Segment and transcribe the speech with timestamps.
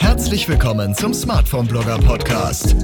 [0.00, 2.74] Herzlich willkommen zum Smartphone Blogger Podcast,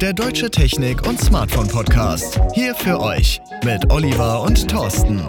[0.00, 2.40] der deutsche Technik- und Smartphone Podcast.
[2.54, 5.20] Hier für euch mit Oliver und Thorsten.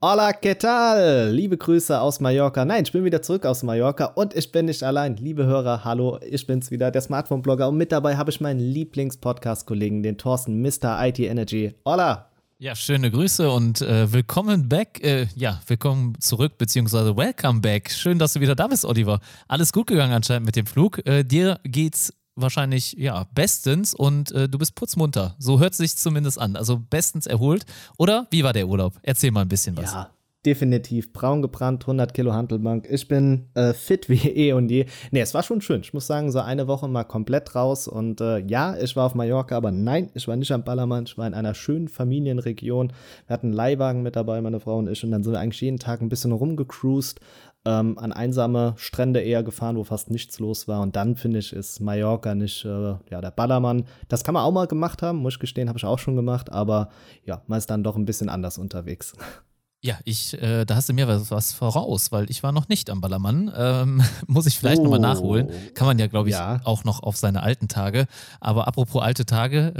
[0.00, 1.32] Hola, ¿qué tal?
[1.32, 2.64] Liebe Grüße aus Mallorca.
[2.64, 5.16] Nein, ich bin wieder zurück aus Mallorca und ich bin nicht allein.
[5.16, 10.04] Liebe Hörer, hallo, ich bin's wieder, der Smartphone-Blogger und mit dabei habe ich meinen Lieblings-Podcast-Kollegen,
[10.04, 11.04] den Thorsten, Mr.
[11.06, 11.74] IT Energy.
[11.84, 12.33] Hola!
[12.58, 15.02] Ja, schöne Grüße und äh, willkommen back.
[15.02, 17.90] Äh, ja, willkommen zurück, beziehungsweise welcome back.
[17.90, 19.18] Schön, dass du wieder da bist, Oliver.
[19.48, 21.04] Alles gut gegangen anscheinend mit dem Flug.
[21.04, 25.34] Äh, dir geht's wahrscheinlich ja bestens und äh, du bist putzmunter.
[25.38, 26.54] So hört sich zumindest an.
[26.54, 27.66] Also bestens erholt.
[27.98, 29.00] Oder wie war der Urlaub?
[29.02, 29.92] Erzähl mal ein bisschen was.
[29.92, 30.13] Ja,
[30.44, 32.86] definitiv braun gebrannt, 100 Kilo Handelbank.
[32.90, 34.86] Ich bin äh, fit wie eh und je.
[35.10, 35.80] Nee, es war schon schön.
[35.80, 37.88] Ich muss sagen, so eine Woche mal komplett raus.
[37.88, 41.04] Und äh, ja, ich war auf Mallorca, aber nein, ich war nicht am Ballermann.
[41.04, 42.92] Ich war in einer schönen Familienregion.
[43.26, 45.02] Wir hatten einen Leihwagen mit dabei, meine Frau und ich.
[45.04, 47.20] Und dann sind wir eigentlich jeden Tag ein bisschen rumgecruised
[47.64, 50.82] ähm, an einsame Strände eher gefahren, wo fast nichts los war.
[50.82, 53.84] Und dann finde ich, ist Mallorca nicht äh, ja, der Ballermann.
[54.08, 56.52] Das kann man auch mal gemacht haben, muss ich gestehen, habe ich auch schon gemacht,
[56.52, 56.90] aber
[57.24, 59.14] ja, man ist dann doch ein bisschen anders unterwegs.
[59.84, 62.88] Ja, ich, äh, da hast du mir was, was, voraus, weil ich war noch nicht
[62.88, 63.52] am Ballermann.
[63.54, 64.84] Ähm, muss ich vielleicht oh.
[64.84, 65.50] nochmal nachholen.
[65.74, 66.62] Kann man ja, glaube ich, ja.
[66.64, 68.06] auch noch auf seine alten Tage.
[68.40, 69.74] Aber apropos alte Tage,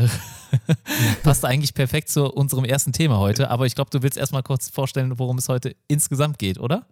[1.23, 3.49] passt eigentlich perfekt zu unserem ersten Thema heute.
[3.49, 6.85] Aber ich glaube, du willst erstmal kurz vorstellen, worum es heute insgesamt geht, oder?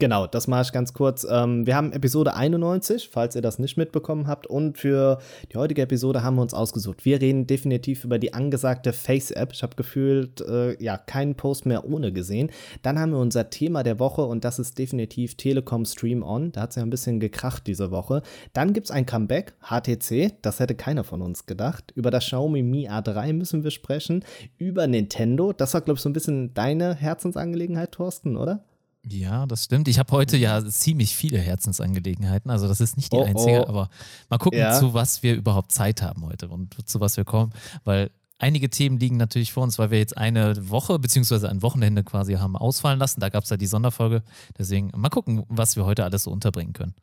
[0.00, 1.24] Genau, das mache ich ganz kurz.
[1.30, 4.44] Ähm, wir haben Episode 91, falls ihr das nicht mitbekommen habt.
[4.48, 5.18] Und für
[5.52, 7.04] die heutige Episode haben wir uns ausgesucht.
[7.04, 9.52] Wir reden definitiv über die angesagte Face-App.
[9.52, 12.50] Ich habe gefühlt, äh, ja, keinen Post mehr ohne gesehen.
[12.82, 16.50] Dann haben wir unser Thema der Woche und das ist definitiv Telekom Stream On.
[16.50, 18.22] Da hat es ja ein bisschen gekracht diese Woche.
[18.52, 20.32] Dann gibt es ein Comeback, HTC.
[20.42, 21.92] Das hätte keiner von uns gedacht.
[21.94, 24.24] Über das Xiaomi Mi A3 müssen wir sprechen.
[24.58, 25.52] Über Nintendo.
[25.52, 28.64] Das war, glaube ich, so ein bisschen deine Herzensangelegenheit, Thorsten, oder?
[29.06, 29.88] Ja, das stimmt.
[29.88, 32.50] Ich habe heute ja ziemlich viele Herzensangelegenheiten.
[32.50, 33.68] Also das ist nicht die oh, einzige, oh.
[33.68, 33.90] aber
[34.30, 34.78] mal gucken, ja.
[34.78, 37.52] zu was wir überhaupt Zeit haben heute und zu was wir kommen,
[37.84, 42.02] weil einige Themen liegen natürlich vor uns, weil wir jetzt eine Woche beziehungsweise ein Wochenende
[42.02, 43.20] quasi haben ausfallen lassen.
[43.20, 44.22] Da gab es ja die Sonderfolge.
[44.58, 46.94] Deswegen mal gucken, was wir heute alles so unterbringen können.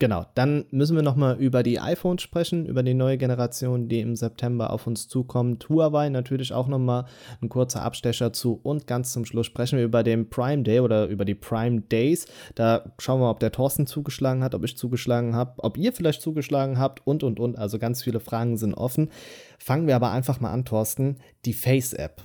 [0.00, 4.14] Genau, dann müssen wir nochmal über die iPhones sprechen, über die neue Generation, die im
[4.14, 5.68] September auf uns zukommt.
[5.68, 7.06] Huawei natürlich auch nochmal
[7.42, 8.60] ein kurzer Abstecher zu.
[8.62, 12.26] Und ganz zum Schluss sprechen wir über den Prime Day oder über die Prime Days.
[12.54, 16.22] Da schauen wir, ob der Thorsten zugeschlagen hat, ob ich zugeschlagen habe, ob ihr vielleicht
[16.22, 17.58] zugeschlagen habt und, und, und.
[17.58, 19.10] Also ganz viele Fragen sind offen.
[19.58, 21.16] Fangen wir aber einfach mal an, Thorsten.
[21.44, 22.22] Die Face-App.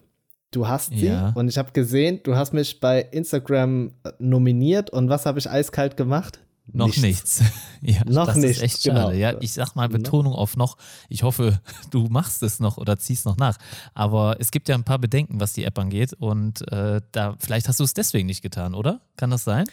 [0.51, 1.33] Du hast sie ja.
[1.33, 5.97] und ich habe gesehen, du hast mich bei Instagram nominiert und was habe ich eiskalt
[5.97, 6.39] gemacht?
[6.71, 7.01] Noch nichts.
[7.01, 7.43] nichts.
[7.81, 8.57] ja, noch das nichts.
[8.57, 8.99] Ist echt schade.
[8.99, 9.11] Genau.
[9.11, 10.77] Ja, ich sag mal Betonung auf noch.
[11.09, 11.59] Ich hoffe,
[11.91, 13.57] du machst es noch oder ziehst noch nach.
[13.93, 16.13] Aber es gibt ja ein paar Bedenken, was die App angeht.
[16.13, 19.01] Und äh, da, vielleicht hast du es deswegen nicht getan, oder?
[19.17, 19.65] Kann das sein?
[19.67, 19.71] Ja,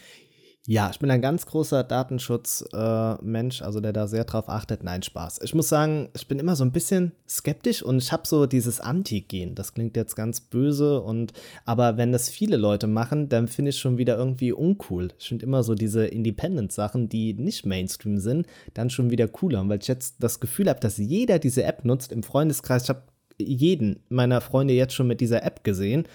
[0.67, 4.83] ich bin ein ganz großer Datenschutzmensch, äh, also der da sehr drauf achtet.
[4.83, 5.39] Nein, Spaß.
[5.43, 8.79] Ich muss sagen, ich bin immer so ein bisschen skeptisch und ich habe so dieses
[8.79, 9.55] Anti-Gen.
[9.55, 11.33] Das klingt jetzt ganz böse und
[11.65, 15.07] aber wenn das viele Leute machen, dann finde ich schon wieder irgendwie uncool.
[15.17, 18.45] Ich finde immer so diese Independent-Sachen, die nicht Mainstream sind,
[18.75, 22.11] dann schon wieder cooler, weil ich jetzt das Gefühl habe, dass jeder diese App nutzt
[22.11, 22.83] im Freundeskreis.
[22.83, 23.01] Ich habe
[23.39, 26.07] jeden meiner Freunde jetzt schon mit dieser App gesehen.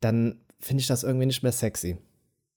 [0.00, 1.98] Dann finde ich das irgendwie nicht mehr sexy.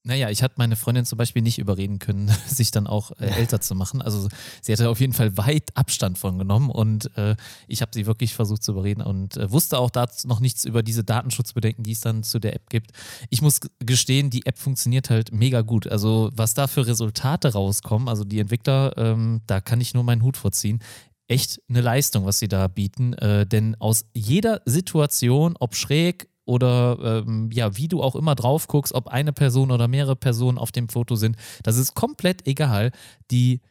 [0.05, 3.59] Naja, ich hatte meine Freundin zum Beispiel nicht überreden können, sich dann auch äh, älter
[3.59, 4.01] zu machen.
[4.01, 4.29] Also
[4.61, 7.35] sie hatte auf jeden Fall weit Abstand von genommen und äh,
[7.67, 10.83] ich habe sie wirklich versucht zu überreden und äh, wusste auch da noch nichts über
[10.83, 12.91] diese Datenschutzbedenken, die es dann zu der App gibt.
[13.29, 15.87] Ich muss gestehen, die App funktioniert halt mega gut.
[15.87, 20.23] Also was da für Resultate rauskommen, also die Entwickler, ähm, da kann ich nur meinen
[20.23, 20.79] Hut vorziehen
[21.29, 23.13] echt eine Leistung, was sie da bieten.
[23.13, 28.67] Äh, denn aus jeder Situation, ob schräg, oder ähm, ja, wie du auch immer drauf
[28.67, 32.91] guckst, ob eine Person oder mehrere Personen auf dem Foto sind, das ist komplett egal.
[33.29, 33.61] Die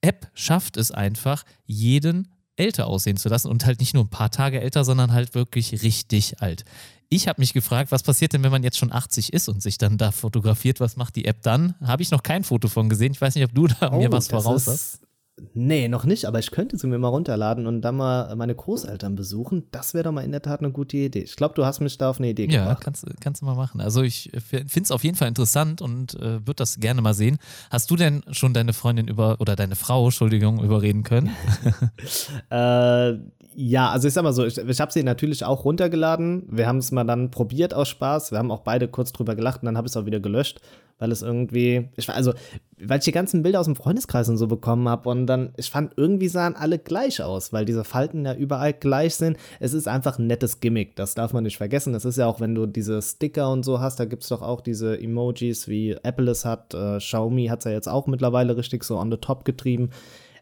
[0.00, 4.32] App schafft es einfach, jeden älter aussehen zu lassen und halt nicht nur ein paar
[4.32, 6.64] Tage älter, sondern halt wirklich richtig alt.
[7.08, 9.78] Ich habe mich gefragt, was passiert denn, wenn man jetzt schon 80 ist und sich
[9.78, 10.80] dann da fotografiert?
[10.80, 11.76] Was macht die App dann?
[11.80, 13.12] Habe ich noch kein Foto von gesehen.
[13.12, 15.05] Ich weiß nicht, ob du da oh, mir was voraus hast.
[15.52, 19.16] Nee, noch nicht, aber ich könnte sie mir mal runterladen und dann mal meine Großeltern
[19.16, 19.64] besuchen.
[19.70, 21.20] Das wäre doch mal in der Tat eine gute Idee.
[21.20, 22.68] Ich glaube, du hast mich da auf eine Idee gebracht.
[22.68, 23.82] Ja, kannst, kannst du mal machen.
[23.82, 27.36] Also ich finde es auf jeden Fall interessant und äh, würde das gerne mal sehen.
[27.70, 31.30] Hast du denn schon deine Freundin über oder deine Frau, Entschuldigung, überreden können?
[32.50, 33.14] äh,
[33.58, 36.44] ja, also ich sag mal so, ich, ich habe sie natürlich auch runtergeladen.
[36.48, 38.30] Wir haben es mal dann probiert aus Spaß.
[38.30, 40.62] Wir haben auch beide kurz drüber gelacht und dann habe ich es auch wieder gelöscht
[40.98, 42.32] weil es irgendwie, ich, also,
[42.78, 45.70] weil ich die ganzen Bilder aus dem Freundeskreis und so bekommen habe und dann, ich
[45.70, 49.36] fand, irgendwie sahen alle gleich aus, weil diese Falten ja überall gleich sind.
[49.60, 51.92] Es ist einfach ein nettes Gimmick, das darf man nicht vergessen.
[51.92, 54.42] Das ist ja auch, wenn du diese Sticker und so hast, da gibt es doch
[54.42, 58.56] auch diese Emojis, wie Apple es hat, äh, Xiaomi hat es ja jetzt auch mittlerweile
[58.56, 59.90] richtig so on the top getrieben.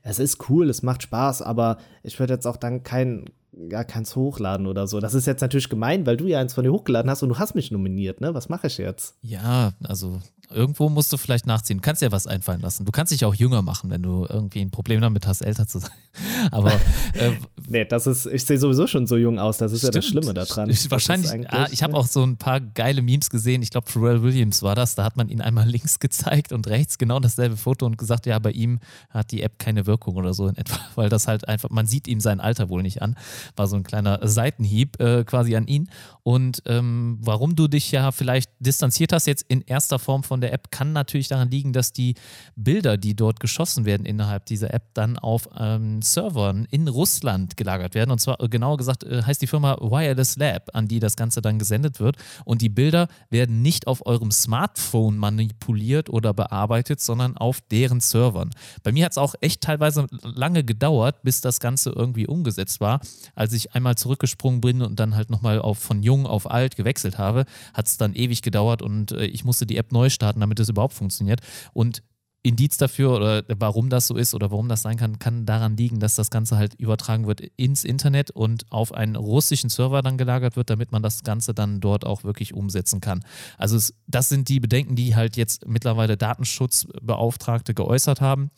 [0.03, 3.25] Es ist cool, es macht Spaß, aber ich würde jetzt auch dann kein,
[3.71, 5.01] ja, keins hochladen oder so.
[5.01, 7.39] Das ist jetzt natürlich gemein, weil du ja eins von dir hochgeladen hast und du
[7.39, 8.35] hast mich nominiert, ne?
[8.35, 9.15] Was mache ich jetzt?
[9.23, 10.21] Ja, also
[10.51, 11.79] irgendwo musst du vielleicht nachziehen.
[11.79, 12.85] Du kannst dir was einfallen lassen.
[12.85, 15.79] Du kannst dich auch jünger machen, wenn du irgendwie ein Problem damit hast, älter zu
[15.79, 15.91] sein.
[16.51, 16.73] Aber
[17.15, 17.33] äh,
[17.69, 19.59] nee, das ist, ich sehe sowieso schon so jung aus.
[19.59, 19.95] Das ist stimmt.
[19.95, 20.71] ja das Schlimme daran.
[20.71, 23.63] Ich, wahrscheinlich, ah, ich habe auch so ein paar geile Memes gesehen.
[23.63, 24.95] Ich glaube, Pharrell Williams war das.
[24.95, 28.39] Da hat man ihn einmal links gezeigt und rechts genau dasselbe Foto und gesagt, ja,
[28.39, 28.81] bei ihm
[29.11, 32.09] hat die App keine Wirkung oder so in etwa, weil das halt einfach, man sieht
[32.09, 33.17] ihm sein Alter wohl nicht an.
[33.57, 35.89] War so ein kleiner Seitenhieb äh, quasi an ihn.
[36.23, 40.53] Und ähm, warum du dich ja vielleicht distanziert hast jetzt in erster Form von der
[40.53, 42.15] App, kann natürlich daran liegen, dass die
[42.57, 47.95] Bilder, die dort geschossen werden innerhalb dieser App, dann auf ähm, Servern in Russland gelagert
[47.95, 48.11] werden.
[48.11, 51.43] Und zwar äh, genauer gesagt äh, heißt die Firma Wireless Lab, an die das Ganze
[51.43, 52.17] dann gesendet wird.
[52.45, 58.51] Und die Bilder werden nicht auf eurem Smartphone manipuliert oder bearbeitet, sondern auf deren Servern.
[58.83, 63.01] Bei mir hat es auch echt teilweise lange gedauert, bis das Ganze irgendwie umgesetzt war.
[63.35, 67.19] Als ich einmal zurückgesprungen bin und dann halt nochmal auf von jung auf alt gewechselt
[67.19, 70.61] habe, hat es dann ewig gedauert und äh, ich musste die App neu starten, damit
[70.61, 71.41] es überhaupt funktioniert.
[71.73, 72.03] Und
[72.45, 75.99] Indiz dafür oder warum das so ist oder warum das sein kann, kann daran liegen,
[75.99, 80.55] dass das Ganze halt übertragen wird ins Internet und auf einen russischen Server dann gelagert
[80.55, 83.25] wird, damit man das Ganze dann dort auch wirklich umsetzen kann.
[83.57, 88.51] Also es, das sind die Bedenken, die halt jetzt mittlerweile Datenschutzbeauftragte geäußert haben.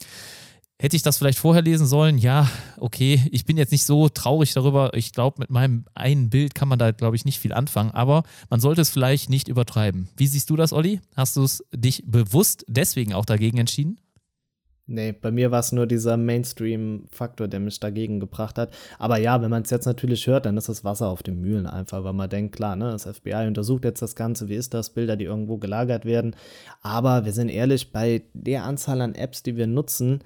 [0.79, 2.19] Hätte ich das vielleicht vorher lesen sollen?
[2.19, 3.23] Ja, okay.
[3.31, 4.93] Ich bin jetzt nicht so traurig darüber.
[4.93, 7.93] Ich glaube, mit meinem einen Bild kann man da, glaube ich, nicht viel anfangen.
[7.93, 10.11] Aber man sollte es vielleicht nicht übertreiben.
[10.19, 11.01] Wie siehst du das, Olli?
[11.17, 13.99] Hast du es dich bewusst deswegen auch dagegen entschieden?
[14.89, 18.73] Nee, bei mir war es nur dieser Mainstream-Faktor, der mich dagegen gebracht hat.
[19.01, 21.67] Aber ja, wenn man es jetzt natürlich hört, dann ist das Wasser auf den Mühlen
[21.67, 24.91] einfach, weil man denkt, klar, ne, das FBI untersucht jetzt das Ganze, wie ist das,
[24.91, 26.37] Bilder, die irgendwo gelagert werden.
[26.83, 30.21] Aber wir sind ehrlich, bei der Anzahl an Apps, die wir nutzen,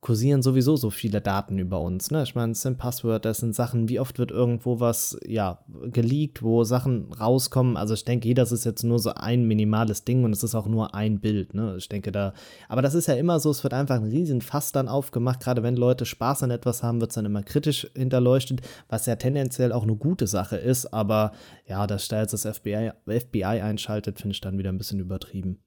[0.00, 2.10] kursieren sowieso so viele Daten über uns.
[2.10, 2.22] Ne?
[2.22, 5.58] Ich meine, es sind Passwörter, das sind Sachen, wie oft wird irgendwo was ja,
[5.90, 7.76] geleakt, wo Sachen rauskommen.
[7.76, 10.68] Also ich denke, das ist jetzt nur so ein minimales Ding und es ist auch
[10.68, 11.54] nur ein Bild.
[11.54, 11.74] Ne?
[11.78, 12.32] Ich denke da,
[12.68, 15.40] aber das ist ja immer so, es wird einfach ein riesen Fass dann aufgemacht.
[15.40, 19.16] Gerade wenn Leute Spaß an etwas haben, wird es dann immer kritisch hinterleuchtet, was ja
[19.16, 20.86] tendenziell auch eine gute Sache ist.
[20.94, 21.32] Aber
[21.66, 25.58] ja, dass da jetzt das FBI, FBI einschaltet, finde ich dann wieder ein bisschen übertrieben.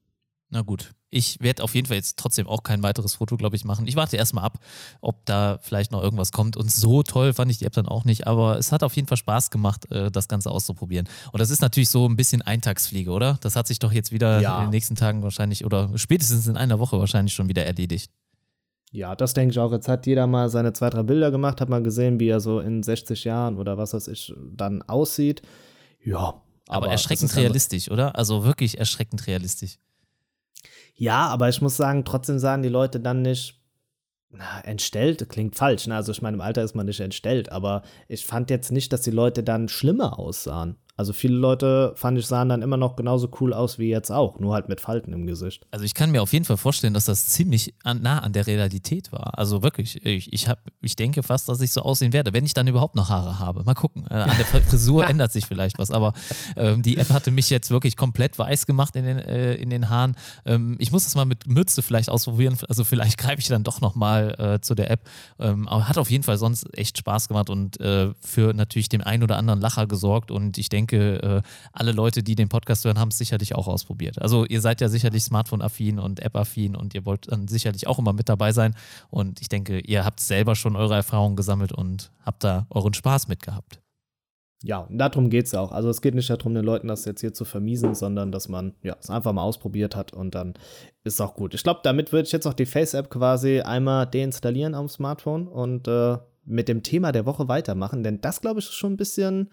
[0.52, 3.64] Na gut, ich werde auf jeden Fall jetzt trotzdem auch kein weiteres Foto, glaube ich,
[3.64, 3.86] machen.
[3.86, 4.58] Ich warte erstmal ab,
[5.00, 6.58] ob da vielleicht noch irgendwas kommt.
[6.58, 8.26] Und so toll fand ich die App dann auch nicht.
[8.26, 11.08] Aber es hat auf jeden Fall Spaß gemacht, äh, das Ganze auszuprobieren.
[11.32, 13.38] Und das ist natürlich so ein bisschen Eintagsfliege, oder?
[13.40, 14.58] Das hat sich doch jetzt wieder ja.
[14.58, 18.10] in den nächsten Tagen wahrscheinlich oder spätestens in einer Woche wahrscheinlich schon wieder erledigt.
[18.90, 19.72] Ja, das denke ich auch.
[19.72, 22.60] Jetzt hat jeder mal seine zwei, drei Bilder gemacht, hat mal gesehen, wie er so
[22.60, 25.40] in 60 Jahren oder was weiß ich dann aussieht.
[26.04, 26.42] Ja.
[26.68, 28.16] Aber, aber erschreckend realistisch, oder?
[28.16, 29.78] Also wirklich erschreckend realistisch.
[30.94, 33.60] Ja, aber ich muss sagen, trotzdem sagen die Leute dann nicht,
[34.30, 35.86] na, entstellt klingt falsch.
[35.86, 35.96] Ne?
[35.96, 39.02] Also ich meine, im Alter ist man nicht entstellt, aber ich fand jetzt nicht, dass
[39.02, 40.76] die Leute dann schlimmer aussahen.
[40.94, 44.38] Also viele Leute, fand ich, sahen dann immer noch genauso cool aus wie jetzt auch,
[44.38, 45.66] nur halt mit Falten im Gesicht.
[45.70, 48.46] Also ich kann mir auf jeden Fall vorstellen, dass das ziemlich an, nah an der
[48.46, 49.38] Realität war.
[49.38, 52.52] Also wirklich, ich, ich, hab, ich denke fast, dass ich so aussehen werde, wenn ich
[52.52, 53.64] dann überhaupt noch Haare habe.
[53.64, 54.04] Mal gucken.
[54.10, 56.12] Äh, an der Frisur ändert sich vielleicht was, aber
[56.56, 59.88] ähm, die App hatte mich jetzt wirklich komplett weiß gemacht in den, äh, in den
[59.88, 60.14] Haaren.
[60.44, 62.58] Ähm, ich muss das mal mit Mütze vielleicht ausprobieren.
[62.68, 65.08] Also vielleicht greife ich dann doch nochmal äh, zu der App.
[65.38, 69.02] Ähm, aber hat auf jeden Fall sonst echt Spaß gemacht und äh, für natürlich den
[69.02, 72.84] einen oder anderen Lacher gesorgt und ich denke, denke, äh, alle Leute, die den Podcast
[72.84, 74.20] hören, haben es sicherlich auch ausprobiert.
[74.20, 78.12] Also ihr seid ja sicherlich Smartphone-affin und App-affin und ihr wollt dann sicherlich auch immer
[78.12, 78.74] mit dabei sein.
[79.10, 83.28] Und ich denke, ihr habt selber schon eure Erfahrungen gesammelt und habt da euren Spaß
[83.28, 83.80] mitgehabt.
[84.64, 85.72] Ja, darum geht es auch.
[85.72, 88.74] Also es geht nicht darum, den Leuten das jetzt hier zu vermiesen, sondern dass man
[88.82, 90.54] ja, es einfach mal ausprobiert hat und dann
[91.02, 91.54] ist auch gut.
[91.54, 95.88] Ich glaube, damit würde ich jetzt auch die Face-App quasi einmal deinstallieren am Smartphone und
[95.88, 99.50] äh, mit dem Thema der Woche weitermachen, denn das, glaube ich, ist schon ein bisschen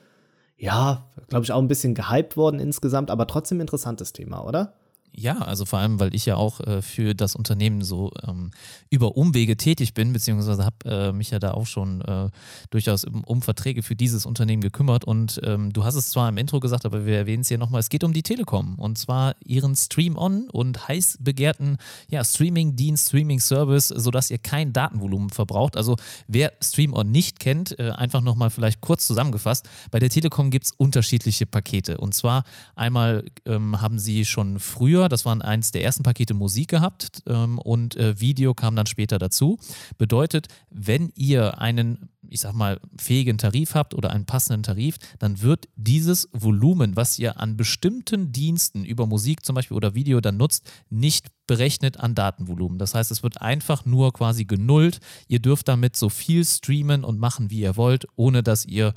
[0.60, 4.74] ja, glaube ich, auch ein bisschen gehypt worden insgesamt, aber trotzdem interessantes Thema, oder?
[5.20, 8.52] Ja, also vor allem, weil ich ja auch äh, für das Unternehmen so ähm,
[8.90, 12.30] über Umwege tätig bin, beziehungsweise habe äh, mich ja da auch schon äh,
[12.70, 15.04] durchaus um, um, Verträge für dieses Unternehmen gekümmert.
[15.04, 17.82] Und ähm, du hast es zwar im Intro gesagt, aber wir erwähnen es hier nochmal,
[17.82, 21.78] es geht um die Telekom und zwar ihren Stream-On und heiß begehrten
[22.10, 25.76] ja, Streaming-Dienst, Streaming-Service, sodass ihr kein Datenvolumen verbraucht.
[25.76, 25.98] Also
[26.30, 30.72] wer Stream-On nicht kennt, äh, einfach nochmal vielleicht kurz zusammengefasst, bei der Telekom gibt es
[30.72, 31.98] unterschiedliche Pakete.
[31.98, 32.46] Und zwar
[32.76, 37.60] einmal ähm, haben sie schon früher das waren eins der ersten Pakete Musik gehabt ähm,
[37.60, 39.60] und äh, Video kam dann später dazu.
[39.98, 45.42] Bedeutet, wenn ihr einen ich sag mal, fähigen Tarif habt oder einen passenden Tarif, dann
[45.42, 50.38] wird dieses Volumen, was ihr an bestimmten Diensten über Musik zum Beispiel oder Video dann
[50.38, 52.78] nutzt, nicht berechnet an Datenvolumen.
[52.78, 55.00] Das heißt, es wird einfach nur quasi genullt.
[55.28, 58.94] Ihr dürft damit so viel streamen und machen, wie ihr wollt, ohne dass ihr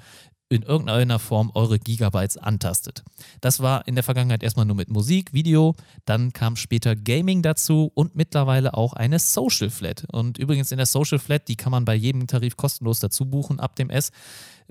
[0.52, 3.02] in irgendeiner Form eure Gigabytes antastet.
[3.40, 7.90] Das war in der Vergangenheit erstmal nur mit Musik, Video, dann kam später Gaming dazu
[7.94, 10.06] und mittlerweile auch eine Social Flat.
[10.12, 13.60] Und übrigens in der Social Flat, die kann man bei jedem Tarif kostenlos dazu buchen
[13.60, 14.10] ab dem S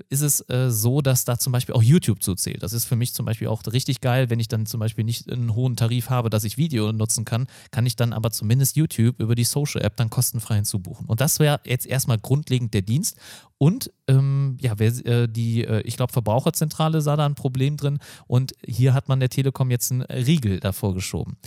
[0.09, 2.63] ist es äh, so, dass da zum Beispiel auch YouTube zuzählt.
[2.63, 5.31] Das ist für mich zum Beispiel auch richtig geil, wenn ich dann zum Beispiel nicht
[5.31, 9.19] einen hohen Tarif habe, dass ich Video nutzen kann, kann ich dann aber zumindest YouTube
[9.19, 11.07] über die Social App dann kostenfrei hinzubuchen.
[11.07, 13.17] Und das wäre jetzt erstmal grundlegend der Dienst.
[13.57, 17.99] Und ähm, ja, wer, äh, die, äh, ich glaube, Verbraucherzentrale sah da ein Problem drin
[18.27, 21.37] und hier hat man der Telekom jetzt einen Riegel davor geschoben.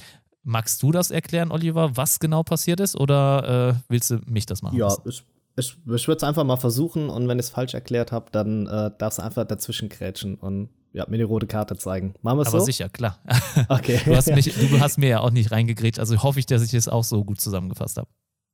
[0.44, 4.62] Magst du das erklären, Oliver, was genau passiert ist oder äh, willst du mich das
[4.62, 4.76] machen?
[4.76, 5.24] Ja, ich
[5.56, 8.66] ich, ich würde es einfach mal versuchen und wenn ich es falsch erklärt habe, dann
[8.66, 12.14] äh, darfst du einfach dazwischen krätschen und ja, mir die rote Karte zeigen.
[12.22, 12.58] Machen wir es so?
[12.58, 13.20] Aber sicher, klar.
[13.68, 14.00] Okay.
[14.04, 16.74] du, hast mich, du hast mir ja auch nicht reingegrätscht, also hoffe ich, dass ich
[16.74, 18.08] es auch so gut zusammengefasst habe.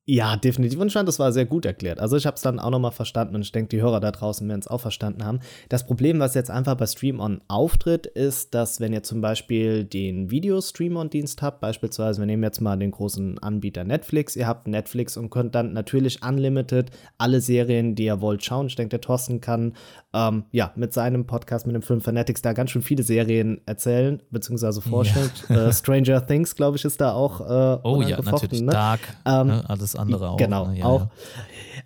[0.06, 0.80] Ja, definitiv.
[0.80, 2.00] Und ich fand, das war sehr gut erklärt.
[2.00, 4.48] Also ich habe es dann auch nochmal verstanden und ich denke, die Hörer da draußen
[4.48, 5.40] werden es auch verstanden haben.
[5.68, 10.30] Das Problem, was jetzt einfach bei Stream-On auftritt, ist, dass wenn ihr zum Beispiel den
[10.30, 15.30] Video-Stream-On-Dienst habt, beispielsweise, wir nehmen jetzt mal den großen Anbieter Netflix, ihr habt Netflix und
[15.30, 18.66] könnt dann natürlich unlimited alle Serien, die ihr wollt, schauen.
[18.66, 19.74] Ich denke, der Thorsten kann
[20.12, 24.22] ähm, ja mit seinem Podcast, mit dem Film Fanatics, da ganz schön viele Serien erzählen,
[24.30, 25.30] beziehungsweise vorstellen.
[25.48, 25.56] Ja.
[25.60, 28.62] Äh, Stranger Things, glaube ich, ist da auch äh, Oh ja, natürlich.
[28.62, 28.70] Ne?
[28.72, 29.64] Dark, ähm, ne?
[29.68, 30.36] alles andere auch.
[30.36, 30.78] Genau, ne?
[30.78, 31.00] ja, auch.
[31.00, 31.10] Ja.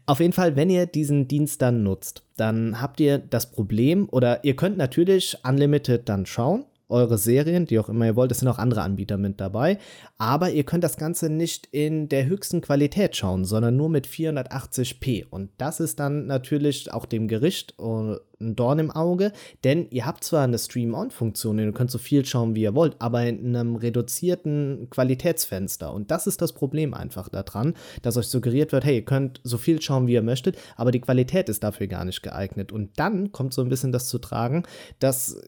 [0.06, 4.44] Auf jeden Fall, wenn ihr diesen Dienst dann nutzt, dann habt ihr das Problem oder
[4.44, 6.64] ihr könnt natürlich unlimited dann schauen
[6.94, 8.30] eure Serien, die auch immer ihr wollt.
[8.30, 9.78] Es sind auch andere Anbieter mit dabei.
[10.16, 15.26] Aber ihr könnt das Ganze nicht in der höchsten Qualität schauen, sondern nur mit 480p.
[15.28, 19.32] Und das ist dann natürlich auch dem Gericht äh, ein Dorn im Auge,
[19.64, 23.24] denn ihr habt zwar eine Stream-On-Funktion, ihr könnt so viel schauen, wie ihr wollt, aber
[23.24, 25.92] in einem reduzierten Qualitätsfenster.
[25.92, 29.58] Und das ist das Problem einfach daran, dass euch suggeriert wird, hey, ihr könnt so
[29.58, 32.70] viel schauen, wie ihr möchtet, aber die Qualität ist dafür gar nicht geeignet.
[32.70, 34.64] Und dann kommt so ein bisschen das zu tragen,
[34.98, 35.40] dass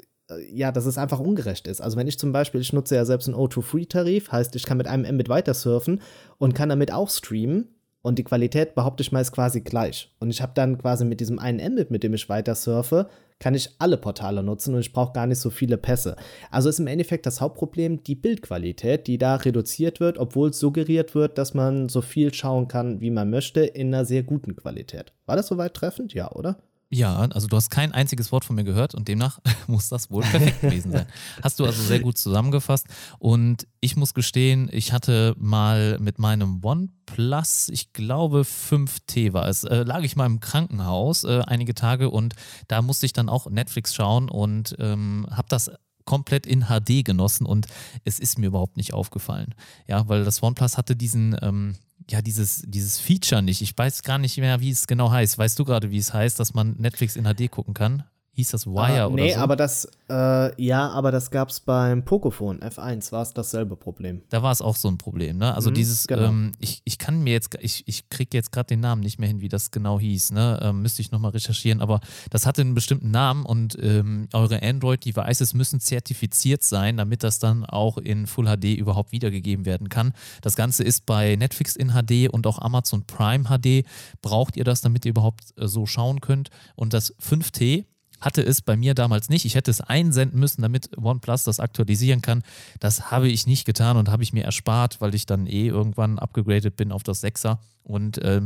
[0.50, 1.80] ja, dass es einfach ungerecht ist.
[1.80, 4.88] Also wenn ich zum Beispiel, ich nutze ja selbst einen O2-Free-Tarif, heißt, ich kann mit
[4.88, 6.00] einem Mbit weiter surfen
[6.38, 7.68] und kann damit auch streamen
[8.02, 10.14] und die Qualität, behaupte ich mal, ist quasi gleich.
[10.20, 13.54] Und ich habe dann quasi mit diesem einen Mbit, mit dem ich weiter surfe, kann
[13.54, 16.16] ich alle Portale nutzen und ich brauche gar nicht so viele Pässe.
[16.50, 21.14] Also ist im Endeffekt das Hauptproblem die Bildqualität, die da reduziert wird, obwohl es suggeriert
[21.14, 25.12] wird, dass man so viel schauen kann, wie man möchte, in einer sehr guten Qualität.
[25.26, 26.14] War das soweit treffend?
[26.14, 26.58] Ja, oder?
[26.88, 30.22] Ja, also du hast kein einziges Wort von mir gehört und demnach muss das wohl
[30.22, 31.06] perfekt gewesen sein.
[31.42, 32.86] Hast du also sehr gut zusammengefasst
[33.18, 39.64] und ich muss gestehen, ich hatte mal mit meinem OnePlus, ich glaube 5T war es,
[39.64, 42.36] äh, lag ich mal im Krankenhaus äh, einige Tage und
[42.68, 45.72] da musste ich dann auch Netflix schauen und ähm, habe das
[46.04, 47.66] komplett in HD genossen und
[48.04, 49.54] es ist mir überhaupt nicht aufgefallen.
[49.88, 51.74] Ja, weil das OnePlus hatte diesen, ähm,
[52.10, 53.62] ja, dieses, dieses Feature nicht.
[53.62, 55.38] Ich weiß gar nicht mehr, wie es genau heißt.
[55.38, 58.04] Weißt du gerade, wie es heißt, dass man Netflix in HD gucken kann?
[58.36, 59.36] Hieß das Wire ah, oder nee, so?
[59.38, 63.76] Nee, aber das, äh, ja, aber das gab es beim Pocophone F1, war es dasselbe
[63.76, 64.20] Problem.
[64.28, 65.54] Da war es auch so ein Problem, ne?
[65.54, 66.24] Also mhm, dieses, genau.
[66.24, 69.26] ähm, ich, ich kann mir jetzt, ich, ich kriege jetzt gerade den Namen nicht mehr
[69.26, 70.60] hin, wie das genau hieß, ne?
[70.60, 75.54] Ähm, müsste ich nochmal recherchieren, aber das hatte einen bestimmten Namen und ähm, eure Android-Devices
[75.54, 80.12] müssen zertifiziert sein, damit das dann auch in Full HD überhaupt wiedergegeben werden kann.
[80.42, 83.86] Das Ganze ist bei Netflix in HD und auch Amazon Prime HD.
[84.20, 86.50] Braucht ihr das, damit ihr überhaupt äh, so schauen könnt?
[86.74, 87.86] Und das 5T,
[88.26, 89.44] hatte es bei mir damals nicht.
[89.44, 92.42] Ich hätte es einsenden müssen, damit OnePlus das aktualisieren kann.
[92.80, 96.18] Das habe ich nicht getan und habe ich mir erspart, weil ich dann eh irgendwann
[96.18, 98.42] abgegradet bin auf das 6er und äh,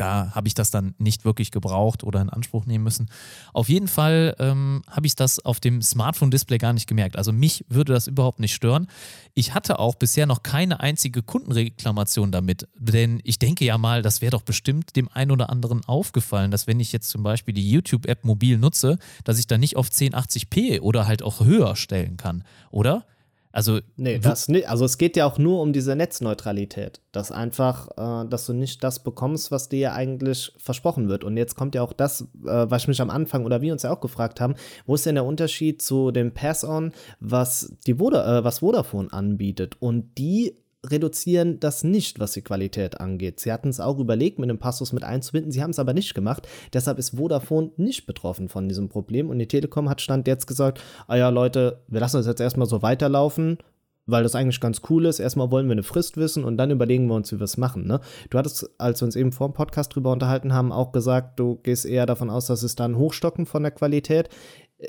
[0.00, 3.10] da habe ich das dann nicht wirklich gebraucht oder in Anspruch nehmen müssen.
[3.52, 7.16] Auf jeden Fall ähm, habe ich das auf dem Smartphone-Display gar nicht gemerkt.
[7.16, 8.86] Also mich würde das überhaupt nicht stören.
[9.34, 14.20] Ich hatte auch bisher noch keine einzige Kundenreklamation damit, denn ich denke ja mal, das
[14.20, 17.70] wäre doch bestimmt dem einen oder anderen aufgefallen, dass wenn ich jetzt zum Beispiel die
[17.70, 22.44] YouTube-App mobil nutze, dass ich da nicht auf 1080p oder halt auch höher stellen kann,
[22.70, 23.04] oder?
[23.50, 24.68] Also, nee, das nicht.
[24.68, 27.00] Also es geht ja auch nur um diese Netzneutralität.
[27.12, 31.24] Dass einfach, äh, dass du nicht das bekommst, was dir ja eigentlich versprochen wird.
[31.24, 33.82] Und jetzt kommt ja auch das, äh, was ich mich am Anfang oder wir uns
[33.82, 34.54] ja auch gefragt haben,
[34.86, 39.76] wo ist denn der Unterschied zu dem Pass-On, was die Voda äh, was Vodafone anbietet?
[39.80, 43.40] Und die reduzieren das nicht, was die Qualität angeht.
[43.40, 46.14] Sie hatten es auch überlegt, mit einem Passus mit einzubinden, sie haben es aber nicht
[46.14, 46.46] gemacht.
[46.72, 50.80] Deshalb ist Vodafone nicht betroffen von diesem Problem und die Telekom hat Stand jetzt gesagt,
[51.06, 53.58] ah ja Leute, wir lassen das jetzt erstmal so weiterlaufen,
[54.06, 55.18] weil das eigentlich ganz cool ist.
[55.18, 57.86] Erstmal wollen wir eine Frist wissen und dann überlegen wir uns, wie wir es machen.
[57.86, 58.00] Ne?
[58.30, 61.56] Du hattest, als wir uns eben vor dem Podcast drüber unterhalten haben, auch gesagt, du
[61.56, 64.28] gehst eher davon aus, dass es dann hochstocken von der Qualität.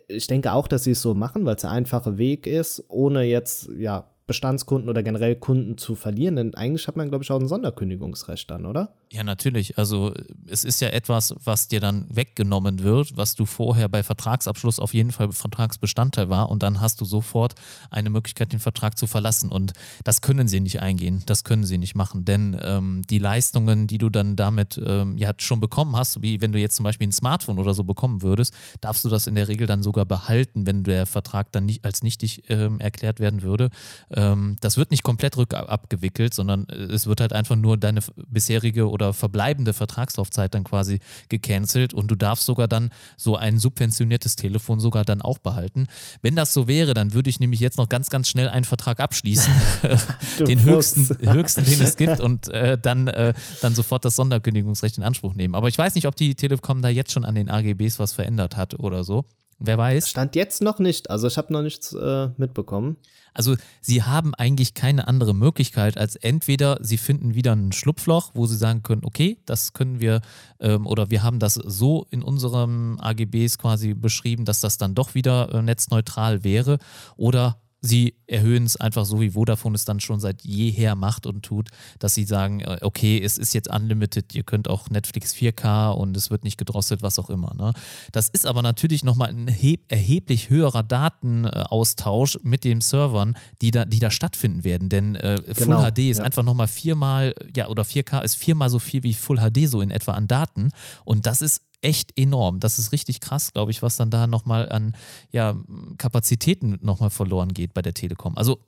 [0.07, 3.23] Ich denke auch, dass sie es so machen, weil es der einfache Weg ist, ohne
[3.23, 6.37] jetzt, ja, Bestandskunden oder generell Kunden zu verlieren.
[6.37, 8.93] Denn eigentlich hat man, glaube ich, auch ein Sonderkündigungsrecht dann, oder?
[9.11, 9.75] Ja, natürlich.
[9.79, 10.13] Also
[10.47, 14.93] es ist ja etwas, was dir dann weggenommen wird, was du vorher bei Vertragsabschluss auf
[14.93, 17.55] jeden Fall Vertragsbestandteil war und dann hast du sofort
[17.89, 19.51] eine Möglichkeit, den Vertrag zu verlassen.
[19.51, 19.73] Und
[20.03, 23.97] das können sie nicht eingehen, das können sie nicht machen, denn ähm, die Leistungen, die
[23.97, 27.11] du dann damit ähm, ja schon bekommen hast, wie wenn du jetzt zum Beispiel ein
[27.11, 30.83] Smartphone oder so bekommen würdest, darfst du das in der Regel dann sogar behalten, wenn
[30.83, 33.71] der Vertrag dann nicht als nichtig ähm, erklärt werden würde.
[34.11, 38.87] Ähm, das wird nicht komplett rückabgewickelt, sondern äh, es wird halt einfach nur deine bisherige
[38.87, 44.35] oder oder verbleibende Vertragslaufzeit dann quasi gecancelt und du darfst sogar dann so ein subventioniertes
[44.35, 45.87] Telefon sogar dann auch behalten.
[46.21, 48.99] Wenn das so wäre, dann würde ich nämlich jetzt noch ganz, ganz schnell einen Vertrag
[48.99, 49.53] abschließen,
[50.47, 55.03] den höchsten, höchsten, den es gibt und äh, dann, äh, dann sofort das Sonderkündigungsrecht in
[55.03, 55.55] Anspruch nehmen.
[55.55, 58.57] Aber ich weiß nicht, ob die Telekom da jetzt schon an den AGBs was verändert
[58.57, 59.25] hat oder so.
[59.59, 60.09] Wer weiß.
[60.09, 61.09] Stand jetzt noch nicht.
[61.09, 62.97] Also ich habe noch nichts äh, mitbekommen.
[63.33, 68.47] Also sie haben eigentlich keine andere Möglichkeit, als entweder sie finden wieder ein Schlupfloch, wo
[68.47, 70.21] sie sagen können, okay, das können wir
[70.59, 75.13] ähm, oder wir haben das so in unserem AGBs quasi beschrieben, dass das dann doch
[75.13, 76.79] wieder äh, netzneutral wäre.
[77.17, 81.43] Oder sie erhöhen es einfach so, wie Vodafone es dann schon seit jeher macht und
[81.43, 85.91] tut, dass sie sagen, äh, okay, es ist jetzt unlimited, ihr könnt auch Netflix 4K
[85.91, 87.53] und es wird nicht gedrosselt, was auch immer.
[87.55, 87.73] Ne?
[88.11, 89.47] Das ist aber natürlich nochmal ein
[89.87, 94.89] erheblich höherer Datenaustausch mit den Servern, die da, die da stattfinden werden.
[94.89, 96.23] Denn äh, genau, Full HD ist ja.
[96.25, 99.91] einfach nochmal viermal, ja, oder 4K ist viermal so viel wie Full HD so in
[99.91, 100.71] etwa an Daten.
[101.05, 102.59] Und das ist echt enorm.
[102.59, 104.95] Das ist richtig krass, glaube ich, was dann da nochmal an
[105.31, 105.55] ja,
[105.97, 108.37] Kapazitäten nochmal verloren geht bei der Telekom.
[108.37, 108.59] Also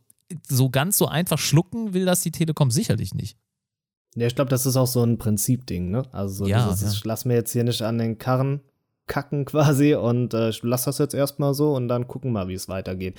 [0.48, 3.38] so ganz so einfach schlucken will das die Telekom sicherlich nicht.
[4.16, 6.04] Ja, ich glaube, das ist auch so ein Prinzipding, ne?
[6.12, 6.98] Also ja, dieses, ja.
[6.98, 8.62] ich lass mir jetzt hier nicht an den Karren
[9.08, 12.54] kacken quasi und äh, ich lass das jetzt erstmal so und dann gucken mal, wie
[12.54, 13.18] es weitergeht.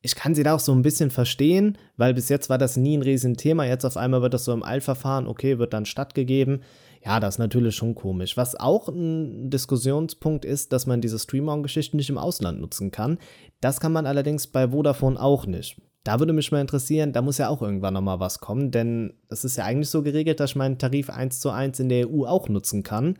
[0.00, 2.96] Ich kann sie da auch so ein bisschen verstehen, weil bis jetzt war das nie
[2.96, 3.64] ein Riesenthema.
[3.64, 6.62] Jetzt auf einmal wird das so im Eilverfahren, okay, wird dann stattgegeben.
[7.04, 8.36] Ja, das ist natürlich schon komisch.
[8.36, 13.18] Was auch ein Diskussionspunkt ist, dass man diese Stream-On-Geschichten nicht im Ausland nutzen kann.
[13.60, 15.80] Das kann man allerdings bei Vodafone auch nicht.
[16.02, 19.44] Da würde mich mal interessieren, da muss ja auch irgendwann nochmal was kommen, denn es
[19.44, 22.26] ist ja eigentlich so geregelt, dass ich meinen Tarif 1 zu 1 in der EU
[22.26, 23.18] auch nutzen kann.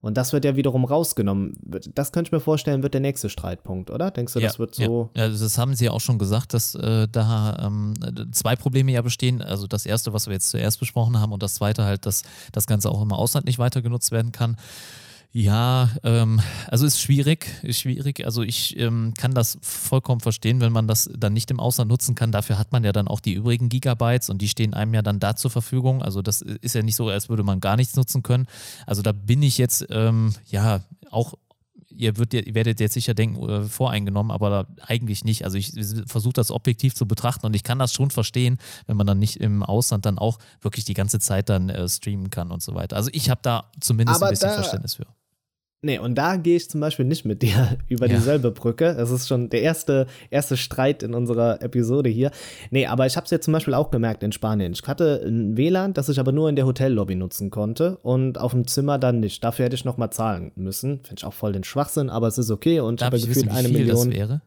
[0.00, 1.54] Und das wird ja wiederum rausgenommen.
[1.94, 4.12] Das könnte ich mir vorstellen, wird der nächste Streitpunkt, oder?
[4.12, 5.10] Denkst du, ja, das wird so.
[5.16, 5.28] Ja.
[5.28, 7.94] Das haben Sie ja auch schon gesagt, dass äh, da ähm,
[8.30, 9.42] zwei Probleme ja bestehen.
[9.42, 12.68] Also das erste, was wir jetzt zuerst besprochen haben, und das zweite halt, dass das
[12.68, 14.56] Ganze auch im Ausland nicht weiter genutzt werden kann.
[15.30, 18.24] Ja, ähm, also ist schwierig, ist schwierig.
[18.24, 22.14] Also ich ähm, kann das vollkommen verstehen, wenn man das dann nicht im Ausland nutzen
[22.14, 22.32] kann.
[22.32, 25.20] Dafür hat man ja dann auch die übrigen Gigabytes und die stehen einem ja dann
[25.20, 26.02] da zur Verfügung.
[26.02, 28.46] Also das ist ja nicht so, als würde man gar nichts nutzen können.
[28.86, 31.34] Also da bin ich jetzt ähm, ja auch
[31.98, 35.44] ihr, wird, ihr werdet jetzt sicher denken, voreingenommen, aber eigentlich nicht.
[35.44, 35.72] Also ich
[36.06, 39.36] versuche das objektiv zu betrachten und ich kann das schon verstehen, wenn man dann nicht
[39.36, 42.96] im Ausland dann auch wirklich die ganze Zeit dann äh, streamen kann und so weiter.
[42.96, 45.06] Also ich habe da zumindest aber ein bisschen Verständnis für.
[45.80, 48.16] Nee, und da gehe ich zum Beispiel nicht mit dir über ja.
[48.16, 48.94] dieselbe Brücke.
[48.94, 52.30] Das ist schon der erste, erste Streit in unserer Episode hier.
[52.70, 54.72] Nee, aber ich habe es jetzt zum Beispiel auch gemerkt in Spanien.
[54.72, 58.52] Ich hatte ein WLAN, das ich aber nur in der Hotellobby nutzen konnte und auf
[58.52, 59.44] dem Zimmer dann nicht.
[59.44, 61.00] Dafür hätte ich nochmal zahlen müssen.
[61.04, 63.50] Finde ich auch voll den Schwachsinn, aber es ist okay und Darf ich habe gefühlt
[63.50, 64.10] eine Million.
[64.10, 64.42] Das wäre?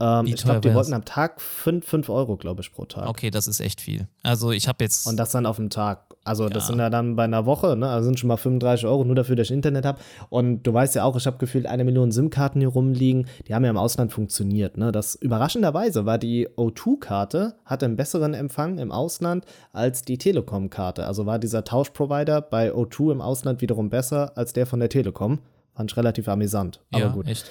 [0.00, 3.06] Ähm, ich glaube, die wollten am Tag 5, 5 Euro, glaube ich, pro Tag.
[3.06, 4.08] Okay, das ist echt viel.
[4.22, 5.06] Also ich habe jetzt.
[5.06, 6.11] Und das dann auf dem Tag.
[6.24, 6.50] Also ja.
[6.50, 7.88] das sind ja dann bei einer Woche, ne?
[7.88, 10.00] Also sind schon mal 35 Euro nur dafür, dass ich Internet habe.
[10.28, 13.26] Und du weißt ja auch, ich habe gefühlt eine Million SIM-Karten hier rumliegen.
[13.48, 14.76] Die haben ja im Ausland funktioniert.
[14.76, 14.92] Ne?
[14.92, 21.06] Das überraschenderweise war die O2-Karte, hatte einen besseren Empfang im Ausland als die Telekom-Karte.
[21.06, 25.40] Also war dieser Tauschprovider bei O2 im Ausland wiederum besser als der von der Telekom.
[25.74, 26.80] Fand ich relativ amüsant.
[26.92, 27.26] Aber ja, gut.
[27.26, 27.50] Echt.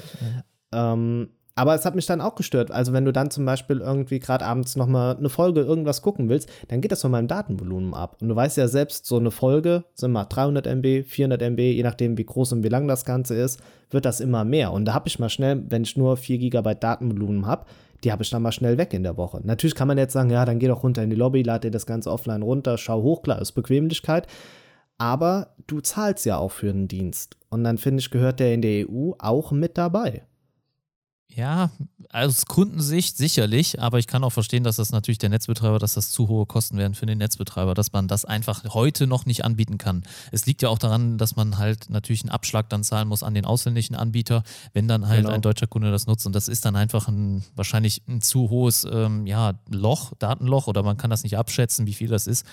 [0.72, 1.30] Ähm,
[1.62, 2.72] aber es hat mich dann auch gestört.
[2.72, 6.50] Also wenn du dann zum Beispiel irgendwie gerade abends nochmal eine Folge irgendwas gucken willst,
[6.70, 8.18] dann geht das von meinem Datenvolumen ab.
[8.20, 11.84] Und du weißt ja selbst, so eine Folge sind mal 300 MB, 400 MB, je
[11.84, 13.60] nachdem wie groß und wie lang das Ganze ist,
[13.92, 14.72] wird das immer mehr.
[14.72, 17.68] Und da habe ich mal schnell, wenn ich nur 4 GB Datenvolumen habe,
[18.04, 19.40] die habe ich dann mal schnell weg in der Woche.
[19.44, 21.70] Natürlich kann man jetzt sagen, ja, dann geh doch runter in die Lobby, lad dir
[21.70, 24.26] das Ganze offline runter, schau hoch, klar, ist Bequemlichkeit.
[24.98, 27.38] Aber du zahlst ja auch für einen Dienst.
[27.50, 30.24] Und dann finde ich, gehört der in der EU auch mit dabei.
[31.36, 31.72] Ja,
[32.12, 36.12] aus Kundensicht sicherlich, aber ich kann auch verstehen, dass das natürlich der Netzbetreiber, dass das
[36.12, 39.78] zu hohe Kosten werden für den Netzbetreiber, dass man das einfach heute noch nicht anbieten
[39.78, 40.04] kann.
[40.32, 43.34] Es liegt ja auch daran, dass man halt natürlich einen Abschlag dann zahlen muss an
[43.34, 45.34] den ausländischen Anbieter, wenn dann halt genau.
[45.34, 46.26] ein deutscher Kunde das nutzt.
[46.26, 50.84] Und das ist dann einfach ein wahrscheinlich ein zu hohes ähm, ja, Loch, Datenloch, oder
[50.84, 52.46] man kann das nicht abschätzen, wie viel das ist.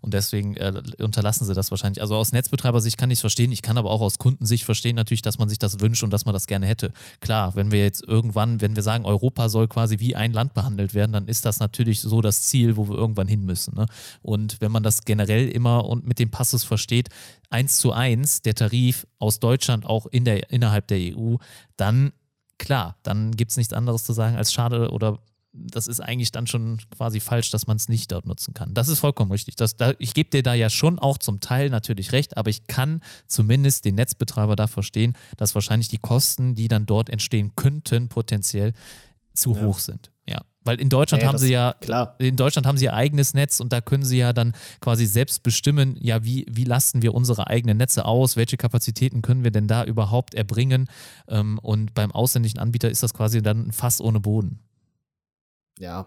[0.00, 2.00] Und deswegen äh, unterlassen sie das wahrscheinlich.
[2.00, 5.22] Also aus Netzbetreibersicht kann ich es verstehen, ich kann aber auch aus Kundensicht verstehen natürlich,
[5.22, 6.92] dass man sich das wünscht und dass man das gerne hätte.
[7.20, 10.94] Klar, wenn wir jetzt irgendwann, wenn wir sagen, Europa soll quasi wie ein Land behandelt
[10.94, 13.74] werden, dann ist das natürlich so das Ziel, wo wir irgendwann hin müssen.
[13.76, 13.86] Ne?
[14.22, 17.08] Und wenn man das generell immer und mit dem Passus versteht,
[17.50, 21.36] eins zu eins der Tarif aus Deutschland auch in der, innerhalb der EU,
[21.76, 22.12] dann
[22.58, 25.18] klar, dann gibt es nichts anderes zu sagen als schade oder
[25.58, 28.74] das ist eigentlich dann schon quasi falsch, dass man es nicht dort nutzen kann.
[28.74, 29.56] Das ist vollkommen richtig.
[29.56, 32.66] Das, da, ich gebe dir da ja schon auch zum Teil natürlich recht, aber ich
[32.66, 38.08] kann zumindest den Netzbetreiber da verstehen, dass wahrscheinlich die Kosten, die dann dort entstehen könnten,
[38.08, 38.72] potenziell
[39.34, 39.62] zu ja.
[39.62, 40.10] hoch sind.
[40.28, 40.40] Ja.
[40.64, 42.16] Weil in Deutschland ja, haben sie ja, klar.
[42.18, 45.44] in Deutschland haben sie ihr eigenes Netz und da können sie ja dann quasi selbst
[45.44, 49.68] bestimmen, ja, wie, wie lasten wir unsere eigenen Netze aus, welche Kapazitäten können wir denn
[49.68, 50.88] da überhaupt erbringen.
[51.28, 54.58] Ähm, und beim ausländischen Anbieter ist das quasi dann ein Fass ohne Boden.
[55.78, 56.06] Ja.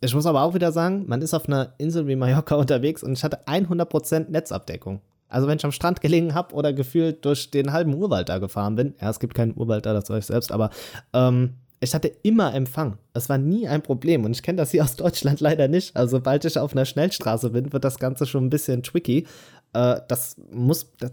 [0.00, 3.12] Ich muss aber auch wieder sagen, man ist auf einer Insel wie Mallorca unterwegs und
[3.12, 5.00] ich hatte 100% Netzabdeckung.
[5.28, 8.76] Also wenn ich am Strand gelegen habe oder gefühlt durch den halben Urwald da gefahren
[8.76, 10.70] bin, ja, es gibt keinen Urwald da, das weiß ich selbst, aber
[11.12, 12.98] ähm, ich hatte immer Empfang.
[13.12, 15.96] Es war nie ein Problem und ich kenne das hier aus Deutschland leider nicht.
[15.96, 19.26] Also sobald ich auf einer Schnellstraße bin, wird das Ganze schon ein bisschen tricky.
[19.74, 21.12] Äh, das muss, das,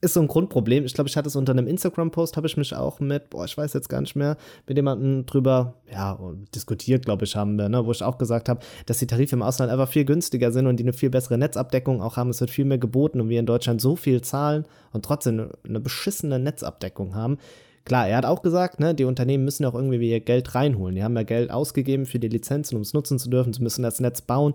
[0.00, 0.84] ist so ein Grundproblem.
[0.84, 3.56] Ich glaube, ich hatte es unter einem Instagram-Post, habe ich mich auch mit, boah, ich
[3.56, 6.18] weiß jetzt gar nicht mehr, mit jemandem drüber, ja,
[6.54, 9.42] diskutiert, glaube ich, haben wir, ne, wo ich auch gesagt habe, dass die Tarife im
[9.42, 12.30] Ausland einfach viel günstiger sind und die eine viel bessere Netzabdeckung auch haben.
[12.30, 15.80] Es wird viel mehr geboten und wir in Deutschland so viel zahlen und trotzdem eine
[15.80, 17.38] beschissene Netzabdeckung haben.
[17.84, 20.94] Klar, er hat auch gesagt, ne, die Unternehmen müssen auch irgendwie ihr Geld reinholen.
[20.94, 23.52] Die haben ja Geld ausgegeben für die Lizenzen, um es nutzen zu dürfen.
[23.52, 24.52] Sie müssen das Netz bauen.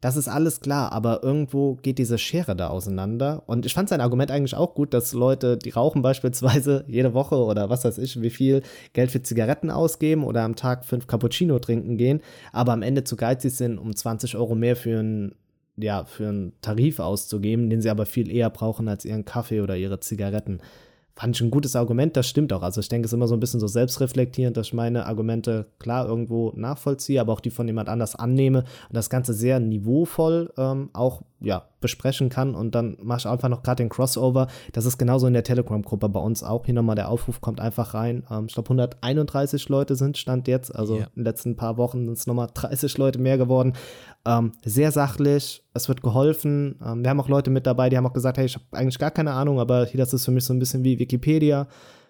[0.00, 3.42] Das ist alles klar, aber irgendwo geht diese Schere da auseinander.
[3.46, 7.36] Und ich fand sein Argument eigentlich auch gut, dass Leute, die rauchen beispielsweise jede Woche
[7.36, 11.58] oder was weiß ich, wie viel Geld für Zigaretten ausgeben oder am Tag fünf Cappuccino
[11.58, 12.20] trinken gehen,
[12.52, 15.34] aber am Ende zu geizig sind, um 20 Euro mehr für einen
[15.78, 19.76] ja, für einen Tarif auszugeben, den sie aber viel eher brauchen als ihren Kaffee oder
[19.76, 20.60] ihre Zigaretten
[21.16, 22.62] fand ich ein gutes Argument, das stimmt auch.
[22.62, 25.66] Also ich denke, es ist immer so ein bisschen so selbstreflektierend, dass ich meine Argumente
[25.78, 30.52] klar irgendwo nachvollziehe, aber auch die von jemand anders annehme und das Ganze sehr niveauvoll
[30.58, 34.48] ähm, auch ja, besprechen kann und dann mache ich einfach noch gerade den Crossover.
[34.72, 36.64] Das ist genauso in der Telegram-Gruppe bei uns auch.
[36.64, 38.24] Hier nochmal der Aufruf kommt einfach rein.
[38.30, 41.06] Ähm, ich glaube 131 Leute sind Stand jetzt, also yeah.
[41.06, 43.74] in den letzten paar Wochen sind es nochmal 30 Leute mehr geworden.
[44.24, 46.78] Ähm, sehr sachlich, es wird geholfen.
[46.84, 48.98] Ähm, wir haben auch Leute mit dabei, die haben auch gesagt, hey, ich habe eigentlich
[48.98, 51.68] gar keine Ahnung, aber hier, das ist für mich so ein bisschen wie Wikipedia.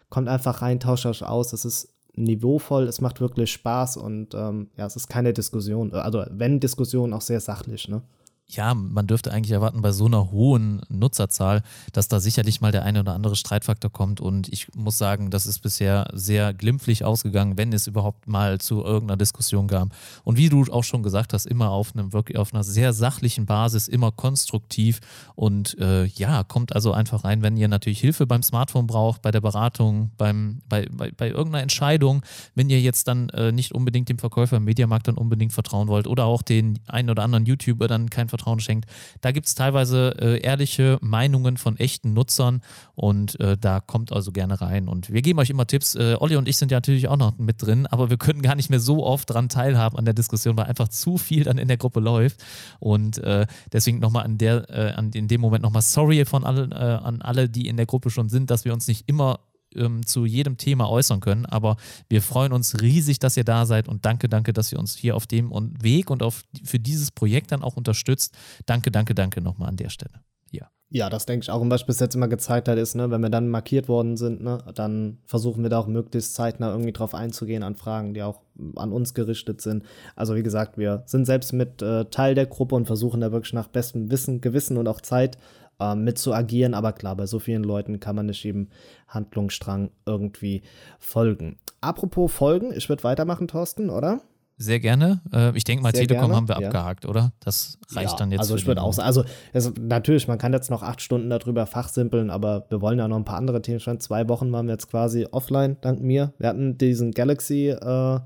[0.08, 1.50] Kommt einfach rein, tauscht euch aus.
[1.50, 5.92] Das ist niveauvoll, es macht wirklich Spaß und ähm, ja, es ist keine Diskussion.
[5.92, 8.02] Also wenn Diskussion, auch sehr sachlich, ne?
[8.48, 12.84] Ja, man dürfte eigentlich erwarten, bei so einer hohen Nutzerzahl, dass da sicherlich mal der
[12.84, 14.20] eine oder andere Streitfaktor kommt.
[14.20, 18.84] Und ich muss sagen, das ist bisher sehr glimpflich ausgegangen, wenn es überhaupt mal zu
[18.84, 19.88] irgendeiner Diskussion gab.
[20.22, 23.46] Und wie du auch schon gesagt hast, immer auf einem wirklich auf einer sehr sachlichen
[23.46, 25.00] Basis, immer konstruktiv
[25.34, 29.32] und äh, ja, kommt also einfach rein, wenn ihr natürlich Hilfe beim Smartphone braucht, bei
[29.32, 32.22] der Beratung, beim, bei, bei, bei irgendeiner Entscheidung,
[32.54, 36.06] wenn ihr jetzt dann äh, nicht unbedingt dem Verkäufer im Mediamarkt dann unbedingt vertrauen wollt
[36.06, 38.88] oder auch den einen oder anderen YouTuber dann kein Vertrauen schenkt.
[39.20, 42.62] Da gibt es teilweise äh, ehrliche Meinungen von echten Nutzern
[42.94, 44.88] und äh, da kommt also gerne rein.
[44.88, 45.94] Und wir geben euch immer Tipps.
[45.94, 48.54] Äh, Olli und ich sind ja natürlich auch noch mit drin, aber wir können gar
[48.54, 51.68] nicht mehr so oft dran teilhaben an der Diskussion, weil einfach zu viel dann in
[51.68, 52.42] der Gruppe läuft.
[52.78, 56.72] Und äh, deswegen nochmal an der, äh, an, in dem Moment nochmal sorry von allen,
[56.72, 59.40] äh, an alle, die in der Gruppe schon sind, dass wir uns nicht immer
[59.74, 61.46] ähm, zu jedem Thema äußern können.
[61.46, 61.76] Aber
[62.08, 65.16] wir freuen uns riesig, dass ihr da seid und danke, danke, dass ihr uns hier
[65.16, 65.50] auf dem
[65.80, 68.36] Weg und auf, für dieses Projekt dann auch unterstützt.
[68.66, 70.20] Danke, danke, danke nochmal an der Stelle.
[70.50, 70.70] Ja.
[70.88, 71.60] Ja, das denke ich auch.
[71.60, 74.40] Und was bis jetzt immer gezeigt hat, ist, ne, wenn wir dann markiert worden sind,
[74.40, 78.42] ne, dann versuchen wir da auch möglichst zeitnah irgendwie drauf einzugehen an Fragen, die auch
[78.76, 79.84] an uns gerichtet sind.
[80.14, 83.52] Also wie gesagt, wir sind selbst mit äh, Teil der Gruppe und versuchen da wirklich
[83.52, 85.38] nach bestem Wissen, Gewissen und auch Zeit
[85.80, 86.74] ähm, mit zu agieren.
[86.74, 88.68] Aber klar, bei so vielen Leuten kann man nicht jedem
[89.08, 90.62] Handlungsstrang irgendwie
[90.98, 91.56] folgen.
[91.80, 94.20] Apropos Folgen, ich würde weitermachen, Thorsten, oder?
[94.58, 95.20] Sehr gerne.
[95.32, 96.66] Äh, ich denke mal, Sehr Telekom gerne, haben wir ja.
[96.68, 97.32] abgehakt, oder?
[97.40, 98.40] Das reicht ja, dann jetzt.
[98.40, 101.66] Also ich würde auch sagen, also es, natürlich, man kann jetzt noch acht Stunden darüber
[101.66, 103.80] fachsimpeln, aber wir wollen ja noch ein paar andere Themen.
[103.80, 106.32] Schon zwei Wochen waren wir jetzt quasi offline, dank mir.
[106.38, 108.20] Wir hatten diesen Galaxy äh,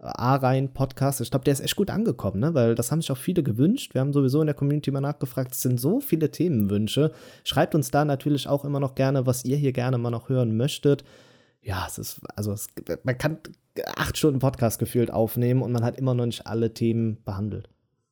[0.00, 1.20] A-Reihen-Podcast.
[1.20, 2.54] Ich glaube, der ist echt gut angekommen, ne?
[2.54, 3.94] weil das haben sich auch viele gewünscht.
[3.94, 7.12] Wir haben sowieso in der Community mal nachgefragt, es sind so viele Themenwünsche.
[7.44, 10.56] Schreibt uns da natürlich auch immer noch gerne, was ihr hier gerne mal noch hören
[10.56, 11.04] möchtet.
[11.62, 12.68] ja, es ist, also es,
[13.02, 13.38] man kann
[13.96, 17.68] acht Stunden Podcast gefühlt aufnehmen und man hat immer noch nicht alle Themen behandelt.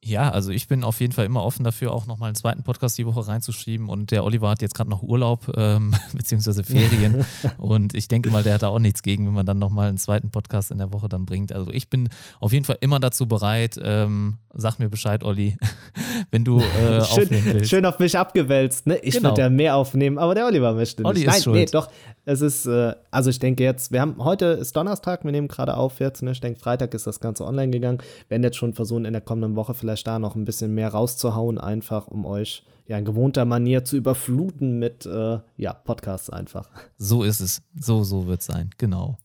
[0.09, 2.97] Ja, also ich bin auf jeden Fall immer offen dafür, auch nochmal einen zweiten Podcast
[2.97, 3.89] die Woche reinzuschieben.
[3.91, 7.27] Und der Oliver hat jetzt gerade noch Urlaub, ähm, beziehungsweise Ferien.
[7.59, 9.99] und ich denke mal, der hat da auch nichts gegen, wenn man dann nochmal einen
[9.99, 11.53] zweiten Podcast in der Woche dann bringt.
[11.53, 12.09] Also ich bin
[12.41, 13.79] auf jeden Fall immer dazu bereit.
[13.83, 15.57] Ähm, sag mir Bescheid, Olli,
[16.31, 17.71] wenn du äh, schön, aufnehmen willst.
[17.71, 18.97] Schön auf mich abgewälzt, ne?
[18.99, 19.31] Ich Genau.
[19.31, 21.09] würde ja mehr aufnehmen, aber der Oliver möchte nicht.
[21.09, 21.57] Olli Nein, schuld.
[21.57, 21.91] nee, doch.
[22.25, 25.77] Es ist, äh, also ich denke jetzt, wir haben, heute ist Donnerstag, wir nehmen gerade
[25.77, 26.33] auf jetzt, ne?
[26.33, 27.99] Ich denke, Freitag ist das Ganze online gegangen.
[28.29, 30.89] Wir werden jetzt schon versuchen, in der kommenden Woche vielleicht da noch ein bisschen mehr
[30.89, 36.71] rauszuhauen, einfach um euch ja in gewohnter Manier zu überfluten mit, äh, ja, Podcasts einfach.
[36.97, 37.63] So ist es.
[37.79, 38.71] So, so wird es sein.
[38.79, 39.19] Genau.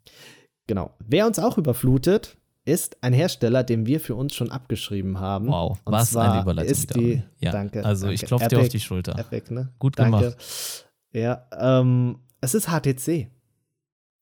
[0.67, 0.91] Genau.
[0.99, 5.47] Wer uns auch überflutet, ist ein Hersteller, den wir für uns schon abgeschrieben haben.
[5.47, 7.83] Wow, Und was eine Überleitung ist die, ja, danke.
[7.83, 8.27] Also ich danke.
[8.27, 9.17] klopfe dir auf die Schulter.
[9.19, 9.73] Epic, ne?
[9.79, 10.17] Gut Danke.
[10.17, 10.85] gemacht.
[11.11, 13.27] Ja, ähm, es ist HTC.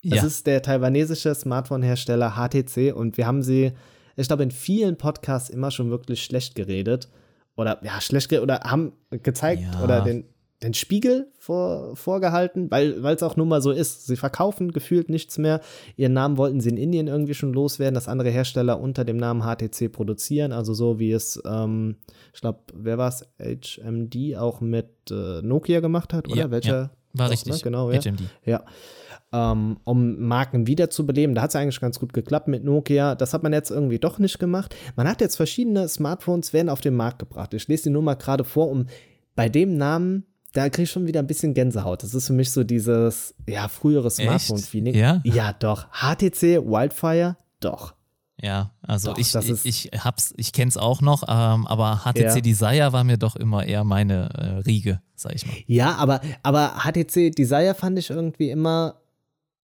[0.03, 3.73] Es Ja, ist der taiwanesische Smartphone-Hersteller HTC und wir haben sie,
[4.15, 7.09] ich glaube, in vielen Podcasts immer schon wirklich schlecht geredet.
[7.55, 9.83] Oder ja, schlecht geredet oder haben gezeigt Ja.
[9.83, 10.25] oder den,
[10.63, 14.05] den Spiegel vor, vorgehalten, weil es auch nun mal so ist.
[14.05, 15.59] Sie verkaufen gefühlt nichts mehr.
[15.97, 19.41] Ihren Namen wollten sie in Indien irgendwie schon loswerden, dass andere Hersteller unter dem Namen
[19.43, 20.51] HTC produzieren.
[20.51, 21.95] Also so wie es, ähm,
[22.33, 23.27] ich glaube, wer war es?
[23.39, 26.37] HMD auch mit äh, Nokia gemacht hat, oder?
[26.37, 26.75] Ja, Welcher?
[26.75, 26.89] ja.
[27.13, 27.53] war richtig.
[27.53, 27.59] Ne?
[27.63, 27.99] Genau, ja.
[27.99, 28.21] HMD.
[28.45, 28.63] Ja.
[29.33, 31.35] Ähm, um Marken wiederzubeleben.
[31.35, 33.15] Da hat es eigentlich ganz gut geklappt mit Nokia.
[33.15, 34.75] Das hat man jetzt irgendwie doch nicht gemacht.
[34.97, 37.53] Man hat jetzt verschiedene Smartphones werden auf den Markt gebracht.
[37.53, 38.87] Ich lese die nur mal gerade vor, um
[39.35, 42.03] bei dem Namen, da kriege ich schon wieder ein bisschen Gänsehaut.
[42.03, 44.95] Das ist für mich so dieses, ja, frühere Smartphone-Feeling.
[44.95, 45.21] Ja?
[45.23, 45.87] Ja, doch.
[45.93, 47.93] HTC Wildfire, doch.
[48.41, 52.41] Ja, also Doch, ich, ich, ich hab's, ich kenn's auch noch, ähm, aber HTC Ja.
[52.41, 55.55] Desire war mir doch immer eher meine äh, Riege, sag ich mal.
[55.67, 58.95] Ja, aber, aber HTC Desire fand ich irgendwie immer.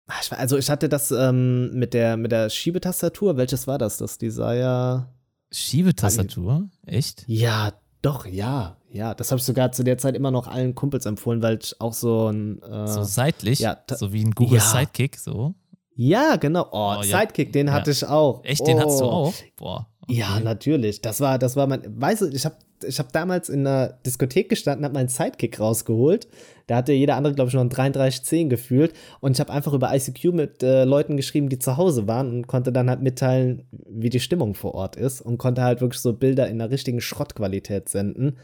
[0.07, 3.37] Ah, Also ich hatte das ähm, mit, der, mit der Schiebetastatur.
[3.37, 3.97] Welches war das?
[3.97, 5.07] Das Desire.
[5.51, 6.69] Schiebetastatur?
[6.85, 7.23] Echt?
[7.27, 8.77] Ja, doch, ja.
[8.89, 11.79] Ja, das habe ich sogar zu der Zeit immer noch allen Kumpels empfohlen, weil ich
[11.81, 12.61] auch so ein.
[12.61, 14.63] Äh, So seitlich, ja, so wie ein Google Ja.
[14.63, 15.55] Sidekick, so.
[15.95, 16.67] ja, genau.
[16.71, 17.19] Oh, Oh, ja.
[17.21, 17.73] Sidekick, den Ja.
[17.73, 18.43] hatte ich auch.
[18.43, 19.09] Echt, den hast du Oh.
[19.09, 19.33] auch?
[19.55, 19.87] Boah.
[20.03, 20.19] Okay.
[20.19, 21.01] Ja, natürlich.
[21.01, 21.81] Das war, das war mein.
[21.85, 26.27] Weißt du, ich habe ich hab damals in einer Diskothek gestanden, habe meinen Sidekick rausgeholt.
[26.67, 28.93] Da hatte jeder andere, glaube ich, noch einen 3310 gefühlt.
[29.19, 32.47] Und ich habe einfach über ICQ mit äh, Leuten geschrieben, die zu Hause waren und
[32.47, 35.21] konnte dann halt mitteilen, wie die Stimmung vor Ort ist.
[35.21, 38.37] Und konnte halt wirklich so Bilder in einer richtigen Schrottqualität senden.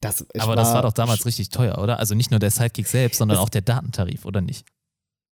[0.00, 1.98] Das, Aber das war doch damals richtig teuer, oder?
[1.98, 4.64] Also nicht nur der Sidekick selbst, sondern auch der Datentarif, oder nicht?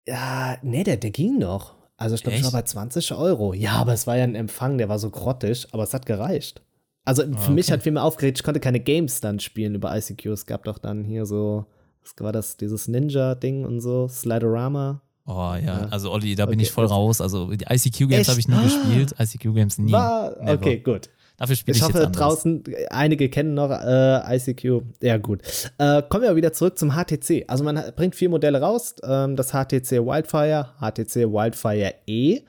[0.06, 1.77] Ja, nee, der, der ging noch.
[1.98, 3.54] Also ich glaube, ich war bei 20 Euro.
[3.54, 6.62] Ja, aber es war ja ein Empfang, der war so grottig, aber es hat gereicht.
[7.06, 7.74] Also für mich okay.
[7.74, 10.26] hat viel mehr aufgeregt, ich konnte keine Games dann spielen über ICQ.
[10.28, 11.66] Es gab doch dann hier so,
[12.04, 15.02] was war das, dieses Ninja-Ding und so, Sliderama.
[15.26, 15.88] Oh ja, Ja.
[15.90, 17.20] also Olli, da bin Okay, ich voll raus.
[17.20, 19.92] Also die ICQ-Games habe ich nie gespielt, ICQ-Games nie.
[19.92, 21.10] War, okay, gut.
[21.38, 24.82] Dafür spiele Ich ich, hoffe, draußen, einige kennen noch äh, ICQ.
[25.02, 25.42] Ja, gut.
[25.78, 27.46] Äh, kommen wir wieder zurück zum HTC.
[27.48, 28.96] Also man bringt vier Modelle raus.
[29.04, 32.40] Ähm, das HTC Wildfire, HTC Wildfire E,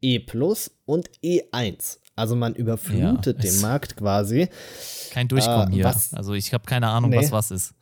[0.00, 1.98] E Plus und E1.
[2.16, 4.48] Also man überflutet Ja, den Markt quasi.
[5.12, 5.84] Kein Durchkommen Äh, hier.
[5.84, 7.18] was- Also ich habe keine Ahnung, Nee.
[7.18, 7.74] was was ist.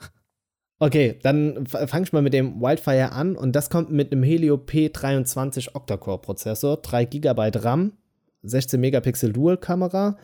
[0.79, 4.55] Okay, dann fange ich mal mit dem Wildfire an und das kommt mit einem Helio
[4.57, 7.93] P23 Octa-Core-Prozessor, 3 GB RAM,
[8.43, 10.17] 16 Megapixel Dual-Kamera,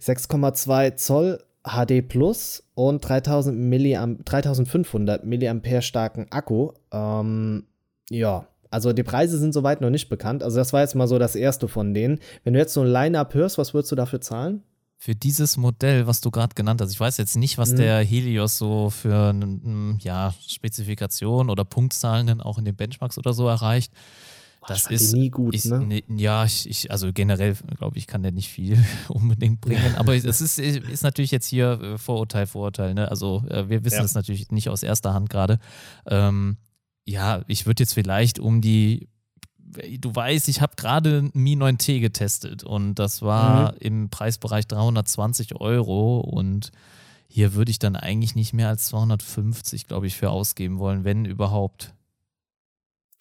[0.00, 6.72] 6,2 Zoll HD Plus und 3000 Milliamp 3500 Milliampere starken Akku.
[6.92, 7.64] Ähm,
[8.10, 10.42] ja, also die Preise sind soweit noch nicht bekannt.
[10.42, 12.20] Also das war jetzt mal so das erste von denen.
[12.44, 14.62] Wenn du jetzt so ein Line-Up hörst, was würdest du dafür zahlen?
[15.00, 17.76] Für dieses Modell, was du gerade genannt hast, ich weiß jetzt nicht, was Mhm.
[17.76, 19.32] der Helios so für
[20.00, 23.92] ja, Spezifikation oder Punktzahlen dann auch in den Benchmarks oder so erreicht.
[24.68, 25.80] Das ist nie gut, ich, ne?
[25.80, 28.78] nee, ja, ich, ich, also generell glaube ich, kann der nicht viel
[29.08, 29.94] unbedingt bringen.
[29.96, 32.94] Aber es ist, ist natürlich jetzt hier äh, Vorurteil, Vorurteil.
[32.94, 33.10] Ne?
[33.10, 34.04] Also äh, wir wissen Ja.
[34.04, 35.58] es natürlich nicht aus erster Hand gerade.
[36.06, 36.56] Ähm,
[37.04, 39.08] ja, ich würde jetzt vielleicht um die,
[39.98, 43.78] du weißt, ich habe gerade ein Mi 9T getestet und das war Mhm.
[43.80, 46.70] im Preisbereich 320 Euro und
[47.30, 51.24] hier würde ich dann eigentlich nicht mehr als 250, glaube ich, für ausgeben wollen, wenn
[51.26, 51.94] überhaupt.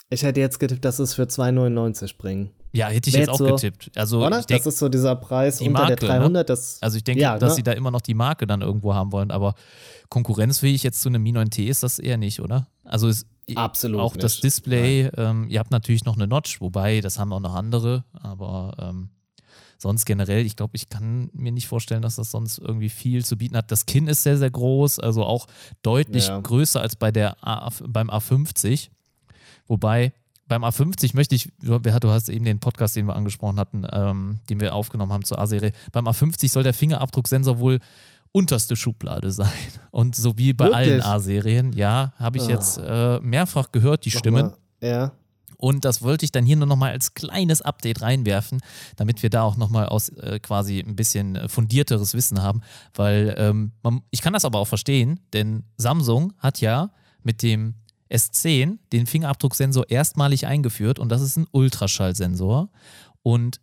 [0.09, 2.51] Ich hätte jetzt getippt, dass es für 2,99 bringen.
[2.71, 3.91] Ja, hätte ich Wär jetzt auch so- getippt.
[3.95, 4.39] Also Oder?
[4.39, 6.19] ich denk, das ist so dieser Preis die unter Marke, der ne?
[6.19, 6.49] 300.
[6.49, 7.55] Das, Also ich denke, Ja, dass ne?
[7.57, 9.55] sie da immer noch die Marke dann irgendwo haben wollen, aber
[10.09, 12.67] konkurrenzfähig jetzt zu einem Mi 9T ist das eher nicht, oder?
[12.83, 14.43] Also es, Absolut auch das nicht.
[14.43, 18.75] Display, ähm, ihr habt natürlich noch eine Notch, wobei das haben auch noch andere, aber
[18.79, 19.09] ähm,
[19.77, 23.37] sonst generell, ich glaube, ich kann mir nicht vorstellen, dass das sonst irgendwie viel zu
[23.37, 23.71] bieten hat.
[23.71, 25.47] Das Kinn ist sehr, sehr groß, also auch
[25.81, 26.39] deutlich Ja.
[26.41, 28.89] größer als bei der A, beim A50,
[29.67, 30.13] wobei
[30.47, 34.59] beim A50 möchte ich, du hast eben den Podcast, den wir angesprochen hatten, ähm, den
[34.59, 35.73] wir aufgenommen haben zur A-Serie.
[35.91, 37.79] Beim A50 soll der Fingerabdrucksensor wohl
[38.31, 39.51] unterste Schublade sein.
[39.91, 40.91] Und so wie bei Wirklich?
[40.91, 42.49] allen A-Serien, ja, habe ich oh.
[42.49, 44.53] jetzt äh, mehrfach gehört, die Stimmen.
[44.81, 45.11] Ja.
[45.57, 48.61] Und das wollte ich dann hier nur nochmal als kleines Update reinwerfen,
[48.95, 52.61] damit wir da auch nochmal aus äh, quasi ein bisschen äh, fundierteres Wissen haben.
[52.93, 56.91] Weil ähm, man, ich kann das aber auch verstehen, denn Samsung hat ja
[57.23, 57.73] mit dem
[58.09, 62.69] S10 den Fingerabdrucksensor erstmalig eingeführt und das ist ein Ultraschallsensor.
[63.21, 63.59] Und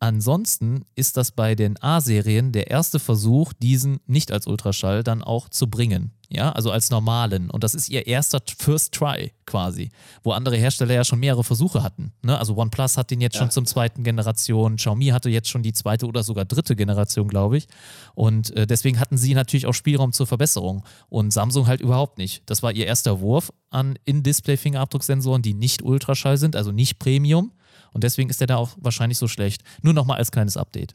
[0.00, 5.48] ansonsten ist das bei den A-Serien der erste Versuch, diesen nicht als Ultraschall dann auch
[5.48, 7.50] zu bringen ja, also als normalen.
[7.50, 9.90] Und das ist ihr erster First Try quasi,
[10.22, 12.12] wo andere Hersteller ja schon mehrere Versuche hatten.
[12.22, 12.38] Ne?
[12.38, 13.40] Also OnePlus hat den jetzt ja.
[13.40, 17.56] schon zum zweiten Generation, Xiaomi hatte jetzt schon die zweite oder sogar dritte Generation, glaube
[17.56, 17.66] ich.
[18.14, 20.84] Und äh, deswegen hatten sie natürlich auch Spielraum zur Verbesserung.
[21.08, 22.42] Und Samsung halt überhaupt nicht.
[22.46, 27.52] Das war ihr erster Wurf an In-Display-Fingerabdrucksensoren, die nicht Ultraschall sind, also nicht Premium.
[27.92, 29.62] Und deswegen ist der da auch wahrscheinlich so schlecht.
[29.80, 30.94] Nur nochmal als kleines Update.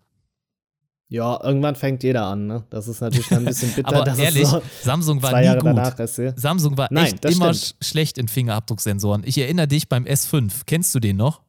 [1.09, 2.63] Ja, irgendwann fängt jeder an, ne?
[2.69, 3.95] Das ist natürlich dann ein bisschen bitter.
[3.95, 6.39] Aber ehrlich, so Samsung war nie gut.
[6.39, 9.23] Samsung war Nein, echt immer sch schlecht in Fingerabdrucksensoren.
[9.25, 10.51] Ich erinnere dich beim S5.
[10.65, 11.41] Kennst du den noch?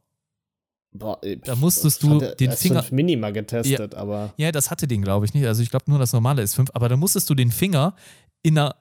[0.93, 2.85] Boah, da musstest du den S5 Finger.
[2.91, 4.33] Mini mal getestet, ja, aber.
[4.37, 5.47] Ja, das hatte den, glaube ich, nicht.
[5.47, 7.97] Also ich glaube nur das normale S5, aber da musstest du den Finger
[8.43, 8.77] in einer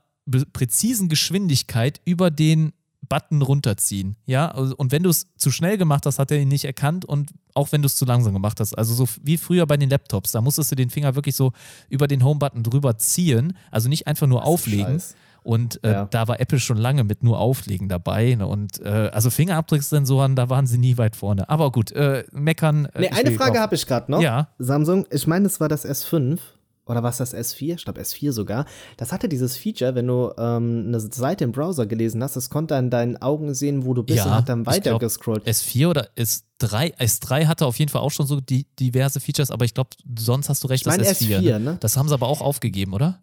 [0.54, 2.74] präzisen Geschwindigkeit über den
[3.10, 4.16] Button runterziehen.
[4.26, 7.06] Ja, also, und wenn du es zu schnell gemacht hast, hat er ihn nicht erkannt
[7.06, 8.78] und auch wenn du es zu langsam gemacht hast.
[8.78, 11.52] Also so wie früher bei den Laptops, da musstest du den Finger wirklich so
[11.90, 14.94] über den Home-Button drüber ziehen, also nicht einfach nur auflegen.
[14.94, 15.16] Scheiß.
[15.44, 16.06] Und äh, ja.
[16.06, 18.36] da war Apple schon lange mit nur Auflegen dabei.
[18.36, 18.48] Ne?
[18.48, 21.50] Und äh, also Fingerabdrucksensoren, da waren sie nie weit vorne.
[21.50, 22.86] Aber gut, äh, meckern.
[22.94, 24.22] Äh, nee, eine Frage habe ich gerade noch.
[24.22, 24.48] Ja.
[24.58, 26.40] Samsung, ich meine, es war das S5
[26.86, 27.76] oder was das S4?
[27.76, 28.66] Ich glaube S4 sogar.
[28.98, 32.76] Das hatte dieses Feature, wenn du ähm, eine Seite im Browser gelesen hast, das konnte
[32.76, 35.48] an deinen Augen sehen, wo du bist ja, und hat dann weiter gescrollt.
[35.48, 36.96] S4 oder S3?
[36.98, 40.50] S3 hatte auf jeden Fall auch schon so die, diverse Features, aber ich glaube, sonst
[40.50, 41.40] hast du recht, ich mein das S4.
[41.40, 41.78] S4 ne?
[41.80, 43.20] Das haben sie aber auch aufgegeben, oder?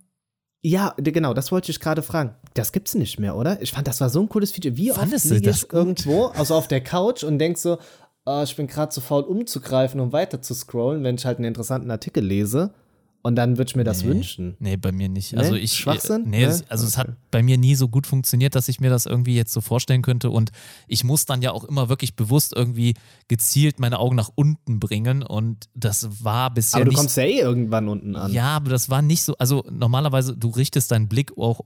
[0.62, 2.34] Ja, genau, das wollte ich gerade fragen.
[2.52, 3.60] Das gibt's nicht mehr, oder?
[3.62, 4.76] Ich fand, das war so ein cooles Feature.
[4.76, 7.78] Wie Fandest oft liege ich irgendwo, also auf der Couch und denk so,
[8.26, 11.46] oh, ich bin gerade zu faul umzugreifen, um weiter zu scrollen, wenn ich halt einen
[11.46, 12.74] interessanten Artikel lese.
[13.22, 14.56] Und dann würde ich mir das nee, wünschen.
[14.60, 15.36] Nee, bei mir nicht.
[15.36, 16.24] Also ich Schwachsinn?
[16.26, 16.46] Nee, nee?
[16.46, 16.84] also okay.
[16.86, 19.60] es hat bei mir nie so gut funktioniert, dass ich mir das irgendwie jetzt so
[19.60, 20.30] vorstellen könnte.
[20.30, 20.52] Und
[20.88, 22.94] ich muss dann ja auch immer wirklich bewusst irgendwie
[23.28, 25.22] gezielt meine Augen nach unten bringen.
[25.22, 26.78] Und das war bisher.
[26.78, 28.32] Aber du nicht, kommst ja eh irgendwann unten an.
[28.32, 29.34] Ja, aber das war nicht so.
[29.36, 31.60] Also normalerweise, du richtest deinen Blick auch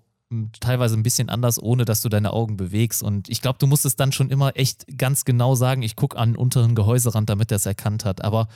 [0.61, 3.03] teilweise ein bisschen anders, ohne dass du deine Augen bewegst.
[3.03, 6.17] Und ich glaube, du musst es dann schon immer echt ganz genau sagen, ich gucke
[6.17, 8.25] an den unteren Gehäuserand, damit er es erkannt hat.
[8.25, 8.49] Aber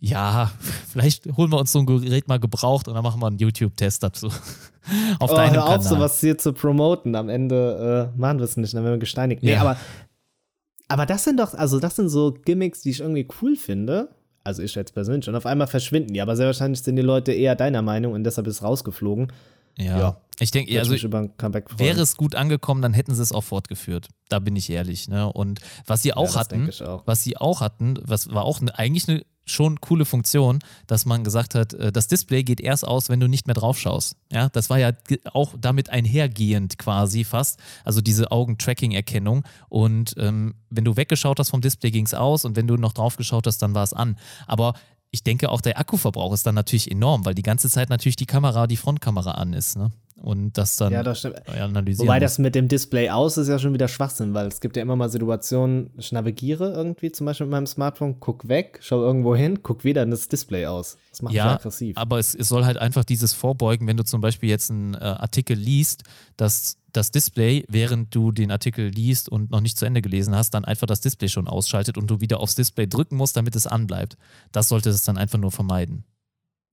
[0.00, 0.50] ja,
[0.88, 4.02] vielleicht holen wir uns so ein Gerät mal gebraucht und dann machen wir einen YouTube-Test
[4.02, 4.28] dazu.
[5.18, 7.14] auf oh, deinem hör auf, sowas hier zu promoten.
[7.14, 9.42] Am Ende äh, machen wir es nicht, dann werden wir gesteinigt.
[9.42, 9.60] Nee, ja.
[9.60, 9.76] aber,
[10.88, 14.08] aber das sind doch, also das sind so Gimmicks, die ich irgendwie cool finde.
[14.42, 15.28] Also ich jetzt persönlich.
[15.28, 16.22] Und auf einmal verschwinden die.
[16.22, 19.30] Aber sehr wahrscheinlich sind die Leute eher deiner Meinung und deshalb ist es rausgeflogen.
[19.76, 19.98] Ja.
[19.98, 20.20] ja.
[20.40, 24.08] Ich denke, also wäre es gut angekommen, dann hätten sie es auch fortgeführt.
[24.30, 25.06] Da bin ich ehrlich.
[25.06, 25.30] Ne?
[25.30, 27.02] Und was sie auch ja, hatten, auch.
[27.06, 31.24] was sie auch hatten, was war auch ne, eigentlich eine schon coole Funktion, dass man
[31.24, 34.16] gesagt hat, äh, das Display geht erst aus, wenn du nicht mehr drauf schaust.
[34.32, 34.92] Ja, das war ja
[35.32, 37.58] auch damit einhergehend quasi fast.
[37.84, 39.44] Also diese Augen-Tracking-Erkennung.
[39.68, 42.92] Und ähm, wenn du weggeschaut hast vom Display, ging es aus und wenn du noch
[42.92, 44.16] drauf geschaut hast, dann war es an.
[44.46, 44.74] Aber
[45.10, 48.26] ich denke, auch der Akkuverbrauch ist dann natürlich enorm, weil die ganze Zeit natürlich die
[48.26, 49.76] Kamera, die Frontkamera an ist.
[49.76, 49.90] Ne?
[50.20, 52.06] Und das dann ja, das analysieren.
[52.06, 54.82] Wobei das mit dem Display aus ist ja schon wieder Schwachsinn, weil es gibt ja
[54.82, 59.34] immer mal Situationen, ich navigiere irgendwie zum Beispiel mit meinem Smartphone, guck weg, schau irgendwo
[59.34, 60.98] hin, guck wieder in das Display aus.
[61.10, 61.96] Das macht ja, aggressiv.
[61.96, 64.98] Aber es, es, soll halt einfach dieses Vorbeugen, wenn du zum Beispiel jetzt einen äh,
[64.98, 66.04] Artikel liest,
[66.36, 70.52] dass das Display, während du den Artikel liest und noch nicht zu Ende gelesen hast,
[70.52, 73.66] dann einfach das Display schon ausschaltet und du wieder aufs Display drücken musst, damit es
[73.66, 74.16] anbleibt.
[74.52, 76.04] Das sollte es dann einfach nur vermeiden.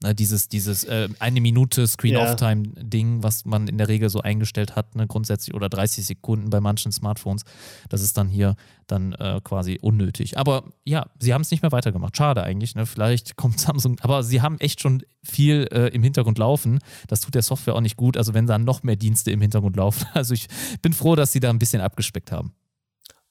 [0.04, 4.96] Ne, dieses dieses äh, eine Minute Screen-Off-Time-Ding, was man in der Regel so eingestellt hat,
[4.96, 7.46] ne, grundsätzlich, oder 30 Sekunden bei manchen Smartphones,
[7.90, 8.56] das ist dann hier
[8.86, 10.38] dann äh, quasi unnötig.
[10.38, 12.16] Aber ja, sie haben es nicht mehr weitergemacht.
[12.16, 12.86] Schade eigentlich, ne?
[12.86, 16.78] Vielleicht kommt Samsung, aber sie haben echt schon viel äh, im Hintergrund laufen.
[17.08, 18.18] Das tut der Software auch nicht gut.
[18.18, 20.06] Also wenn da noch mehr Dienste im Hintergrund laufen.
[20.14, 20.48] Also ich
[20.82, 22.54] bin froh, dass sie da ein bisschen abgespeckt haben.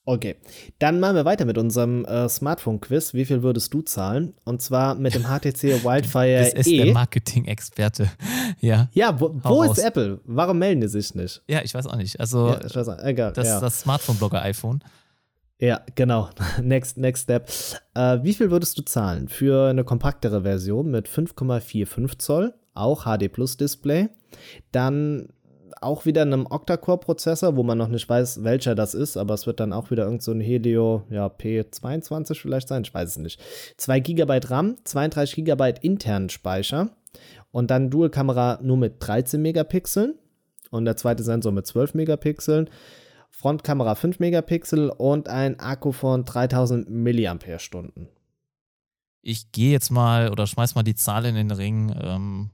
[0.09, 0.37] Okay,
[0.79, 3.13] dann machen wir weiter mit unserem äh, Smartphone-Quiz.
[3.13, 4.35] Wie viel würdest du zahlen?
[4.45, 6.85] Und zwar mit dem HTC Wildfire das ist E.
[6.85, 8.11] der Marketing-Experte.
[8.61, 10.21] Ja, ja wo, wo ist Apple?
[10.25, 11.43] Warum melden die sich nicht?
[11.49, 12.21] Ja, ich weiß auch nicht.
[12.21, 12.99] Also, ja, ich weiß auch.
[13.03, 13.61] Egal, das, ja.
[13.61, 14.83] das Smartphone-Blogger-iPhone.
[15.59, 16.31] Ja, genau.
[16.63, 17.51] next, next step.
[17.95, 23.33] Äh, wie viel würdest du zahlen für eine kompaktere Version mit 5,45 Zoll, auch HD
[23.33, 24.09] Plus Display?
[24.71, 25.29] Dann
[25.87, 29.61] auch wieder einem Octa-Core-Prozessor, wo man noch nicht weiß, welcher das ist, aber es wird
[29.61, 33.41] dann auch wieder irgend so ein Helio ja, P22 vielleicht sein, ich weiß es nicht.
[33.79, 36.91] 2 GB RAM, 32 GB internen Speicher
[37.53, 40.15] und dann Dual-Kamera nur mit 13 Megapixeln
[40.71, 42.69] und der zweite Sensor mit 12 Megapixeln.
[43.31, 47.37] Frontkamera 5 Megapixel und ein Akku von 3000 mAh.
[49.21, 51.95] Ich gehe jetzt mal oder schmeiß mal die Zahl in den Ring.
[52.01, 52.51] Ähm,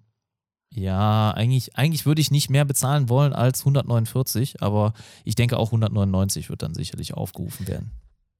[0.74, 4.94] ja, eigentlich, eigentlich würde ich nicht mehr bezahlen wollen als 149, aber
[5.24, 7.90] ich denke auch 199 wird dann sicherlich aufgerufen werden.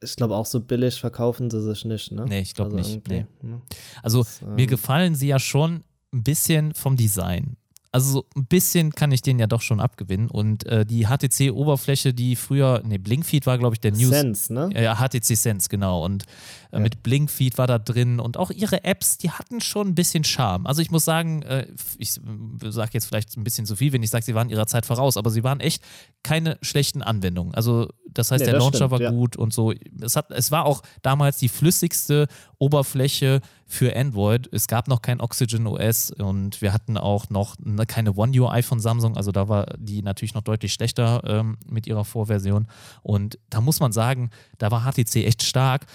[0.03, 2.25] Ich glaube auch so billig verkaufen sie sich nicht, ne?
[2.27, 3.09] Nee, ich glaube also nicht.
[3.09, 3.27] Nee.
[3.43, 3.61] Ne?
[4.03, 7.57] Also das, ähm, mir gefallen sie ja schon ein bisschen vom Design.
[7.95, 10.31] Also so ein bisschen kann ich den ja doch schon abgewinnen.
[10.31, 14.09] Und äh, die HTC-Oberfläche, die früher, nee, Blinkfeed war, glaube ich, der News.
[14.09, 14.71] Sense, ne?
[14.75, 16.03] Ja, HTC Sense, genau.
[16.03, 16.25] Und
[16.73, 16.79] ja.
[16.79, 18.19] mit Blinkfeed war da drin.
[18.19, 20.67] Und auch ihre Apps, die hatten schon ein bisschen Charme.
[20.67, 21.67] Also ich muss sagen, äh,
[21.99, 22.13] ich
[22.61, 25.17] sage jetzt vielleicht ein bisschen zu viel, wenn ich sage, sie waren ihrer Zeit voraus,
[25.17, 25.83] aber sie waren echt
[26.23, 27.55] keine schlechten Anwendungen.
[27.55, 29.11] Also das heißt, nee, der Launcher stimmt, war ja.
[29.11, 29.73] gut und so.
[30.01, 32.27] Es, hat, es war auch damals die flüssigste
[32.59, 34.49] Oberfläche für Android.
[34.53, 38.63] Es gab noch kein Oxygen OS und wir hatten auch noch ne, keine One UI
[38.63, 39.17] von Samsung.
[39.17, 42.67] Also da war die natürlich noch deutlich schlechter ähm, mit ihrer Vorversion.
[43.03, 45.87] Und da muss man sagen, da war HTC echt stark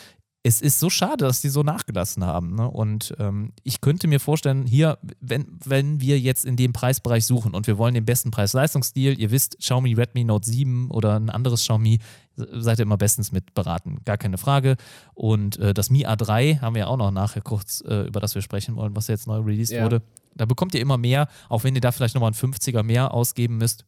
[0.47, 2.55] es ist so schade, dass die so nachgelassen haben.
[2.55, 2.69] Ne?
[2.69, 7.53] Und ähm, ich könnte mir vorstellen, hier, wenn, wenn wir jetzt in dem Preisbereich suchen
[7.53, 11.61] und wir wollen den besten Preis-Leistungsstil, ihr wisst, Xiaomi Redmi Note 7 oder ein anderes
[11.61, 11.99] Xiaomi,
[12.35, 14.77] seid ihr immer bestens mit beraten, gar keine Frage.
[15.13, 18.33] Und äh, das Mi A3 haben wir ja auch noch nachher kurz, äh, über das
[18.33, 19.83] wir sprechen wollen, was jetzt neu released ja.
[19.83, 20.01] wurde.
[20.35, 23.57] Da bekommt ihr immer mehr, auch wenn ihr da vielleicht nochmal einen 50er mehr ausgeben
[23.57, 23.85] müsst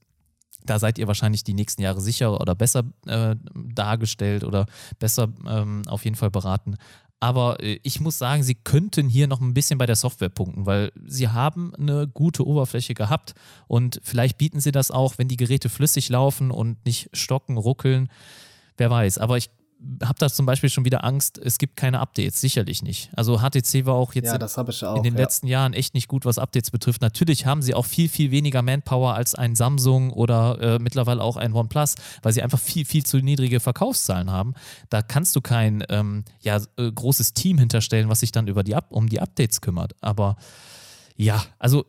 [0.70, 4.66] da seid ihr wahrscheinlich die nächsten Jahre sicherer oder besser äh, dargestellt oder
[5.00, 6.78] besser ähm, auf jeden Fall beraten.
[7.20, 10.66] Aber äh, ich muss sagen, sie könnten hier noch ein bisschen bei der Software punkten,
[10.66, 13.34] weil sie haben eine gute Oberfläche gehabt
[13.68, 18.10] und vielleicht bieten sie das auch, wenn die Geräte flüssig laufen und nicht stocken, ruckeln.
[18.78, 19.18] Wer weiß.
[19.18, 19.50] Aber ich
[20.04, 23.10] habe da zum Beispiel schon wieder Angst, es gibt keine Updates, sicherlich nicht.
[23.16, 25.22] Also HTC war auch jetzt ja, auch, in den ja.
[25.22, 27.02] letzten Jahren echt nicht gut, was Updates betrifft.
[27.02, 31.38] Natürlich haben sie auch viel, viel weniger Manpower als ein Samsung oder äh, mittlerweile auch
[31.38, 34.54] ein OnePlus, weil sie einfach viel, viel zu niedrige Verkaufszahlen haben.
[34.90, 38.76] Da kannst du kein ähm, ja, äh, großes Team hinterstellen, was sich dann über die
[38.90, 39.96] um die Updates kümmert.
[40.02, 40.36] Aber
[41.16, 41.86] ja, also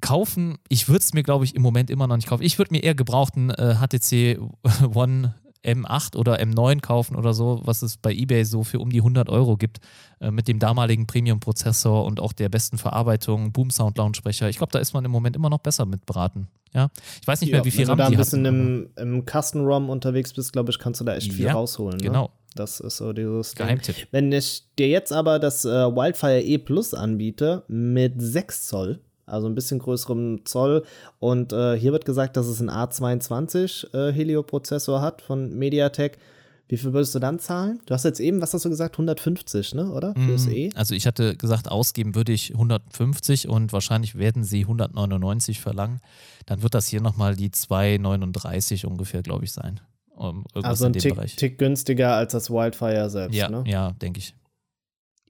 [0.00, 2.42] kaufen, ich würde es mir, glaube ich, im Moment immer noch nicht kaufen.
[2.42, 4.38] Ich würde mir eher gebrauchten äh, HTC
[4.94, 5.34] One
[5.64, 9.28] M8 oder M9 kaufen oder so, was es bei eBay so für um die 100
[9.28, 9.78] Euro gibt,
[10.20, 14.48] äh, mit dem damaligen Premium-Prozessor und auch der besten Verarbeitung, Boom-Sound-Lautsprecher.
[14.48, 16.48] Ich glaube, da ist man im Moment immer noch besser mit beraten.
[16.74, 16.90] Ja,
[17.20, 18.90] ich weiß nicht ja, mehr, wie viel RAM die Wenn du da ein bisschen im,
[18.96, 21.98] im Custom-ROM unterwegs bist, glaube ich, kannst du da echt viel ja, rausholen.
[21.98, 22.04] Ne?
[22.04, 22.30] Genau.
[22.56, 23.96] Das ist so dieses Geheimtipp.
[23.96, 24.06] Ding.
[24.10, 29.46] Wenn ich dir jetzt aber das äh, Wildfire E Plus anbiete mit 6 Zoll, also
[29.46, 30.84] ein bisschen größerem Zoll.
[31.18, 36.18] Und äh, hier wird gesagt, dass es einen A22 äh, Helio-Prozessor hat von MediaTek.
[36.66, 37.80] Wie viel würdest du dann zahlen?
[37.84, 40.14] Du hast jetzt eben, was hast du gesagt, 150, ne, oder?
[40.14, 40.70] Fürs mm, E?
[40.74, 46.00] Also ich hatte gesagt, ausgeben würde ich 150 und wahrscheinlich werden sie 199 verlangen.
[46.46, 49.80] Dann wird das hier nochmal die 239 ungefähr, glaube ich, sein.
[50.16, 53.64] Um, also ein Tick, Tick, günstiger als das Wildfire selbst, ja, ne?
[53.66, 54.34] Ja, denke ich.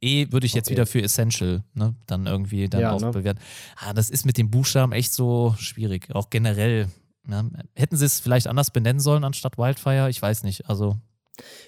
[0.00, 0.74] E würde ich jetzt okay.
[0.74, 3.10] wieder für Essential ne, dann irgendwie dann ja, auch ne?
[3.10, 3.40] bewerten.
[3.76, 6.88] Ah, das ist mit dem Buchstaben echt so schwierig, auch generell.
[7.26, 7.50] Ne?
[7.74, 10.10] Hätten sie es vielleicht anders benennen sollen anstatt Wildfire?
[10.10, 10.68] Ich weiß nicht.
[10.68, 10.98] Also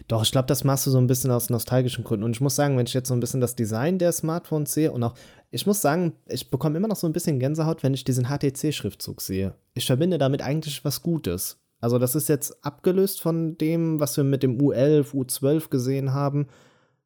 [0.07, 2.25] doch, ich glaube, das machst du so ein bisschen aus nostalgischen Gründen.
[2.25, 4.93] Und ich muss sagen, wenn ich jetzt so ein bisschen das Design der Smartphones sehe
[4.93, 5.15] und auch,
[5.51, 9.21] ich muss sagen, ich bekomme immer noch so ein bisschen Gänsehaut, wenn ich diesen HTC-Schriftzug
[9.21, 9.55] sehe.
[9.75, 11.59] Ich verbinde damit eigentlich was Gutes.
[11.81, 16.47] Also, das ist jetzt abgelöst von dem, was wir mit dem U11, U12 gesehen haben.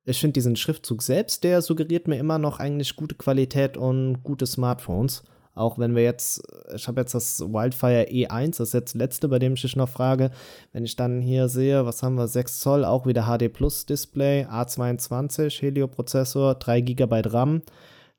[0.04, 4.46] Ich finde diesen Schriftzug selbst, der suggeriert mir immer noch eigentlich gute Qualität und gute
[4.46, 5.22] Smartphones.
[5.54, 6.42] Auch wenn wir jetzt,
[6.74, 9.88] ich habe jetzt das Wildfire E1, das ist jetzt letzte, bei dem ich dich noch
[9.88, 10.30] frage.
[10.72, 14.46] Wenn ich dann hier sehe, was haben wir, 6 Zoll, auch wieder HD Plus Display,
[14.46, 17.62] A22 Helio-Prozessor, 3 GB RAM,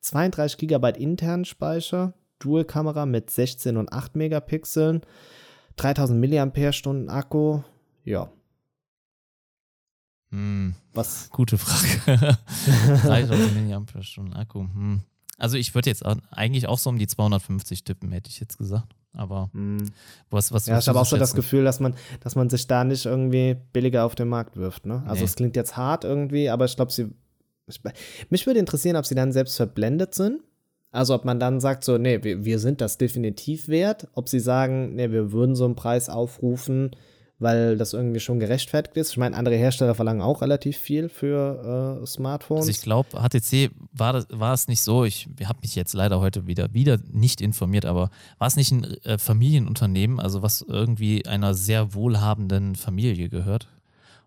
[0.01, 5.01] 32 GB internen Speicher, Dual-Kamera mit 16 und 8 Megapixeln,
[5.77, 7.61] 3000 mAh Akku,
[8.03, 8.29] ja,
[10.31, 11.29] hm, Was?
[11.29, 12.37] Gute Frage.
[13.03, 14.61] 3000 mAh Akku.
[14.61, 15.01] Hm.
[15.37, 18.95] Also ich würde jetzt eigentlich auch so um die 250 tippen, hätte ich jetzt gesagt.
[19.13, 19.91] Aber hm.
[20.29, 22.83] was, was Ja, ich habe auch so das Gefühl, dass man, dass man sich da
[22.83, 24.85] nicht irgendwie billiger auf den Markt wirft.
[24.85, 25.03] Ne?
[25.05, 25.25] Also nee.
[25.25, 27.09] es klingt jetzt hart irgendwie, aber ich glaube, sie.
[27.67, 27.81] Ich,
[28.29, 30.41] mich würde interessieren, ob sie dann selbst verblendet sind.
[30.91, 34.07] Also ob man dann sagt, so, nee, wir, wir sind das definitiv wert.
[34.13, 36.91] Ob sie sagen, nee, wir würden so einen Preis aufrufen,
[37.41, 39.11] weil das irgendwie schon gerechtfertigt ist.
[39.11, 42.61] Ich meine, andere Hersteller verlangen auch relativ viel für äh, Smartphones.
[42.61, 46.19] Also ich glaube, HTC war, das, war es nicht so, ich habe mich jetzt leider
[46.19, 51.25] heute wieder, wieder nicht informiert, aber war es nicht ein äh, Familienunternehmen, also was irgendwie
[51.25, 53.67] einer sehr wohlhabenden Familie gehört?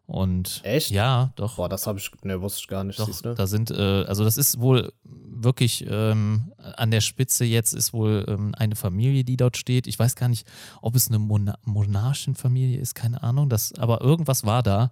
[0.07, 0.91] Und Echt?
[0.91, 1.57] Ja, doch.
[1.57, 2.99] Boah, das habe ich, ne, wusste ich gar nicht.
[2.99, 7.93] Doch, da sind, äh, also das ist wohl wirklich ähm, an der Spitze jetzt ist
[7.93, 9.87] wohl ähm, eine Familie, die dort steht.
[9.87, 10.47] Ich weiß gar nicht,
[10.83, 13.49] ob es eine Mon Monarchenfamilie ist, keine Ahnung.
[13.49, 14.91] Das, aber irgendwas war da.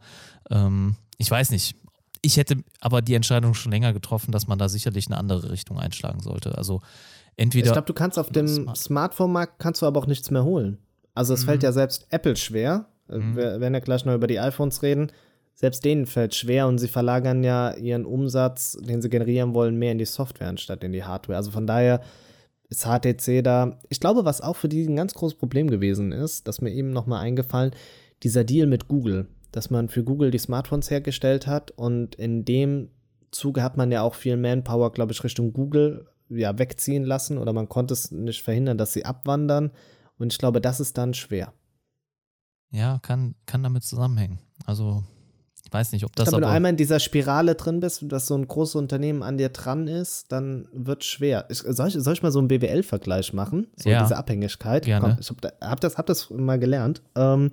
[0.50, 1.76] Ähm, ich weiß nicht.
[2.22, 5.78] Ich hätte aber die Entscheidung schon länger getroffen, dass man da sicherlich eine andere Richtung
[5.78, 6.56] einschlagen sollte.
[6.56, 6.80] Also
[7.36, 7.66] entweder.
[7.66, 10.78] Ich glaube, du kannst auf dem Smart Smartphone-Markt kannst du aber auch nichts mehr holen.
[11.14, 11.46] Also es mhm.
[11.46, 12.86] fällt ja selbst Apple schwer,
[13.18, 13.36] mhm.
[13.36, 15.10] Wir werden ja gleich noch über die iPhones reden.
[15.54, 19.92] Selbst denen fällt schwer und sie verlagern ja ihren Umsatz, den sie generieren wollen, mehr
[19.92, 21.36] in die Software anstatt in die Hardware.
[21.36, 22.00] Also von daher
[22.68, 23.78] ist HTC da.
[23.90, 26.90] Ich glaube, was auch für die ein ganz großes Problem gewesen ist, das mir eben
[26.90, 27.72] nochmal eingefallen,
[28.22, 32.88] dieser Deal mit Google, dass man für Google die Smartphones hergestellt hat und in dem
[33.30, 37.52] Zuge hat man ja auch viel Manpower, glaube ich, Richtung Google ja, wegziehen lassen oder
[37.52, 39.70] man konnte es nicht verhindern, dass sie abwandern.
[40.18, 41.52] Und ich glaube, das ist dann schwer.
[42.72, 44.38] Ja, kann, kann damit zusammenhängen.
[44.64, 45.04] Also,
[45.64, 46.26] ich weiß nicht, ob das.
[46.26, 49.22] Ich glaube, wenn du einmal in dieser Spirale drin bist, dass so ein großes Unternehmen
[49.22, 51.46] an dir dran ist, dann wird es schwer.
[51.50, 53.68] Ich, soll, ich, soll ich mal so einen BWL-Vergleich machen?
[53.76, 54.02] So ja.
[54.02, 54.86] diese Abhängigkeit.
[54.86, 55.00] Gerne.
[55.08, 57.02] Komm, ich habe hab das, hab das mal gelernt.
[57.14, 57.50] Ähm,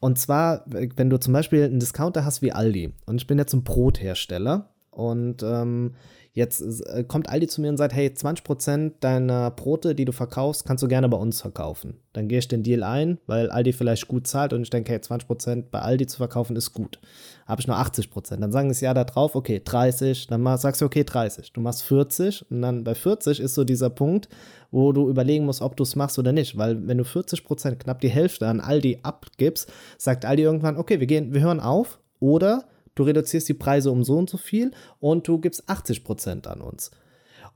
[0.00, 3.52] und zwar, wenn du zum Beispiel einen Discounter hast wie Aldi und ich bin jetzt
[3.52, 5.94] ein Brothersteller und ähm,
[6.34, 10.64] Jetzt äh, kommt Aldi zu mir und sagt, hey, 20% deiner Brote, die du verkaufst,
[10.64, 11.98] kannst du gerne bei uns verkaufen.
[12.14, 14.98] Dann gehe ich den Deal ein, weil Aldi vielleicht gut zahlt und ich denke, hey,
[14.98, 17.00] 20% bei Aldi zu verkaufen ist gut.
[17.46, 18.36] Habe ich nur 80%.
[18.36, 20.28] Dann sagen sie Jahr da drauf, okay, 30.
[20.28, 21.52] Dann sagst du, okay, 30.
[21.52, 24.30] Du machst 40 und dann bei 40 ist so dieser Punkt,
[24.70, 26.56] wo du überlegen musst, ob du es machst oder nicht.
[26.56, 31.06] Weil wenn du 40%, knapp die Hälfte an Aldi abgibst, sagt Aldi irgendwann, okay, wir
[31.06, 32.64] gehen, wir hören auf oder
[32.94, 36.60] du reduzierst die Preise um so und so viel und du gibst 80 Prozent an
[36.60, 36.90] uns.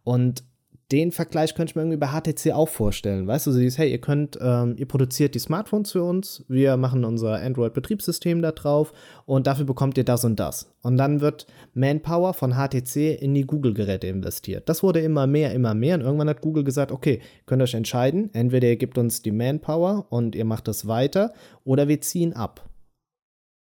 [0.05, 0.45] Und
[0.93, 3.27] den Vergleich könnte ich mir irgendwie bei HTC auch vorstellen.
[3.27, 6.77] Weißt du, du siehst, hey, ihr könnt, ähm, ihr produziert die Smartphones für uns, wir
[6.77, 8.93] machen unser Android-Betriebssystem da drauf
[9.25, 10.73] und dafür bekommt ihr das und das.
[10.83, 14.69] Und dann wird Manpower von HTC in die Google-Geräte investiert.
[14.69, 17.75] Das wurde immer mehr, immer mehr und irgendwann hat Google gesagt, okay, könnt ihr euch
[17.75, 21.33] entscheiden, entweder ihr gebt uns die Manpower und ihr macht das weiter
[21.65, 22.69] oder wir ziehen ab.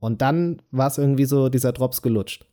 [0.03, 2.45] Und dann war es irgendwie so dieser Drops gelutscht.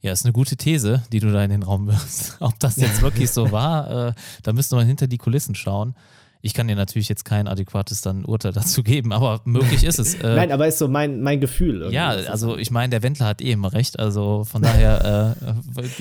[0.00, 2.36] Ja, ist eine gute These, die du da in den Raum wirst.
[2.40, 5.94] Ob das jetzt wirklich so war, äh, da müsste man hinter die Kulissen schauen.
[6.40, 10.14] Ich kann dir natürlich jetzt kein adäquates dann Urteil dazu geben, aber möglich ist es.
[10.22, 11.88] Äh, Nein, aber ist so mein, mein Gefühl.
[11.92, 13.96] Ja, also ich meine, der Wendler hat eh immer recht.
[13.96, 15.52] Also von daher, äh,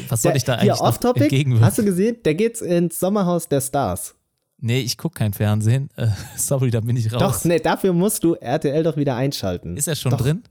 [0.10, 1.64] was soll der, ich da eigentlich noch entgegenwirken?
[1.64, 2.18] Hast du gesehen?
[2.26, 4.16] Der geht ins Sommerhaus der Stars.
[4.58, 5.92] Nee, ich gucke kein Fernsehen.
[5.96, 7.20] Äh, sorry, da bin ich raus.
[7.20, 9.78] Doch, nee, dafür musst du RTL doch wieder einschalten.
[9.78, 10.22] Ist er schon doch.
[10.22, 10.42] drin?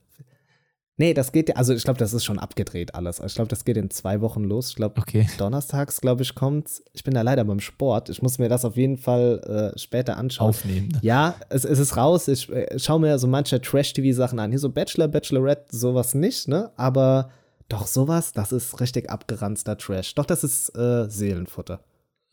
[0.99, 3.21] Nee, das geht, also ich glaube, das ist schon abgedreht alles.
[3.21, 4.71] Ich glaube, das geht in zwei Wochen los.
[4.71, 5.29] Ich glaube, okay.
[5.37, 6.83] donnerstags, glaube ich, kommt.
[6.95, 8.09] Ich bin da leider beim Sport.
[8.09, 10.49] Ich muss mir das auf jeden Fall äh, später anschauen.
[10.49, 10.89] Aufnehmen.
[10.89, 10.99] Ne?
[11.03, 12.29] Ja, es, es, ist raus.
[12.29, 14.51] Ich äh, schaue mir so manche Trash-TV-Sachen an.
[14.51, 16.71] Hier so Bachelor, Bachelorette, sowas nicht, ne?
[16.77, 17.31] Aber
[17.69, 20.15] doch, sowas, das ist richtig abgeranzter Trash.
[20.15, 21.81] Doch, das ist äh, Seelenfutter.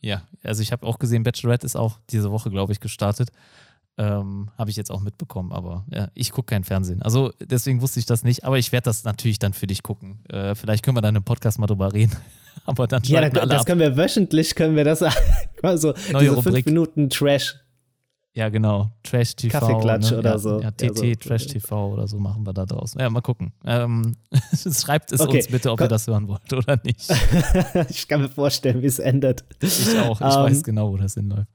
[0.00, 3.30] Ja, also ich habe auch gesehen, Bachelorette ist auch diese Woche, glaube ich, gestartet.
[3.96, 7.00] Ähm, Habe ich jetzt auch mitbekommen, aber ja, ich gucke kein Fernsehen.
[7.02, 10.18] Also deswegen wusste ich das nicht, aber ich werde das natürlich dann für dich gucken.
[10.28, 12.16] Äh, vielleicht können wir dann im Podcast mal drüber reden.
[12.64, 13.66] aber dann Ja, dann, das ab.
[13.66, 14.98] können wir wöchentlich, können wir das
[15.76, 16.54] so Neue diese Rubrik.
[16.54, 17.56] fünf Minuten Trash.
[18.36, 18.90] Ja, genau.
[19.04, 19.60] Trash TV.
[19.60, 20.18] Kaffeeklatsch ne?
[20.18, 20.60] oder ja, so.
[20.60, 21.14] Ja, TT, ja, so.
[21.14, 23.00] Trash TV oder so machen wir da draußen.
[23.00, 23.52] Ja, mal gucken.
[23.64, 24.16] Ähm,
[24.72, 25.36] schreibt es okay.
[25.36, 25.84] uns bitte, ob Komm.
[25.84, 27.08] ihr das hören wollt oder nicht.
[27.90, 29.44] ich kann mir vorstellen, wie es endet.
[29.60, 30.20] Ich auch.
[30.20, 31.46] Ich um, weiß ähm, genau, wo das hinläuft.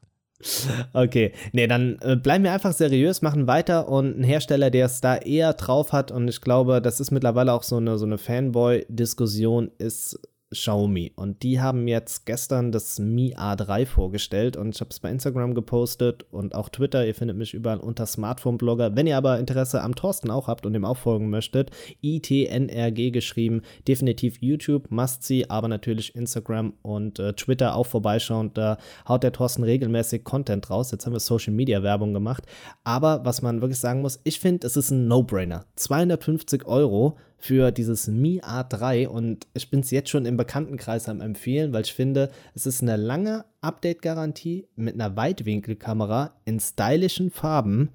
[0.94, 5.02] Okay, nee, dann äh, bleiben wir einfach seriös, machen weiter und ein Hersteller, der es
[5.02, 8.18] da eher drauf hat und ich glaube, das ist mittlerweile auch so eine, so eine
[8.18, 10.20] Fanboy-Diskussion, ist
[10.52, 11.12] Xiaomi.
[11.16, 15.54] Und die haben jetzt gestern das Mi A3 vorgestellt und ich habe es bei Instagram
[15.54, 17.06] gepostet und auch Twitter.
[17.06, 18.96] Ihr findet mich überall unter Smartphone-Blogger.
[18.96, 21.72] Wenn ihr aber Interesse am Thorsten auch habt und dem auch folgen möchtet,
[22.02, 28.52] ITNRG geschrieben, definitiv YouTube, must see, aber natürlich Instagram und äh, Twitter auch vorbeischauen.
[28.54, 28.78] Da
[29.08, 30.92] haut der Thorsten regelmäßig Content raus.
[30.92, 32.46] Jetzt haben wir Social Media Werbung gemacht.
[32.84, 35.66] Aber was man wirklich sagen muss, ich finde, es ist ein No-Brainer.
[35.76, 41.22] 250 Euro für dieses Mi A3 und ich bin es jetzt schon im Bekanntenkreis am
[41.22, 47.90] empfehlen, weil ich finde, es ist eine lange Update-Garantie mit einer Weitwinkelkamera in stylischen Farben.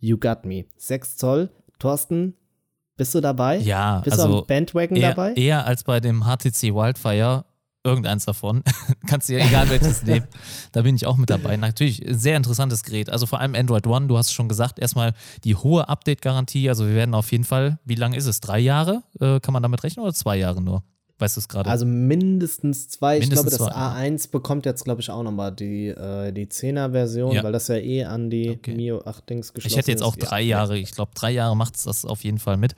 [0.00, 0.64] You got me.
[0.78, 1.50] 6 Zoll.
[1.78, 2.34] Thorsten,
[2.96, 3.58] bist du dabei?
[3.58, 5.34] Ja, bist also du am Bandwagon eher, dabei?
[5.34, 7.44] Eher als bei dem HTC Wildfire
[7.84, 8.62] irgendeins davon.
[9.06, 10.26] Kannst dir egal welches nehmen.
[10.72, 11.56] Da bin ich auch mit dabei.
[11.56, 13.10] Natürlich, sehr interessantes Gerät.
[13.10, 15.14] Also vor allem Android One, du hast schon gesagt, erstmal
[15.44, 16.68] die hohe Update-Garantie.
[16.68, 18.40] Also wir werden auf jeden Fall, wie lange ist es?
[18.40, 19.02] Drei Jahre?
[19.20, 20.82] Äh, kann man damit rechnen oder zwei Jahre nur?
[21.18, 21.68] Weißt du es gerade?
[21.68, 23.18] Also mindestens zwei.
[23.18, 24.06] Mindestens ich glaube, das zwei.
[24.08, 27.42] A1 bekommt jetzt, glaube ich, auch nochmal die, äh, die 10er-Version, Ja.
[27.42, 28.74] weil das ja eh an die Okay.
[28.74, 30.30] Mio 8 Dings geschlossen Ich hätte jetzt auch ist.
[30.30, 30.58] drei Ja.
[30.58, 30.78] Jahre.
[30.78, 32.74] Ich glaube, drei Jahre macht es das auf jeden Fall mit.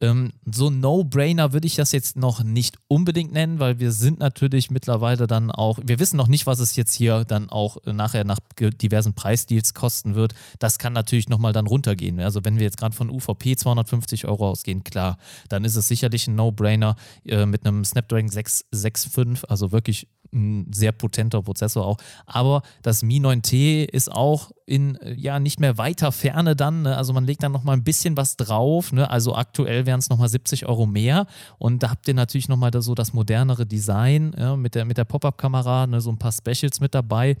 [0.00, 4.70] Ähm, so No-Brainer würde ich das jetzt noch nicht unbedingt nennen, weil wir sind natürlich
[4.70, 8.24] mittlerweile dann auch, wir wissen noch nicht, was es jetzt hier dann auch äh, nachher
[8.24, 10.34] nach diversen Preisdeals kosten wird.
[10.58, 12.18] Das kann natürlich nochmal dann runtergehen.
[12.20, 15.18] Also wenn wir jetzt gerade von UVP 250 Euro ausgehen, klar,
[15.48, 20.92] dann ist es sicherlich ein No-Brainer äh, mit einem Snapdragon 665, also wirklich ein sehr
[20.92, 21.96] potenter Prozessor auch.
[22.26, 26.82] Aber das Mi 9T ist auch in ja nicht mehr weiter Ferne dann.
[26.82, 26.96] Ne?
[26.96, 28.92] Also man legt dann nochmal ein bisschen was drauf.
[28.92, 29.08] Ne?
[29.10, 31.26] Also aktuell wären es nochmal 70 Euro mehr.
[31.58, 34.56] Und da habt ihr natürlich nochmal da so das modernere Design ja?
[34.56, 36.00] mit der, mit der Pop-Up-Kamera, ne?
[36.00, 37.36] so ein paar Specials mit dabei.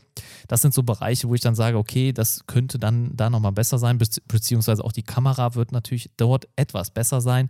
[0.48, 3.78] Das sind so Bereiche, wo ich dann sage, okay, das könnte dann da nochmal besser
[3.78, 7.48] sein, bezieh- beziehungsweise auch die Kamera wird natürlich dort etwas besser sein.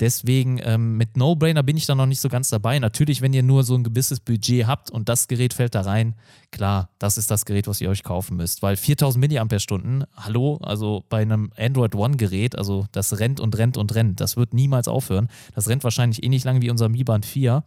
[0.00, 2.78] Deswegen ähm, mit No-Brainer bin ich da noch nicht so ganz dabei.
[2.78, 6.14] Natürlich, wenn ihr nur so ein gewisses Budget habt und das Gerät fällt da rein,
[6.50, 8.62] klar, das ist das Gerät, was ihr euch kaufen müsst.
[8.62, 13.94] Weil 4000 mAh, hallo, also bei einem Android One-Gerät, also das rennt und rennt und
[13.94, 14.20] rennt.
[14.20, 15.28] Das wird niemals aufhören.
[15.54, 17.64] Das rennt wahrscheinlich ähnlich lang wie unser Mi Band 4.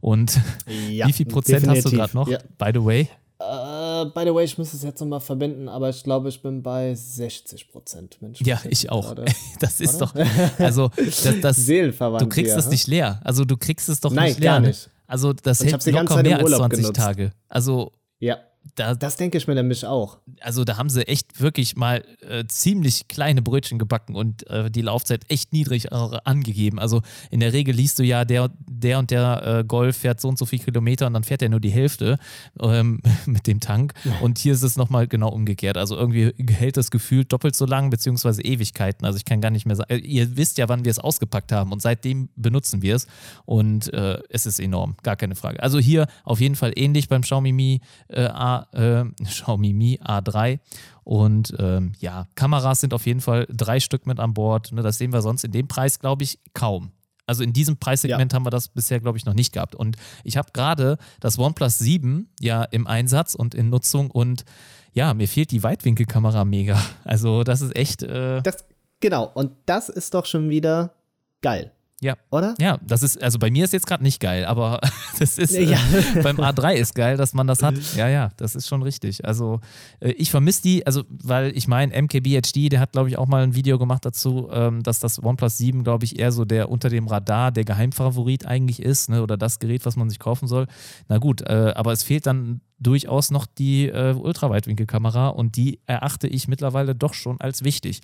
[0.00, 0.38] Und
[0.90, 1.98] Ja, wie viel Prozent hast du definitiv.
[1.98, 2.28] gerade noch?
[2.28, 2.38] Ja.
[2.58, 3.08] By the way.
[3.42, 6.62] Äh, by the way, ich muss es jetzt nochmal verbinden, aber ich glaube, ich bin
[6.62, 8.18] bei 60 Prozent.
[8.20, 9.08] Mensch, Ja, ich auch.
[9.08, 9.24] gerade?
[9.58, 10.14] Das ist doch,
[10.58, 13.20] also das, das, du kriegst hier, es nicht leer.
[13.24, 14.50] Also du kriegst es doch Nein, nicht leer.
[14.52, 14.68] gar ne?
[14.68, 14.90] nicht.
[15.12, 16.96] Also das ich hält locker mehr als Urlaub 20 genutzt.
[16.96, 17.32] Tage.
[17.50, 18.38] Also Ja,
[18.74, 20.18] da, das denke ich mir nämlich auch.
[20.40, 24.82] also da haben sie echt wirklich mal äh, ziemlich kleine Brötchen gebacken und äh, die
[24.82, 26.78] Laufzeit echt niedrig äh, angegeben.
[26.78, 30.28] Also in der Regel liest du ja, der, der und der äh, Golf fährt so
[30.28, 32.18] und so viele Kilometer und dann fährt er nur die Hälfte
[32.60, 33.94] ähm, mit dem Tank.
[34.20, 35.76] Und hier ist es nochmal genau umgekehrt.
[35.76, 39.04] Also irgendwie hält das Gefühl doppelt so lang, beziehungsweise Ewigkeiten.
[39.04, 41.52] Also ich kann gar nicht mehr sagen, äh, ihr wisst ja, wann wir es ausgepackt
[41.52, 43.06] haben und seitdem benutzen wir es
[43.44, 45.62] und äh, es ist enorm, gar keine Frage.
[45.62, 48.22] Also hier auf jeden Fall ähnlich beim Xiaomi Mi äh,
[48.52, 50.60] A, äh, Xiaomi Mi A3
[51.04, 54.72] und ähm, ja, Kameras sind auf jeden Fall drei Stück mit an Bord.
[54.72, 56.92] Ne, das sehen wir sonst in dem Preis, glaube ich, kaum.
[57.26, 59.74] Also in diesem Preissegment haben wir das bisher, glaube ich, noch nicht gehabt.
[59.74, 64.44] Und ich habe gerade das OnePlus 7 ja im Einsatz und in Nutzung und
[64.92, 66.80] ja, mir fehlt die Weitwinkelkamera mega.
[67.04, 68.64] Also das ist echt, äh, Das,
[69.00, 70.94] genau, und das ist doch schon wieder
[71.40, 71.72] geil,
[72.02, 72.16] ja.
[72.30, 72.54] oder?
[72.60, 74.80] Ja, das ist, also bei mir ist jetzt gerade nicht geil, aber
[75.18, 75.78] das ist, äh, Ja.
[76.22, 77.74] beim A3 ist geil, dass man das hat.
[77.96, 79.24] Ja, ja, das ist schon richtig.
[79.24, 79.60] Also
[80.00, 83.42] äh, ich vermisse die, also weil ich meine, MKBHD, der hat glaube ich auch mal
[83.42, 86.88] ein Video gemacht dazu, ähm, dass das OnePlus 7 glaube ich eher so der unter
[86.88, 90.66] dem Radar der Geheimfavorit eigentlich ist, ne, oder das Gerät, was man sich kaufen soll.
[91.08, 96.26] Na gut, äh, aber es fehlt dann durchaus noch die äh, Ultraweitwinkelkamera und die erachte
[96.26, 98.00] ich mittlerweile doch schon als wichtig.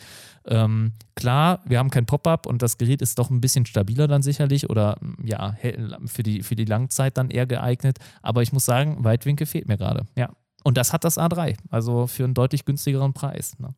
[0.47, 4.23] Ähm, klar, wir haben kein Pop-up und das Gerät ist doch ein bisschen stabiler dann
[4.23, 5.57] sicherlich oder mm, ja,
[6.07, 7.99] für die, für die Langzeit dann eher geeignet.
[8.23, 10.07] Aber ich muss sagen, Weitwinkel fehlt mir gerade.
[10.17, 10.31] Ja.
[10.65, 13.59] Und das hat das A3, also für einen deutlich günstigeren Preis.
[13.59, 13.75] Ne?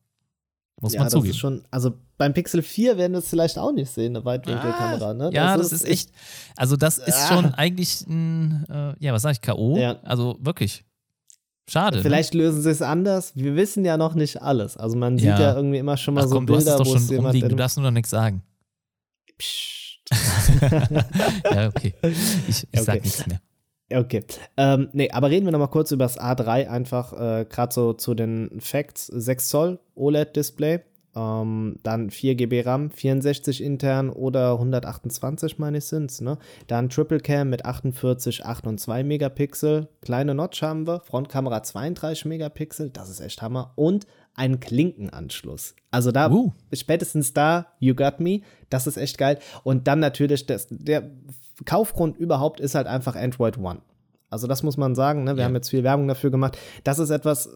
[0.80, 1.34] Muss ja, man das zugeben.
[1.34, 5.30] schon, also beim Pixel 4 werden wir es vielleicht auch nicht sehen, eine Weitwinkelkamera, ne?
[5.32, 6.10] Ja, das, ist echt,
[6.56, 7.28] also das ist Ah.
[7.28, 9.76] schon eigentlich ein, äh, ja, was sag ich, K.O.?
[9.76, 10.00] Ja.
[10.02, 10.84] Also wirklich.
[11.68, 11.98] Schade.
[11.98, 12.02] ne?
[12.02, 13.32] Vielleicht lösen sie es anders.
[13.36, 14.76] Wir wissen ja noch nicht alles.
[14.76, 15.40] Also man sieht Ja.
[15.40, 17.26] ja, irgendwie immer schon mal Ach so komm, du hast es Bilder, doch schon jemand
[17.26, 18.42] rumliegen, du darfst nur noch nichts sagen.
[19.38, 19.78] Psst.
[21.52, 21.94] ja, okay.
[22.02, 23.02] Ich, ich Ja, sag okay.
[23.04, 23.40] nichts mehr.
[23.92, 24.24] Okay.
[24.56, 27.92] Ähm, nee, aber reden wir noch mal kurz über das A3 einfach, äh, gerade so
[27.92, 29.06] zu den Facts.
[29.06, 30.80] 6 Zoll OLED-Display,
[31.16, 36.38] ähm, dann 4 GB RAM, 64 intern oder 128, meine ich, sind's, ne?
[36.68, 39.88] Dann Triple Cam mit 48, 8 und 2 Megapixel.
[40.02, 43.72] Kleine Notch haben wir, Frontkamera 32 Megapixel, das ist echt Hammer.
[43.76, 44.06] Und
[44.36, 45.74] einen Klinkenanschluss.
[45.90, 46.52] Also da, Uh.
[46.72, 48.40] spätestens da, you got me,
[48.70, 49.38] das ist echt geil.
[49.64, 51.10] Und dann natürlich, das, der
[51.64, 53.80] Kaufgrund überhaupt ist halt einfach Android One.
[54.30, 55.34] Also das muss man sagen, ne?
[55.36, 55.44] wir Ja.
[55.46, 56.56] haben jetzt viel Werbung dafür gemacht.
[56.84, 57.50] Das ist etwas,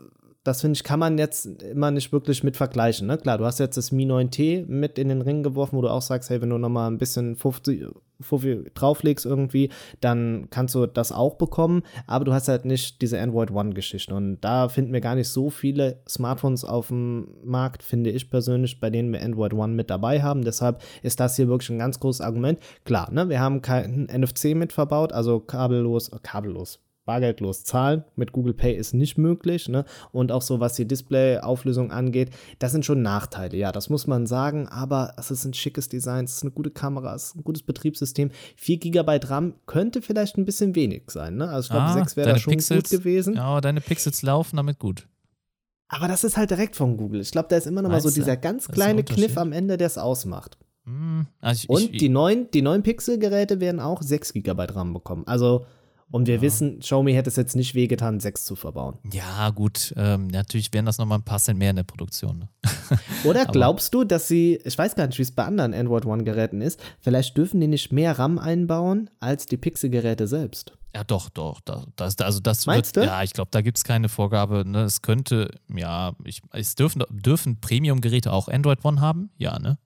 [0.44, 3.06] das finde ich, kann man jetzt immer nicht wirklich mit vergleichen.
[3.06, 3.16] Ne?
[3.16, 6.02] Klar, du hast jetzt das Mi 9T mit in den Ring geworfen, wo du auch
[6.02, 7.86] sagst, hey, wenn du nochmal ein bisschen 50,
[8.20, 9.70] 50 drauflegst irgendwie,
[10.02, 11.82] dann kannst du das auch bekommen.
[12.06, 14.14] Aber du hast halt nicht diese Android One-Geschichte.
[14.14, 18.80] Und da finden wir gar nicht so viele Smartphones auf dem Markt, finde ich persönlich,
[18.80, 20.44] bei denen wir Android One mit dabei haben.
[20.44, 22.58] Deshalb ist das hier wirklich ein ganz großes Argument.
[22.84, 26.83] Klar, ne, wir haben kein NFC mit verbaut, also kabellos, äh, kabellos.
[27.04, 28.04] Bargeldlos zahlen.
[28.16, 29.68] Mit Google Pay ist nicht möglich.
[29.68, 29.84] Ne?
[30.12, 33.56] Und auch so, was die Display-Auflösung angeht, das sind schon Nachteile.
[33.56, 34.68] Ja, das muss man sagen.
[34.68, 37.62] Aber es ist ein schickes Design, es ist eine gute Kamera, es ist ein gutes
[37.62, 38.30] Betriebssystem.
[38.56, 41.36] 4 GB RAM könnte vielleicht ein bisschen wenig sein.
[41.36, 41.48] Ne?
[41.48, 43.34] Also ich glaube, Ah, 6 wäre da schon Pixels- gut gewesen.
[43.34, 45.06] Ja, deine Pixels laufen damit gut.
[45.88, 47.20] Aber das ist halt direkt von Google.
[47.20, 49.04] Ich glaube, da ist immer noch mal so dieser ganz kleine.
[49.04, 50.56] Kniff am Ende, der es ausmacht.
[50.86, 54.92] Hm, also ich, Und ich, die neuen, die neuen Pixel-Geräte werden auch 6 GB RAM
[54.94, 55.24] bekommen.
[55.26, 55.66] Also,
[56.10, 58.98] und wir wissen, Xiaomi hätte es jetzt nicht wehgetan, 6 zu verbauen.
[59.12, 62.38] Ja, gut, ähm, natürlich wären das nochmal ein paar Cent mehr in der Produktion.
[62.38, 62.48] Ne?
[63.24, 66.60] Oder glaubst du, dass sie, ich weiß gar nicht, wie es bei anderen Android One-Geräten
[66.60, 70.76] ist, vielleicht dürfen die nicht mehr RAM einbauen als die Pixel-Geräte selbst?
[70.94, 71.60] Ja, doch, doch.
[71.64, 73.10] Da, das, also das Meinst wird, du?
[73.10, 74.64] Ja, ich glaube, da gibt es keine Vorgabe.
[74.64, 74.82] Ne?
[74.82, 79.30] Es könnte, ja, ich, es dürfen, dürfen Premium-Geräte auch Android One haben?
[79.36, 79.78] Ja, ne?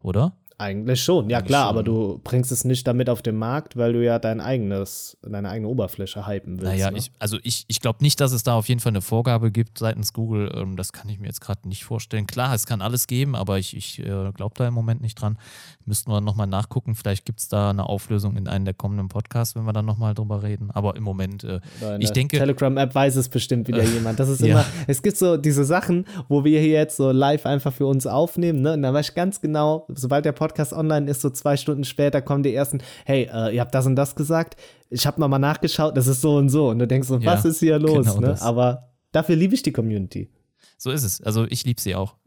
[0.00, 0.36] Oder?
[0.58, 1.68] Eigentlich schon, ja Eigentlich klar, schon.
[1.68, 5.50] aber du bringst es nicht damit auf den Markt, weil du ja dein eigenes, deine
[5.50, 6.72] eigene Oberfläche hypen willst.
[6.72, 6.96] Naja, ne?
[6.96, 9.78] ich, also ich, ich glaube nicht, dass es da auf jeden Fall eine Vorgabe gibt
[9.78, 10.50] seitens Google.
[10.56, 12.26] Ähm, das kann ich mir jetzt gerade nicht vorstellen.
[12.26, 15.36] Klar, es kann alles geben, aber ich, ich äh, glaube da im Moment nicht dran.
[15.84, 16.94] Müssten wir nochmal nachgucken.
[16.94, 20.14] Vielleicht gibt es da eine Auflösung in einem der kommenden Podcasts, wenn wir dann nochmal
[20.14, 20.70] drüber reden.
[20.70, 21.60] Aber im Moment, äh,
[21.98, 24.18] ich denke, Telegram-App weiß es bestimmt wieder jemand.
[24.18, 24.46] Das ist ja.
[24.46, 28.06] immer, es gibt so diese Sachen, wo wir hier jetzt so live einfach für uns
[28.06, 28.72] aufnehmen, ne?
[28.72, 32.22] Und da weiß ich ganz genau, sobald der Podcast online ist, so zwei Stunden später
[32.22, 34.56] kommen die ersten, hey, äh, ihr habt das und das gesagt,
[34.90, 36.68] ich habe nochmal nachgeschaut, das ist so und so.
[36.70, 38.06] Und du denkst so, Ja, was ist hier los?
[38.06, 38.40] genau ne?
[38.42, 40.30] Aber dafür liebe ich die Community.
[40.78, 41.20] so ist es.
[41.22, 42.16] Also ich liebe sie auch.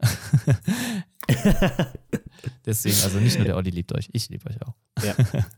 [2.66, 4.74] Deswegen, also nicht nur der Olli liebt euch, ich liebe euch auch.
[5.04, 5.14] Ja,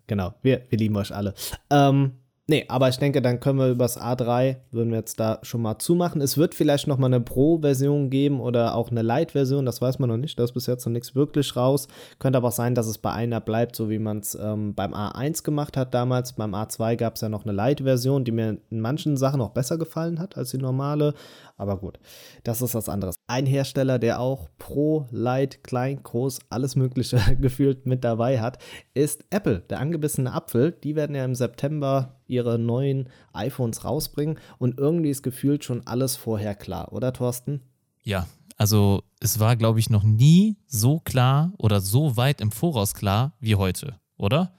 [0.06, 0.34] genau.
[0.42, 1.34] Wir, wir lieben euch alle.
[1.70, 2.12] Ähm,
[2.52, 5.78] nee, aber ich denke, dann können wir übers A3, würden wir jetzt da schon mal
[5.78, 6.20] zumachen.
[6.20, 10.10] Es wird vielleicht noch mal eine Pro-Version geben oder auch eine Light-Version, das weiß man
[10.10, 10.38] noch nicht.
[10.38, 11.88] Da ist bis jetzt noch nichts wirklich raus.
[12.18, 14.92] Könnte aber auch sein, dass es bei einer bleibt, so wie man es ähm, beim
[14.92, 16.34] A1 gemacht hat damals.
[16.34, 19.78] Beim A2 gab es ja noch eine Light-Version, die mir in manchen Sachen auch besser
[19.78, 21.14] gefallen hat als die normale.
[21.62, 22.00] Aber gut,
[22.42, 23.14] das ist was anderes.
[23.28, 28.58] Ein Hersteller, der auch Pro, Light, Klein, Groß, alles Mögliche gefühlt mit dabei hat,
[28.94, 30.72] ist Apple, der angebissene Apfel.
[30.72, 36.16] Die werden ja im September ihre neuen iPhones rausbringen und irgendwie ist gefühlt schon alles
[36.16, 37.60] vorher klar, oder Thorsten?
[38.02, 42.92] Ja, also es war, glaube ich, noch nie so klar oder so weit im Voraus
[42.92, 44.52] klar wie heute, oder?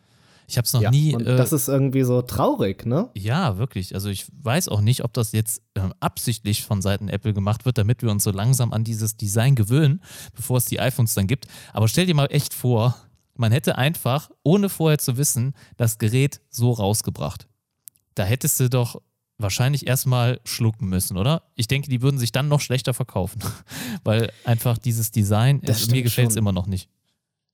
[0.48, 1.16] Ich habe es noch ja, nie.
[1.16, 3.10] und äh, das ist irgendwie so traurig, ne?
[3.16, 3.96] ja, wirklich.
[3.96, 7.78] Also ich weiß auch nicht, ob das jetzt ähm, absichtlich von Seiten Apple gemacht wird,
[7.78, 10.02] damit wir uns so langsam an dieses Design gewöhnen,
[10.36, 11.48] bevor es die iPhones dann gibt.
[11.72, 12.96] Aber stell dir mal echt vor,
[13.36, 17.48] man hätte einfach, ohne vorher zu wissen, das Gerät so rausgebracht.
[18.16, 19.02] Da hättest du doch
[19.38, 21.44] wahrscheinlich erstmal schlucken müssen, oder?
[21.56, 23.42] Ich denke, die würden sich dann noch schlechter verkaufen,
[24.04, 26.90] weil einfach dieses Design, es, mir gefällt es immer noch nicht.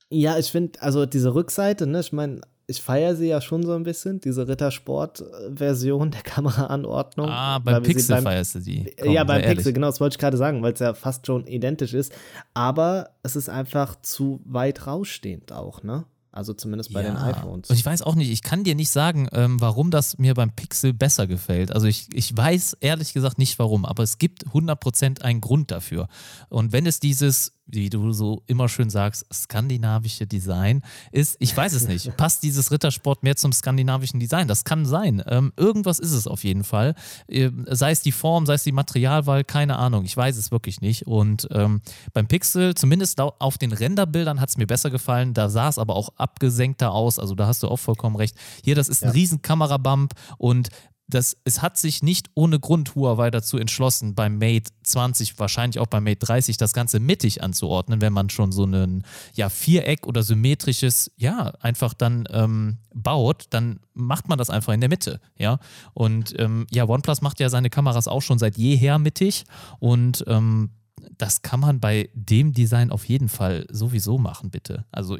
[0.10, 3.74] Ja, ich finde, also diese Rückseite, ne, ich meine, ich feiere sie ja schon so
[3.74, 7.28] ein bisschen, diese Rittersport-Version der Kameraanordnung.
[7.30, 8.94] Ah, beim Pixel beim- feierst du die.
[9.02, 9.42] Komm, ja, beim.
[9.42, 12.14] Pixel, genau, das wollte ich gerade sagen, weil es ja fast schon identisch ist.
[12.54, 16.06] Aber es ist einfach zu weit rausstehend auch, ne?
[16.32, 17.24] Also zumindest bei den Ja.
[17.26, 17.70] iPhones.
[17.70, 20.52] Und ich weiß auch nicht, ich kann dir nicht sagen, ähm, warum das mir beim
[20.52, 21.72] Pixel besser gefällt.
[21.72, 26.08] Also ich, ich weiß ehrlich gesagt nicht warum, aber es gibt 100% einen Grund dafür.
[26.50, 31.74] Und wenn es dieses, wie du so immer schön sagst, skandinavische Design ist, ich weiß
[31.74, 32.16] es nicht.
[32.18, 34.48] Passt dieses Rittersport mehr zum skandinavischen Design?
[34.48, 35.24] Das kann sein.
[35.28, 36.96] Ähm, irgendwas ist es auf jeden Fall.
[37.28, 40.06] Ähm, sei es die Form, sei es die Materialwahl, keine Ahnung.
[40.06, 41.08] Ich weiß es wirklich nicht.
[41.08, 41.82] Und ähm,
[42.14, 45.34] beim Pixel, zumindest auf den Renderbildern hat es mir besser gefallen.
[45.34, 47.20] Da sah es aber auch abgesenkter aus.
[47.20, 48.36] Also da hast du auch vollkommen recht.
[48.64, 49.14] Hier, das ist ein Ja.
[49.14, 50.70] riesen Kamerabump und
[51.12, 55.88] das, es hat sich nicht ohne Grund Huawei dazu entschlossen, beim Mate 20, wahrscheinlich auch
[55.88, 59.04] beim Mate 30, das Ganze mittig anzuordnen, wenn man schon so ein
[59.34, 64.82] ja, Viereck oder symmetrisches, ja, einfach dann ähm, baut, dann macht man das einfach in
[64.82, 65.58] der Mitte, ja.
[65.94, 69.46] Und ähm, ja, OnePlus macht ja seine Kameras auch schon seit jeher mittig
[69.80, 70.70] und ähm,
[71.18, 74.86] das kann man bei dem Design auf jeden Fall sowieso machen, bitte.
[74.92, 75.18] Also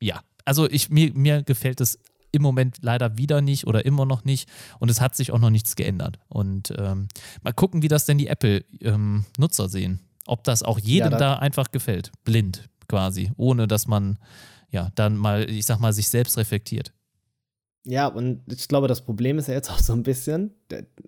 [0.00, 1.98] ja, also ich, mir, mir gefällt es
[2.32, 4.48] im Moment leider wieder nicht oder immer noch nicht
[4.80, 6.18] und es hat sich auch noch nichts geändert.
[6.28, 7.08] Und ähm,
[7.42, 10.00] mal gucken, wie das denn die Apple-Nutzer sehen.
[10.26, 12.10] Ob das auch jedem da- da einfach gefällt.
[12.24, 14.18] Blind quasi, ohne dass man
[14.70, 16.92] ja dann mal, ich sag mal, sich selbst reflektiert.
[17.86, 20.54] Ja, und ich glaube, das Problem ist ja jetzt auch so ein bisschen,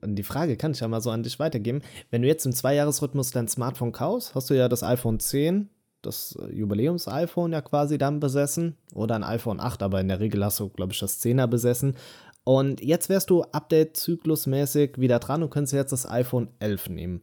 [0.03, 1.81] und die Frage kann ich ja mal so an dich weitergeben.
[2.11, 5.71] Wenn du jetzt im Zweijahresrhythmus dein Smartphone kaufst, hast du ja das iPhone 10,
[6.03, 10.45] das äh, Jubiläums-iPhone ja quasi dann besessen oder ein iPhone 8, aber in der Regel
[10.45, 11.97] hast du, glaube ich, das 10er besessen.
[12.45, 17.23] Und jetzt wärst du Update-zyklusmäßig wieder dran und könntest jetzt das iPhone 11 nehmen.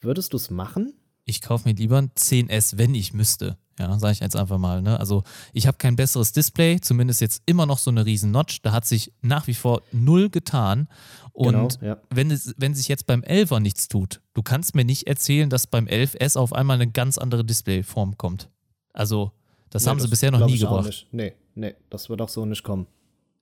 [0.00, 0.94] Würdest du es machen?
[1.24, 3.58] Ich kaufe mir lieber ein 10S, wenn ich müsste.
[3.82, 4.80] Ja, sage ich jetzt einfach mal.
[4.80, 4.98] Ne?
[4.98, 8.62] Also ich habe kein besseres Display, zumindest jetzt immer noch so eine riesen Notch.
[8.62, 10.88] Da hat sich nach wie vor null getan.
[11.32, 11.98] Und Genau, ja.
[12.10, 15.66] wenn, es, wenn sich jetzt beim 11er nichts tut, du kannst mir nicht erzählen, dass
[15.66, 18.48] beim 11S auf einmal eine ganz andere Displayform kommt.
[18.92, 19.32] Also
[19.70, 21.06] das Nee, haben sie bisher noch nie gebracht.
[21.10, 22.86] Nee, nee, das wird auch so nicht kommen.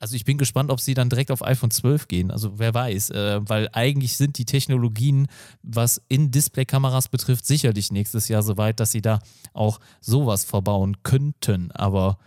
[0.00, 2.30] Also ich bin gespannt, ob sie dann direkt auf iPhone 12 gehen.
[2.30, 5.28] Also wer weiß, äh, weil eigentlich sind die Technologien,
[5.62, 9.18] was in Displaykameras betrifft, sicherlich nächstes Jahr so weit, dass sie da
[9.52, 11.70] auch sowas verbauen könnten.
[11.72, 12.18] Aber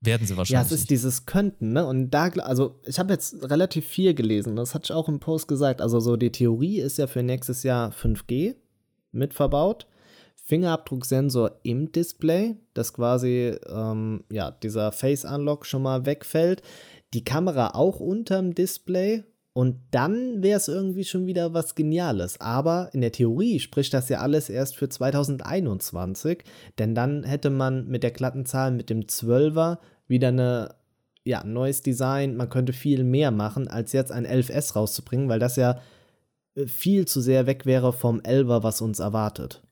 [0.00, 0.72] werden sie Ja, wahrscheinlich.
[0.72, 1.86] es ist dieses Könnten, ne?
[1.86, 5.46] Und da, also ich habe jetzt relativ viel gelesen, das hatte ich auch im Post
[5.46, 5.80] gesagt.
[5.80, 8.56] Also so die Theorie ist ja für nächstes Jahr 5G
[9.12, 9.86] mit verbaut.
[10.44, 16.62] Fingerabdrucksensor im Display, dass quasi ähm, ja, dieser Face Unlock schon mal wegfällt.
[17.14, 19.24] Die Kamera auch unterm Display.
[19.54, 22.40] Und dann wäre es irgendwie schon wieder was Geniales.
[22.40, 26.42] Aber in der Theorie spricht das ja alles erst für 2021.
[26.78, 30.74] Denn dann hätte man mit der glatten Zahl mit dem 12er wieder eine,
[31.24, 32.36] ja, ein neues Design.
[32.36, 35.80] Man könnte viel mehr machen, als jetzt ein 11S rauszubringen, weil das ja
[36.54, 39.62] äh, viel zu sehr weg wäre vom 11er, was uns erwartet.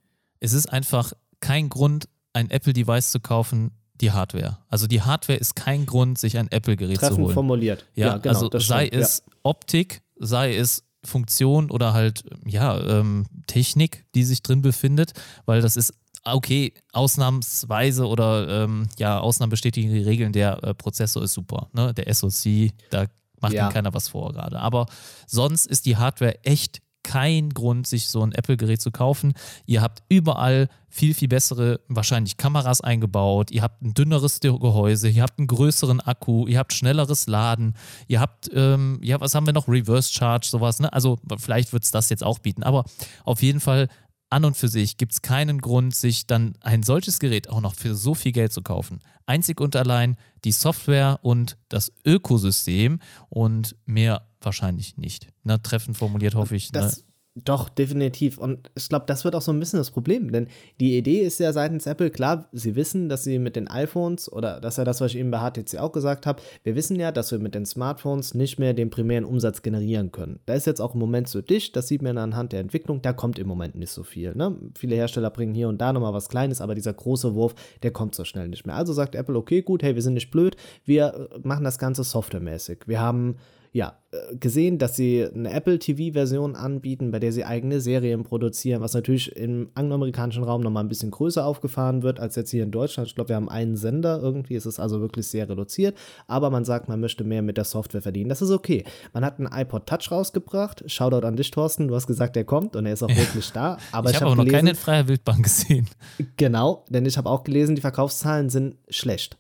[0.41, 4.59] es ist einfach kein Grund, ein Apple-Device zu kaufen, die Hardware.
[4.69, 7.35] Also die Hardware ist kein Grund, sich ein Apple-Gerät zu holen.
[7.35, 7.85] formuliert.
[7.95, 14.05] Ja, genau, also sei stimmt, es Optik, sei es Funktion oder halt, ja, ähm, Technik,
[14.15, 15.13] die sich drin befindet,
[15.47, 15.95] weil das ist,
[16.25, 21.95] okay, ausnahmsweise oder ähm, ja, Ausnahmen bestätigen die Regeln, der äh, Prozessor ist super, ne?
[21.95, 23.07] Der SoC, da
[23.41, 23.69] macht Ja.
[23.69, 24.61] ihm keiner was vor gerade.
[24.61, 24.87] Aber
[25.27, 26.81] sonst ist die Hardware echt
[27.11, 29.33] kein Grund, sich so ein Apple-Gerät zu kaufen.
[29.67, 33.51] Ihr habt überall viel, viel bessere, wahrscheinlich Kameras eingebaut.
[33.51, 37.75] Ihr habt ein dünneres Gehäuse, ihr habt einen größeren Akku, ihr habt schnelleres Laden,
[38.07, 39.67] ihr habt, ähm, ja, was haben wir noch?
[39.67, 40.93] Reverse Charge, sowas, ne?
[40.93, 42.63] Also vielleicht wird es das jetzt auch bieten.
[42.63, 42.85] Aber
[43.25, 43.89] auf jeden Fall
[44.29, 47.75] an und für sich gibt es keinen Grund, sich dann ein solches Gerät auch noch
[47.75, 49.01] für so viel Geld zu kaufen.
[49.27, 55.29] Einzig und allein die Software und das Ökosystem und mehr wahrscheinlich nicht.
[55.45, 56.73] Na, treffend formuliert hoffe ich.
[56.73, 57.03] Das, ne?
[57.37, 58.39] Doch, definitiv.
[58.39, 60.33] Und ich glaube, das wird auch so ein bisschen das Problem.
[60.33, 60.49] Denn
[60.81, 64.61] die Idee ist ja seitens Apple, klar, sie wissen, dass sie mit den iPhones, oder
[64.61, 67.13] das ist ja das, was ich eben bei HTC auch gesagt habe, wir wissen ja,
[67.13, 70.41] dass wir mit den Smartphones nicht mehr den primären Umsatz generieren können.
[70.47, 73.13] Da ist jetzt auch im Moment so dicht, das sieht man anhand der Entwicklung, da
[73.13, 74.35] kommt im Moment nicht so viel.
[74.35, 74.57] Ne?
[74.77, 78.17] Viele Hersteller bringen hier und da nochmal was Kleines, aber dieser große Wurf, der kommt
[78.17, 78.75] so schnell nicht mehr.
[78.75, 82.03] Also sagt Apple, okay, gut, hey, wir sind nicht blöd, wir äh, machen das Ganze
[82.03, 82.81] softwaremäßig.
[82.87, 83.37] Wir haben
[83.73, 88.83] ja, äh, gesehen, dass sie eine Apple TV-Version anbieten, bei der sie eigene Serien produzieren,
[88.83, 92.73] was natürlich im angloamerikanischen Raum nochmal ein bisschen größer aufgefahren wird als jetzt hier in
[92.73, 93.09] Deutschland.
[93.09, 95.97] Ich glaube, wir haben einen Sender irgendwie, es ist also wirklich sehr reduziert,
[96.27, 98.29] aber man sagt, man möchte mehr mit der Software verdienen.
[98.29, 98.85] Das ist okay.
[99.13, 100.83] Man hat einen iPod Touch rausgebracht.
[100.91, 101.87] Shoutout an dich, Thorsten.
[101.87, 103.79] Du hast gesagt, der kommt und er ist auch wirklich da.
[103.93, 105.89] Aber ich ich, habe aber noch gelesen, keine in freier Wildbahn gesehen.
[106.37, 109.37] genau, denn ich habe auch gelesen, die Verkaufszahlen sind schlecht.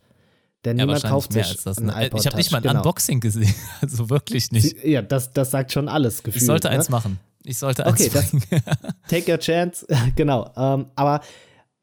[0.65, 1.81] Denn Ja, niemand kauft mehr sich als das.
[1.81, 1.93] Ne?
[2.07, 2.77] iPod Ich habe nicht mal ein genau.
[2.81, 3.55] Unboxing gesehen.
[3.81, 4.79] Also wirklich nicht.
[4.81, 6.43] Sie- Ja, das, das sagt schon alles gefühlt.
[6.43, 6.75] Ich sollte ne?
[6.75, 7.19] eins machen.
[7.45, 8.31] Ich sollte Okay, eins das-.
[9.09, 9.87] Take your chance,
[10.17, 10.51] genau.
[10.57, 11.21] Ähm, aber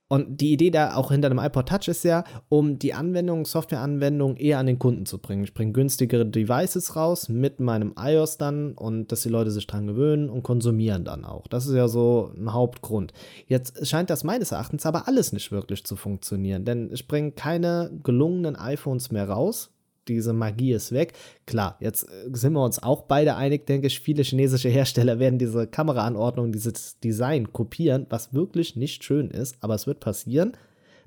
[0.09, 4.37] und die Idee da auch hinter dem iPod Touch ist ja, um die Anwendung, Softwareanwendung
[4.37, 5.43] eher an den Kunden zu bringen.
[5.43, 9.87] Ich bringe günstigere Devices raus mit meinem iOS dann und dass die Leute sich dran
[9.87, 11.47] gewöhnen und konsumieren dann auch.
[11.47, 13.11] Das ist ja so ein Hauptgrund.
[13.47, 17.91] Jetzt scheint das meines Erachtens aber alles nicht wirklich zu funktionieren, denn ich bringe keine
[18.03, 19.71] gelungenen iPhones mehr raus.
[20.07, 21.13] Diese Magie ist weg.
[21.45, 23.99] Klar, jetzt äh, sind wir uns auch beide einig, denke ich.
[23.99, 29.75] Viele chinesische Hersteller werden diese Kameraanordnung, dieses Design kopieren, was wirklich nicht schön ist, aber
[29.75, 30.53] es wird passieren.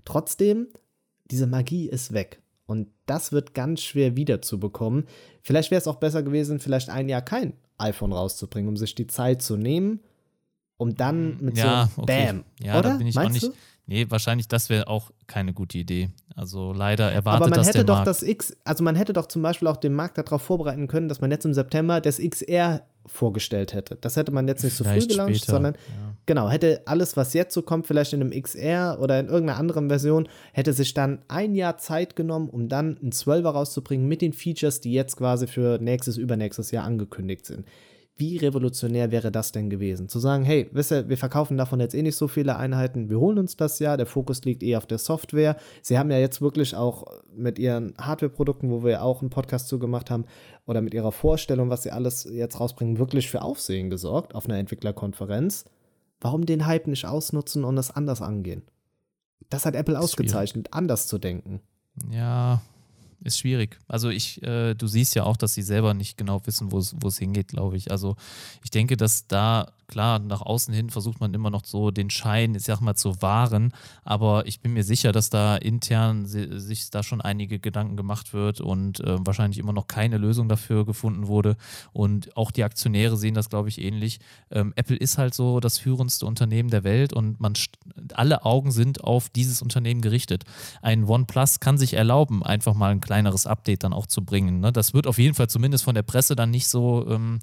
[0.04, 0.68] Trotzdem,
[1.30, 2.40] diese Magie ist weg.
[2.66, 5.06] Und das wird ganz schwer wiederzubekommen.
[5.42, 9.08] Vielleicht wäre es auch besser gewesen, vielleicht ein Jahr kein iPhone rauszubringen, um sich die
[9.08, 10.00] Zeit zu nehmen,
[10.76, 12.26] um dann mit ja, so okay.
[12.26, 12.44] Bam.
[12.62, 12.90] Ja, oder?
[12.90, 13.56] da bin ich Meinst auch nicht.
[13.56, 13.60] Du?
[13.90, 16.10] Nee, wahrscheinlich, das wäre auch keine gute Idee.
[16.36, 18.06] Also leider erwartet Aber man das hätte doch Markt.
[18.06, 21.20] das X, also man hätte doch zum Beispiel auch den Markt darauf vorbereiten können, dass
[21.20, 23.96] man jetzt im September das XR vorgestellt hätte.
[24.00, 26.14] Das hätte man jetzt nicht so früh Vielleicht gelauncht, später, sondern ja.
[26.24, 29.88] genau, hätte alles, was jetzt so kommt, vielleicht in einem XR oder in irgendeiner anderen
[29.88, 34.32] Version, hätte sich dann ein Jahr Zeit genommen, um dann einen 12er rauszubringen mit den
[34.32, 37.66] Features, die jetzt quasi für nächstes, übernächstes Jahr angekündigt sind.
[38.20, 40.10] Wie revolutionär wäre das denn gewesen?
[40.10, 43.18] Zu sagen, hey, wisst ihr, wir verkaufen davon jetzt eh nicht so viele Einheiten, wir
[43.18, 45.56] holen uns das ja, der Fokus liegt eh auf der Software.
[45.80, 49.78] Sie haben ja jetzt wirklich auch mit ihren Hardware-Produkten, wo wir auch einen Podcast zu
[49.78, 50.26] gemacht haben,
[50.66, 54.58] oder mit ihrer Vorstellung, was sie alles jetzt rausbringen, wirklich für Aufsehen gesorgt auf einer
[54.58, 55.64] Entwicklerkonferenz.
[56.20, 58.62] Warum den Hype nicht ausnutzen und es anders angehen?
[59.48, 61.62] Das hat Apple ausgezeichnet, anders zu denken.
[62.10, 62.60] Ja,
[63.22, 63.78] ist schwierig.
[63.88, 66.94] Also ich, äh, du siehst ja auch, dass sie selber nicht genau wissen, wo es
[66.98, 67.90] wo es hingeht, glaube ich.
[67.90, 68.16] Also
[68.64, 72.54] ich denke, dass da klar, nach außen hin versucht man immer noch so den Schein,
[72.54, 73.74] ich sag mal, zu wahren,
[74.04, 78.60] aber ich bin mir sicher, dass da intern sich da schon einige Gedanken gemacht wird
[78.60, 81.56] und äh, wahrscheinlich immer noch keine Lösung dafür gefunden wurde.
[81.92, 84.20] Und auch die Aktionäre sehen das, glaube ich, ähnlich.
[84.50, 87.54] Ähm, Apple ist halt so das führendste Unternehmen der Welt und man
[88.14, 90.44] alle Augen sind auf dieses Unternehmen gerichtet.
[90.82, 94.60] Ein OnePlus kann sich erlauben, einfach mal ein kleineres Update dann auch zu bringen.
[94.60, 94.72] Ne?
[94.72, 97.40] Das wird auf jeden Fall zumindest von der Presse dann nicht so ähm,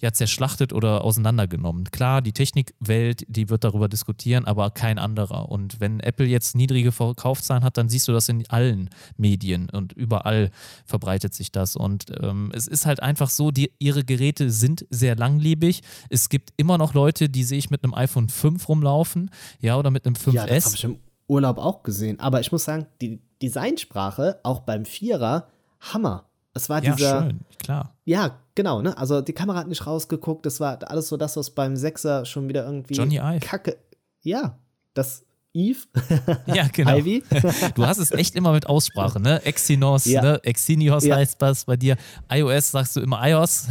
[0.00, 1.89] ja, zerschlachtet oder auseinandergenommen.
[1.90, 5.50] Klar, die Technikwelt, die wird darüber diskutieren, aber kein anderer.
[5.50, 9.92] Und wenn Apple jetzt niedrige Verkaufszahlen hat, dann siehst du das in allen Medien und
[9.92, 10.50] überall
[10.84, 11.76] verbreitet sich das.
[11.76, 15.82] Und ähm, es ist halt einfach so, die, ihre Geräte sind sehr langlebig.
[16.08, 19.30] Es gibt immer noch Leute, die sehe ich mit einem iPhone 5 rumlaufen,
[19.60, 20.32] ja, oder mit einem 5S.
[20.32, 22.18] Ja, das habe ich im Urlaub auch gesehen.
[22.20, 25.48] Aber ich muss sagen, die Designsprache, auch beim Vierer,
[25.80, 26.29] Hammer.
[26.54, 27.22] Es war ja, dieser.
[27.22, 27.94] Schön, klar.
[28.04, 28.96] Ja, genau, ne?
[28.98, 30.44] Also die Kamera hat nicht rausgeguckt.
[30.46, 32.94] Das war alles so das, was beim Sechser schon wieder irgendwie.
[32.94, 33.40] Johnny Ive.
[33.40, 33.76] Kacke.
[34.22, 34.58] Ja,
[34.94, 35.80] das Eve.
[36.46, 36.96] Ja, genau.
[36.96, 37.22] Ivy.
[37.74, 39.44] Du hast es echt immer mit Aussprache, ne?
[39.44, 40.22] Exynos, ja.
[40.22, 40.40] ne?
[40.44, 41.16] Exynios ja.
[41.16, 41.96] heißt das bei dir.
[42.30, 43.66] iOS sagst du immer iOS.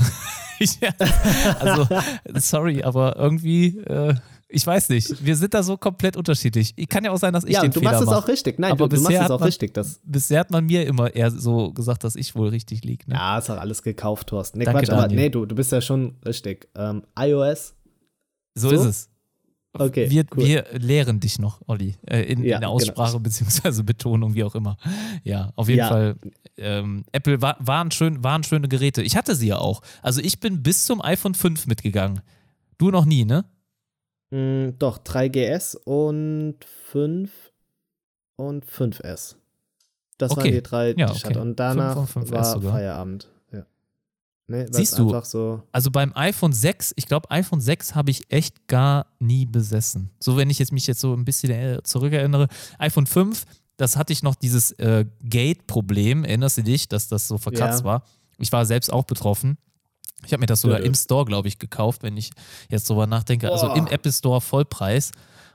[1.59, 1.87] also,
[2.35, 3.77] sorry, aber irgendwie.
[3.79, 4.15] Äh,
[4.51, 5.23] ich weiß nicht.
[5.23, 6.73] Wir sind da so komplett unterschiedlich.
[6.89, 7.93] Kann ja auch sein, dass ich ja, den Fehler mache.
[7.93, 8.59] Ja, du machst es auch richtig.
[8.59, 9.73] Nein, aber du, du machst es auch man, richtig.
[9.75, 13.07] Das bisher hat man mir immer eher so gesagt, dass ich wohl richtig liege.
[13.07, 13.15] Ne?
[13.15, 14.57] Ja, ist auch alles gekauft, Thorsten.
[14.57, 16.67] Nee, Danke, Quatsch, aber nee, du, du bist ja schon richtig.
[16.75, 17.75] Ähm, iOS.
[18.55, 19.09] So, so, ist es.
[19.71, 20.45] Okay, wir, cool.
[20.45, 23.19] wir lehren dich noch, Olli, äh, in, ja, in, der Aussprache genau.
[23.23, 24.77] beziehungsweise Betonung, wie auch immer.
[25.23, 25.87] Ja, auf jeden ja.
[25.89, 26.15] Fall.
[26.57, 29.03] Ähm, Apple war, waren, schön, waren schöne Geräte.
[29.03, 29.81] Ich hatte sie ja auch.
[30.01, 32.21] Also ich bin bis zum iPhone 5 mitgegangen.
[32.79, 33.45] Du noch nie, ne?
[34.31, 36.55] Mm, doch, 3GS und
[36.91, 37.31] 5
[38.35, 39.35] und 5S.
[40.17, 40.41] Das okay.
[40.41, 41.41] waren die drei, die ja, ich hatte.
[41.41, 42.73] Und danach 5 war sogar.
[42.73, 43.29] Feierabend.
[43.51, 43.65] Ja.
[44.47, 48.67] Nee, Siehst du, so also beim iPhone 6, ich glaube, iPhone 6 habe ich echt
[48.67, 50.11] gar nie besessen.
[50.19, 52.47] So, wenn ich jetzt mich jetzt so ein bisschen äh, zurückerinnere.
[52.77, 53.45] iPhone 5,
[53.77, 57.85] das hatte ich noch dieses äh, Gate-Problem, erinnerst du dich, dass das so verkratzt ja.
[57.85, 58.03] war?
[58.37, 59.57] Ich war selbst auch betroffen.
[60.25, 62.31] Ich habe mir das sogar im Store, glaube ich, gekauft, wenn ich
[62.69, 63.51] jetzt drüber nachdenke.
[63.51, 63.73] Also Boah.
[63.73, 65.11] Also im Apple Store Vollpreis.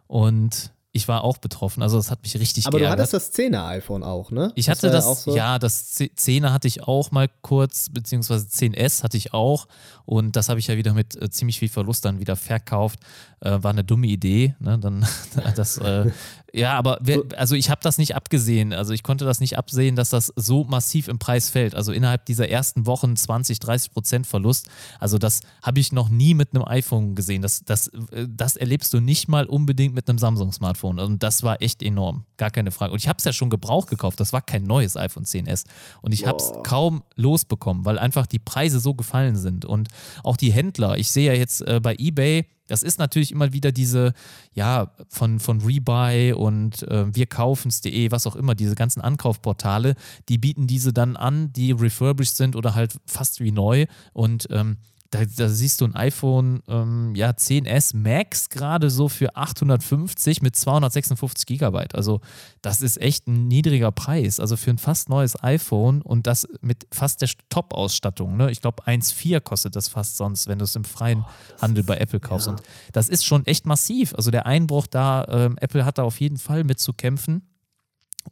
[0.06, 1.82] Und ich war auch betroffen.
[1.82, 2.98] Also das hat mich richtig Aber geärgert.
[2.98, 4.52] du hattest das 10er iPhone auch, ne?
[4.54, 5.34] Ich hatte das, das so?
[5.36, 9.66] ja, das 10er hatte ich auch mal kurz, beziehungsweise 10S hatte ich auch.
[10.04, 13.00] Und das habe ich ja wieder mit äh, ziemlich viel Verlust dann wieder verkauft.
[13.40, 14.54] Äh, war eine dumme Idee.
[14.60, 14.78] Ne?
[14.78, 15.04] Dann,
[15.56, 16.12] das, äh,
[16.54, 18.72] ja, aber wir, also ich habe das nicht abgesehen.
[18.72, 21.74] Also ich konnte das nicht absehen, dass das so massiv im Preis fällt.
[21.74, 24.68] Also innerhalb dieser ersten Wochen 20, 30 Prozent Verlust.
[25.00, 27.42] Also das habe ich noch nie mit einem iPhone gesehen.
[27.42, 31.00] Das, das, äh, das erlebst du nicht mal unbedingt mit einem Samsung-Smartphone.
[31.00, 32.24] Und das war echt enorm.
[32.36, 32.92] Gar keine Frage.
[32.92, 34.20] Und ich habe es ja schon gebraucht gekauft.
[34.20, 35.64] Das war kein neues iPhone 10s.
[36.02, 39.64] Und ich habe es kaum losbekommen, weil einfach die Preise so gefallen sind.
[39.64, 39.88] Und
[40.22, 40.98] auch die Händler.
[40.98, 44.12] Ich sehe ja jetzt äh, bei eBay, das ist natürlich immer wieder diese,
[44.52, 49.94] ja, von, von Rebuy und äh, wir kaufen's.de, was auch immer, diese ganzen Ankaufportale,
[50.28, 53.86] die bieten diese dann an, die refurbished sind oder halt fast wie neu.
[54.12, 54.78] Und ähm,
[55.14, 60.56] da, da, siehst du ein iPhone ähm, ja, 10S Max gerade so für 850 mit
[60.56, 61.94] 256 Gigabyte.
[61.94, 62.20] Also
[62.62, 64.40] das ist echt ein niedriger Preis.
[64.40, 68.36] Also für ein fast neues iPhone und das mit fast der Top-Ausstattung.
[68.36, 68.50] Ne?
[68.50, 71.96] Ich glaube 1,4 kostet das fast sonst, wenn du es im freien oh, Handel bei
[71.98, 72.48] Apple kaufst.
[72.48, 72.54] Ja.
[72.54, 72.62] Und
[72.92, 74.14] das ist schon echt massiv.
[74.14, 77.42] Also der Einbruch da, ähm, Apple hat da auf jeden Fall mit zu kämpfen.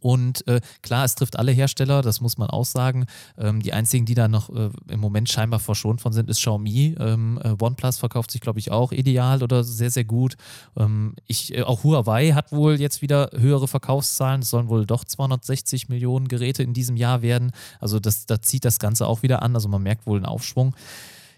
[0.00, 3.06] Und äh, klar, es trifft alle Hersteller, das muss man auch sagen.
[3.38, 6.96] Ähm, die einzigen, die da noch äh, im Moment scheinbar verschont von sind, ist Xiaomi.
[6.98, 10.36] Ähm, äh, OnePlus verkauft sich, glaube ich, auch ideal oder sehr, sehr gut.
[10.76, 14.42] Ähm, ich, äh, auch Huawei hat wohl jetzt wieder höhere Verkaufszahlen.
[14.42, 17.52] Es sollen wohl doch 260 Millionen Geräte in diesem Jahr werden.
[17.80, 19.54] Also das, da zieht das Ganze auch wieder an.
[19.54, 20.74] Also man merkt wohl einen Aufschwung.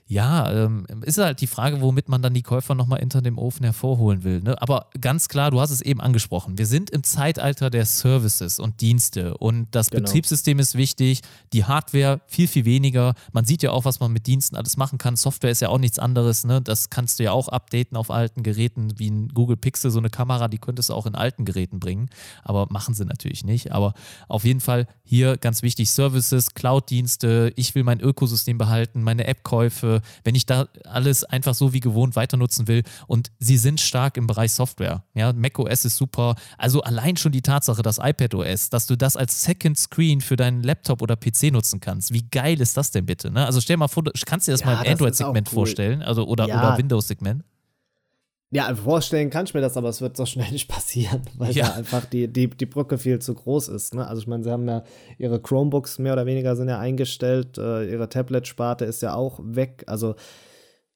[0.07, 3.65] Ja, ähm, ist halt die Frage, womit man dann die Käufer nochmal hinter dem Ofen
[3.65, 4.43] hervorholen will.
[4.43, 4.61] Ne?
[4.61, 6.59] Aber ganz klar, du hast es eben angesprochen.
[6.59, 10.03] Wir sind im Zeitalter der Services und Dienste und das genau.
[10.03, 11.23] Betriebssystem ist wichtig,
[11.55, 13.15] die Hardware viel, viel weniger.
[13.33, 15.17] Man sieht ja auch, was man mit Diensten alles machen kann.
[15.17, 16.45] Software ist ja auch nichts anderes.
[16.45, 16.61] Ne?
[16.61, 20.11] Das kannst du ja auch updaten auf alten Geräten, wie ein Google Pixel, so eine
[20.11, 22.11] Kamera, die könntest du auch in alten Geräten bringen.
[22.43, 23.73] Aber machen sie natürlich nicht.
[23.73, 23.95] Aber
[24.29, 27.55] auf jeden Fall hier ganz wichtig: Services, Cloud-Dienste.
[27.57, 29.94] Ich will mein Ökosystem behalten, meine App-Käufe
[30.25, 32.83] wenn ich da alles einfach so wie gewohnt weiter nutzen will.
[33.07, 35.05] Und sie sind stark im Bereich Software.
[35.15, 36.37] Ja, macOS ist super.
[36.59, 40.63] Also allein schon die Tatsache, dass iPadOS, dass du das als Second Screen für deinen
[40.63, 42.13] Laptop oder PC nutzen kannst.
[42.13, 43.31] Wie geil ist das denn bitte?
[43.31, 43.45] Ne?
[43.45, 45.55] Also stell mal vor, kannst du dir das ja, mal im Android-Segment cool.
[45.55, 46.03] vorstellen?
[46.03, 46.59] Also, oder, ja.
[46.59, 47.45] oder Windows-Segment?
[48.55, 51.67] Ja, vorstellen kann ich mir das, aber es wird so schnell nicht passieren, weil ja.
[51.67, 53.95] da einfach die, die, die Brücke viel zu groß ist.
[53.95, 54.07] Ne?
[54.07, 54.85] Also ich meine, sie haben ja
[55.19, 59.83] ihre Chromebooks mehr oder weniger sind ja eingestellt, äh, ihre Tablet-Sparte ist ja auch weg.
[59.89, 60.15] Also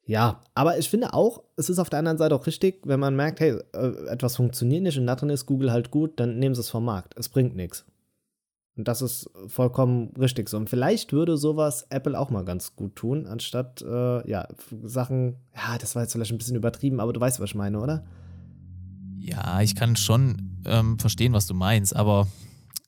[0.04, 3.16] Ja, aber ich finde auch, es ist auf der anderen Seite auch richtig, wenn man
[3.16, 6.54] merkt, hey, äh, etwas funktioniert nicht und da drin ist Google halt gut, dann nehmen
[6.54, 7.14] sie es vom Markt.
[7.18, 7.84] Es bringt nichts.
[8.78, 10.56] Und das ist vollkommen richtig so.
[10.56, 14.46] Und vielleicht würde sowas Apple auch mal ganz gut tun, anstatt, äh, ja,
[14.84, 17.80] Sachen, ja, das war jetzt vielleicht ein bisschen übertrieben, aber du weißt, was ich meine,
[17.80, 18.04] oder?
[19.18, 22.28] Ja, ich kann schon ähm, verstehen, was du meinst, aber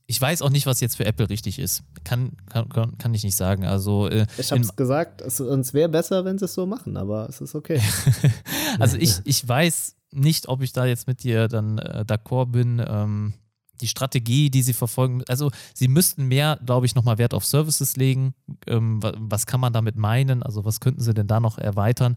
[0.07, 1.83] ich weiß auch nicht, was jetzt für Apple richtig ist.
[2.05, 3.65] Kann, kann, kann ich nicht sagen.
[3.65, 6.97] Also, äh, ich habe es gesagt, es, uns wäre besser, wenn sie es so machen,
[6.97, 7.81] aber es ist okay.
[8.79, 12.81] also ich, ich weiß nicht, ob ich da jetzt mit dir dann äh, d'accord bin.
[12.87, 13.35] Ähm,
[13.81, 17.97] die Strategie, die sie verfolgen, also sie müssten mehr, glaube ich, nochmal Wert auf Services
[17.97, 18.35] legen.
[18.67, 20.43] Ähm, was kann man damit meinen?
[20.43, 22.17] Also was könnten sie denn da noch erweitern?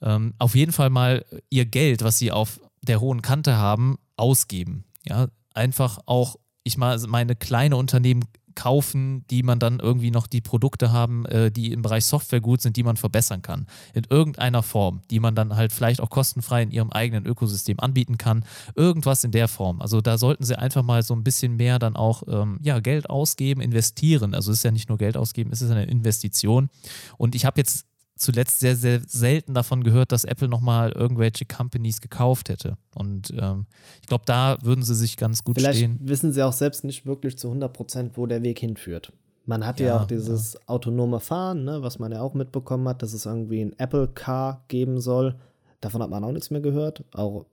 [0.00, 4.84] Ähm, auf jeden Fall mal ihr Geld, was sie auf der hohen Kante haben, ausgeben.
[5.06, 8.24] Ja, einfach auch ich mal meine kleine Unternehmen
[8.58, 12.60] kaufen, die man dann irgendwie noch die Produkte haben, äh, die im Bereich Software gut
[12.60, 13.68] sind, die man verbessern kann.
[13.94, 18.18] In irgendeiner Form, die man dann halt vielleicht auch kostenfrei in ihrem eigenen Ökosystem anbieten
[18.18, 18.44] kann.
[18.74, 19.80] Irgendwas in der Form.
[19.80, 23.08] Also da sollten sie einfach mal so ein bisschen mehr dann auch ähm, ja, Geld
[23.08, 24.34] ausgeben, investieren.
[24.34, 26.68] Also es ist ja nicht nur Geld ausgeben, es ist eine Investition.
[27.16, 27.87] Und ich habe jetzt
[28.18, 32.76] zuletzt sehr, sehr selten davon gehört, dass Apple nochmal irgendwelche Companies gekauft hätte.
[32.94, 33.66] Und ähm,
[34.00, 35.98] ich glaube, da würden sie sich ganz gut Vielleicht stehen.
[36.02, 39.12] wissen sie auch selbst nicht wirklich zu 100 Prozent, wo der Weg hinführt.
[39.46, 40.60] Man hat ja, ja auch dieses ja.
[40.66, 44.64] autonome Fahren, ne, was man ja auch mitbekommen hat, dass es irgendwie ein Apple Car
[44.68, 45.36] geben soll.
[45.80, 47.04] Davon hat man auch nichts mehr gehört.
[47.12, 47.46] Auch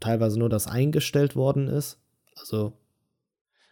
[0.00, 1.98] teilweise nur, dass eingestellt worden ist.
[2.38, 2.72] Also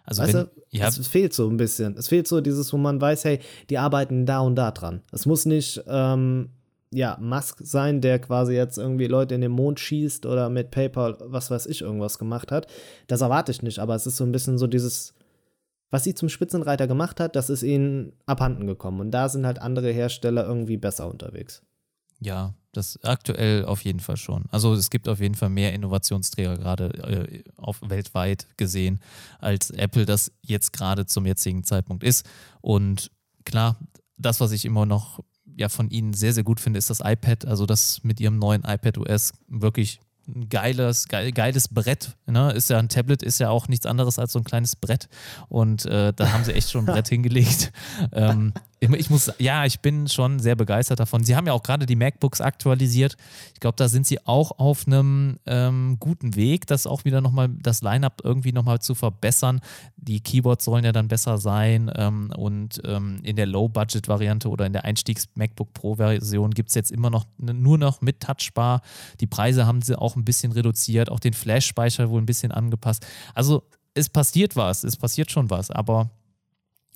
[0.07, 0.88] also weißt wenn, du, ja.
[0.88, 1.96] es fehlt so ein bisschen.
[1.96, 5.02] Es fehlt so dieses, wo man weiß, hey, die arbeiten da und da dran.
[5.12, 6.50] Es muss nicht, ähm,
[6.92, 11.16] ja, Musk sein, der quasi jetzt irgendwie Leute in den Mond schießt oder mit PayPal,
[11.20, 12.68] was weiß ich, irgendwas gemacht hat.
[13.09, 15.12] Das erwarte ich nicht, aber es ist so ein bisschen so dieses,
[15.90, 19.00] was sie zum Spitzenreiter gemacht hat, das ist ihnen abhanden gekommen.
[19.00, 21.62] Und da sind halt andere Hersteller irgendwie besser unterwegs.
[22.20, 24.45] Ja, das aktuell auf jeden Fall schon.
[24.51, 29.01] Also es gibt auf jeden Fall mehr Innovationsträger gerade äh, auf weltweit gesehen,
[29.39, 32.27] als Apple das jetzt gerade zum jetzigen Zeitpunkt ist.
[32.61, 33.11] Und
[33.45, 33.77] klar,
[34.16, 35.20] das, was ich immer noch
[35.57, 37.47] ja von ihnen sehr, sehr gut finde, ist das iPad.
[37.47, 42.16] Also das mit ihrem neuen iPad OS wirklich ein geiles, geil, geiles Brett.
[42.27, 42.53] Ne?
[42.53, 45.09] Ist ja ein Tablet, ist ja auch nichts anderes als so ein kleines Brett.
[45.49, 47.72] Und äh, da haben sie echt schon ein Brett hingelegt.
[48.12, 51.24] Ähm, ich muss, ja, ich bin schon sehr begeistert davon.
[51.24, 53.16] Sie haben ja auch gerade die MacBooks aktualisiert.
[53.55, 57.49] Ich glaube, da sind sie auch auf einem ähm, guten Weg, das auch wieder nochmal,
[57.49, 59.61] das Line-Up irgendwie nochmal zu verbessern.
[59.97, 64.74] Die Keyboards sollen ja dann besser sein ähm, und ähm, in der Low-Budget-Variante oder in
[64.74, 68.83] der Einstiegs-MacBook Pro-Version gibt es jetzt immer noch nur noch mit Touchbar.
[69.20, 73.07] Die Preise haben sie auch ein bisschen reduziert, auch den Flash-Speicher wohl ein bisschen angepasst.
[73.35, 73.62] Also
[73.95, 76.11] es passiert was, es passiert schon was, aber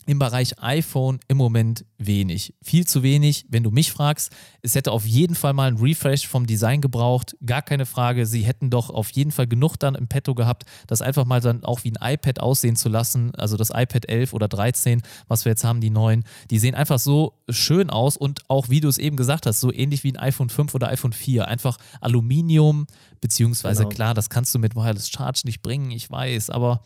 [0.05, 2.55] im Bereich iPhone im Moment wenig.
[2.61, 4.31] Viel zu wenig, wenn du mich fragst.
[4.61, 7.35] Es hätte auf jeden Fall mal ein Refresh vom Design gebraucht.
[7.45, 8.25] Gar keine Frage.
[8.25, 11.63] Sie hätten doch auf jeden Fall genug dann im Petto gehabt, das einfach mal dann
[11.63, 13.33] auch wie ein iPad aussehen zu lassen.
[13.35, 16.99] Also das iPad 11 oder 13, was wir jetzt haben, die neuen, die sehen einfach
[16.99, 20.17] so schön aus und auch, wie du es eben gesagt hast, so ähnlich wie ein
[20.17, 21.47] iPhone 5 oder iPhone 4.
[21.47, 22.87] Einfach Aluminium,
[23.21, 23.95] beziehungsweise genau.
[23.95, 26.83] klar, das kannst du mit Wireless Charge nicht bringen, ich weiß, aber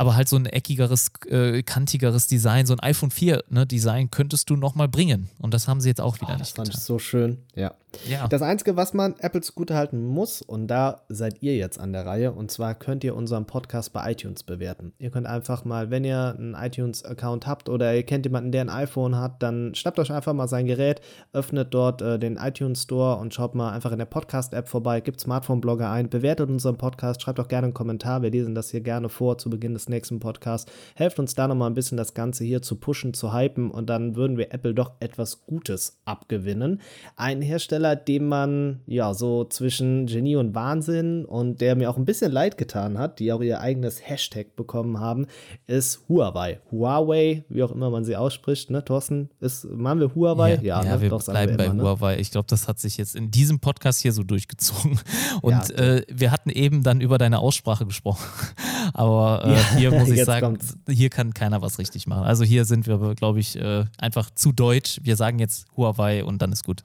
[0.00, 4.48] aber halt so ein eckigeres, äh, kantigeres Design, so ein iPhone 4 ne, Design könntest
[4.48, 5.28] du nochmal bringen.
[5.38, 6.80] Und das haben sie jetzt auch wieder oh, nicht das fand getan.
[6.80, 7.74] ich so schön, ja.
[8.08, 8.28] Ja.
[8.28, 12.32] Das Einzige, was man Apple zugutehalten muss, und da seid ihr jetzt an der Reihe,
[12.32, 14.92] und zwar könnt ihr unseren Podcast bei iTunes bewerten.
[14.98, 18.70] Ihr könnt einfach mal, wenn ihr einen iTunes-Account habt oder ihr kennt jemanden, der ein
[18.70, 21.00] iPhone hat, dann schnappt euch einfach mal sein Gerät,
[21.32, 25.20] öffnet dort äh, den iTunes Store und schaut mal einfach in der Podcast-App vorbei, gibt
[25.20, 29.08] Smartphone-Blogger ein, bewertet unseren Podcast, schreibt auch gerne einen Kommentar, wir lesen das hier gerne
[29.08, 30.70] vor zu Beginn des nächsten Podcast.
[30.94, 34.16] Helft uns da nochmal ein bisschen das Ganze hier zu pushen, zu hypen und dann
[34.16, 36.80] würden wir Apple doch etwas Gutes abgewinnen.
[37.16, 42.04] Ein Hersteller, dem man ja so zwischen Genie und Wahnsinn und der mir auch ein
[42.04, 45.26] bisschen leid getan hat, die auch ihr eigenes Hashtag bekommen haben,
[45.66, 46.60] ist Huawei.
[46.70, 49.30] Huawei, wie auch immer man sie ausspricht, ne, Thorsten?
[49.40, 50.54] Ist, machen wir Huawei?
[50.56, 51.00] Ja, ja, ja ne?
[51.00, 51.82] wir Doch, bleiben wir bei immer, ne?
[51.82, 52.18] Huawei.
[52.18, 54.98] Ich glaube, das hat sich jetzt in diesem Podcast hier so durchgezogen.
[55.42, 58.24] Und ja, äh, wir hatten eben dann über deine Aussprache gesprochen.
[58.94, 60.76] Aber äh, hier muss ich sagen, kommt's.
[60.88, 62.24] hier kann keiner was richtig machen.
[62.24, 65.00] Also hier sind wir, glaube ich, äh, einfach zu deutsch.
[65.02, 66.84] Wir sagen jetzt Huawei und dann ist gut.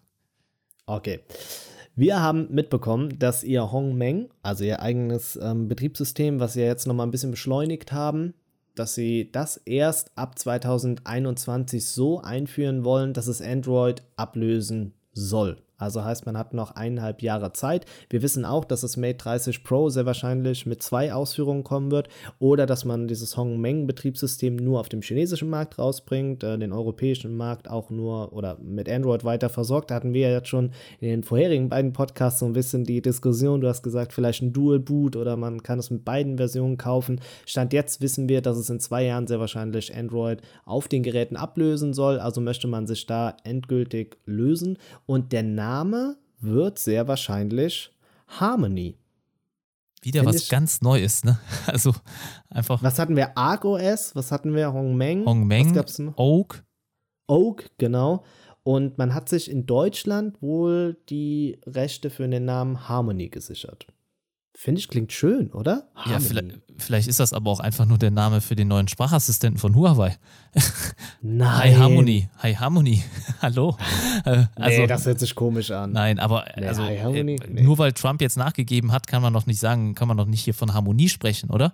[0.86, 1.22] Okay.
[1.96, 7.08] Wir haben mitbekommen, dass ihr Hongmeng, also ihr eigenes ähm, Betriebssystem, was sie jetzt nochmal
[7.08, 8.34] ein bisschen beschleunigt haben,
[8.76, 15.65] dass sie das erst ab 2021 so einführen wollen, dass es Android ablösen soll.
[15.78, 17.86] Also heißt, man hat noch eineinhalb Jahre Zeit.
[18.10, 22.08] Wir wissen auch, dass das Mate 30 Pro sehr wahrscheinlich mit zwei Ausführungen kommen wird
[22.40, 27.70] oder dass man dieses Hongmeng-Betriebssystem nur auf dem chinesischen Markt rausbringt, äh, den europäischen Markt
[27.70, 29.92] auch nur oder mit Android weiter versorgt.
[29.92, 33.02] Da hatten wir ja jetzt schon in den vorherigen beiden Podcasts so ein bisschen die
[33.02, 33.62] Diskussion.
[33.62, 37.20] Du hast gesagt, vielleicht ein Dual Boot oder man kann es mit beiden Versionen kaufen.
[37.46, 41.36] Stand jetzt wissen wir, dass es in zwei Jahren sehr wahrscheinlich Android auf den Geräten
[41.36, 42.20] ablösen soll.
[42.20, 44.78] Also möchte man sich da endgültig lösen.
[45.06, 45.65] Und der Name
[46.40, 47.92] wird sehr wahrscheinlich
[48.28, 48.98] Harmony.
[50.02, 51.40] Wieder Find was ganz Neues, ne?
[51.68, 51.94] Also
[52.50, 52.82] einfach.
[52.84, 53.36] Was hatten wir?
[53.38, 54.72] ArcOS, was hatten wir?
[54.72, 55.26] Hongmeng?
[55.26, 56.18] Hongmeng, was gab's noch?
[56.18, 56.64] Oak.
[57.28, 58.24] Oak, genau.
[58.64, 63.88] Und man hat sich in Deutschland wohl die Rechte für den Namen Harmony gesichert.
[64.58, 65.90] Finde ich, klingt schön, oder?
[65.96, 66.14] Harmony.
[66.14, 69.60] Ja, vielleicht, vielleicht, ist das aber auch einfach nur der Name für den neuen Sprachassistenten
[69.60, 70.16] von Huawei.
[71.22, 71.58] Nein.
[71.58, 72.30] Hi Harmony.
[72.40, 73.04] Hi Harmony.
[73.42, 73.78] Hallo.
[74.26, 75.92] Äh, also, nee, das hört sich komisch an.
[75.92, 77.38] Nein, aber nee, also, äh, nee.
[77.62, 80.42] nur weil Trump jetzt nachgegeben hat, kann man noch nicht sagen, kann man noch nicht
[80.42, 81.74] hier von Harmonie sprechen, oder?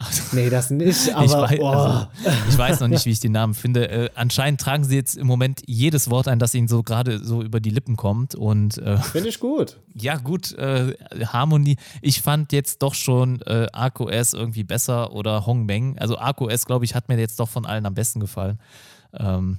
[0.00, 1.66] Also, nee, das nicht, aber ich weiß, oh.
[1.66, 2.06] also,
[2.48, 3.88] ich weiß, noch nicht, wie ich den Namen finde.
[3.88, 7.42] Äh, anscheinend tragen sie jetzt im Moment jedes Wort ein, das ihnen so gerade so
[7.42, 8.36] über die Lippen kommt.
[8.36, 9.78] Und äh, finde ich gut.
[10.00, 10.94] Ja, gut, äh,
[11.26, 11.76] Harmonie.
[12.02, 15.98] Ich fand jetzt doch schon äh, ArcOS irgendwie besser oder Hongmeng.
[15.98, 18.60] Also ArcOS, glaube ich, hat mir jetzt doch von allen am besten gefallen.
[19.12, 19.58] Ähm,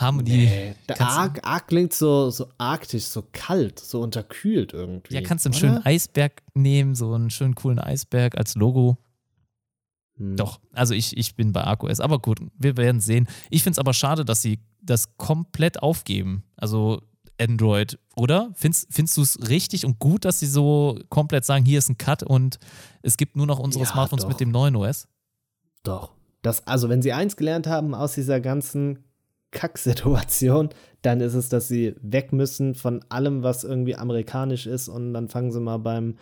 [0.00, 0.30] Harmonie.
[0.30, 5.14] Nee, der Arc, Arc klingt so, so arktisch, so kalt, so unterkühlt irgendwie.
[5.14, 5.60] Ja, kannst du einen oder?
[5.60, 8.98] schönen Eisberg nehmen, so einen schönen coolen Eisberg als Logo.
[10.16, 10.36] Hm.
[10.36, 12.00] Doch, also ich, ich bin bei ArcOS.
[12.00, 13.28] Aber gut, wir werden sehen.
[13.50, 16.44] Ich finde es aber schade, dass sie das komplett aufgeben.
[16.56, 17.02] Also
[17.40, 18.50] Android, oder?
[18.54, 21.98] Findest, findest du es richtig und gut, dass sie so komplett sagen, hier ist ein
[21.98, 22.58] Cut und
[23.02, 24.28] es gibt nur noch unsere ja, Smartphones doch.
[24.28, 25.08] mit dem neuen OS?
[25.82, 26.12] Doch.
[26.42, 29.04] Das, also, wenn sie eins gelernt haben aus dieser ganzen
[29.50, 30.70] Kacksituation,
[31.02, 35.28] dann ist es, dass sie weg müssen von allem, was irgendwie amerikanisch ist und dann
[35.28, 36.16] fangen sie mal beim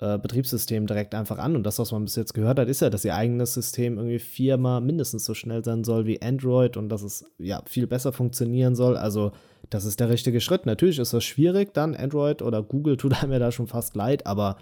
[0.00, 1.54] äh, Betriebssystem direkt einfach an.
[1.54, 4.18] Und das, was man bis jetzt gehört hat, ist ja, dass ihr eigenes System irgendwie
[4.18, 8.74] viermal mindestens so schnell sein soll wie Android und dass es ja viel besser funktionieren
[8.74, 8.96] soll.
[8.96, 9.32] Also,
[9.70, 10.66] das ist der richtige Schritt.
[10.66, 14.26] Natürlich ist das schwierig, dann Android oder Google tut einem ja da schon fast leid,
[14.26, 14.56] aber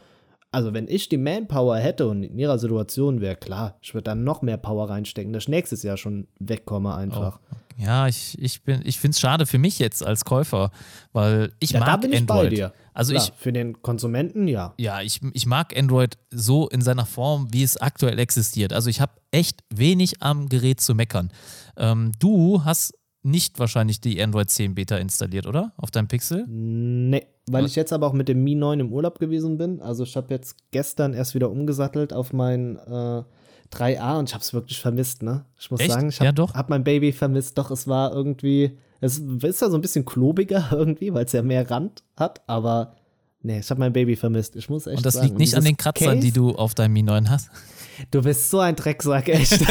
[0.52, 4.22] also wenn ich die Manpower hätte und in ihrer Situation wäre, klar, ich würde dann
[4.22, 7.40] noch mehr Power reinstecken, dass ich nächstes Jahr schon wegkomme einfach.
[7.50, 10.70] Oh, ja, ich, ich, ich finde es schade für mich jetzt als Käufer,
[11.12, 12.44] weil ich ja, mag da bin Android.
[12.44, 12.72] Ich bei dir.
[12.92, 14.74] Also Klar, ich, für den Konsumenten, ja.
[14.76, 18.74] Ja, ich, ich mag Android so in seiner Form, wie es aktuell existiert.
[18.74, 21.32] Also ich habe echt wenig am Gerät zu meckern.
[21.78, 22.92] Ähm, du hast
[23.22, 25.72] nicht wahrscheinlich die Android 10 Beta installiert, oder?
[25.76, 26.44] Auf deinem Pixel?
[26.48, 29.80] Nee, weil ich jetzt aber auch mit dem Mi 9 im Urlaub gewesen bin.
[29.80, 33.22] Also ich habe jetzt gestern erst wieder umgesattelt auf mein äh,
[33.72, 35.44] 3A und ich habe es wirklich vermisst, ne?
[35.58, 35.92] Ich muss Echt?
[35.92, 37.56] sagen, ich habe ja, hab mein Baby vermisst.
[37.58, 41.42] Doch, es war irgendwie, es ist ja so ein bisschen klobiger irgendwie, weil es ja
[41.42, 42.96] mehr Rand hat, aber
[43.40, 44.56] nee, ich habe mein Baby vermisst.
[44.56, 45.28] Ich muss echt Und das sagen.
[45.28, 47.50] liegt nicht an den Kratzern, Case, die du auf deinem Mi 9 hast?
[48.10, 49.60] Du bist so ein Drecksack, echt.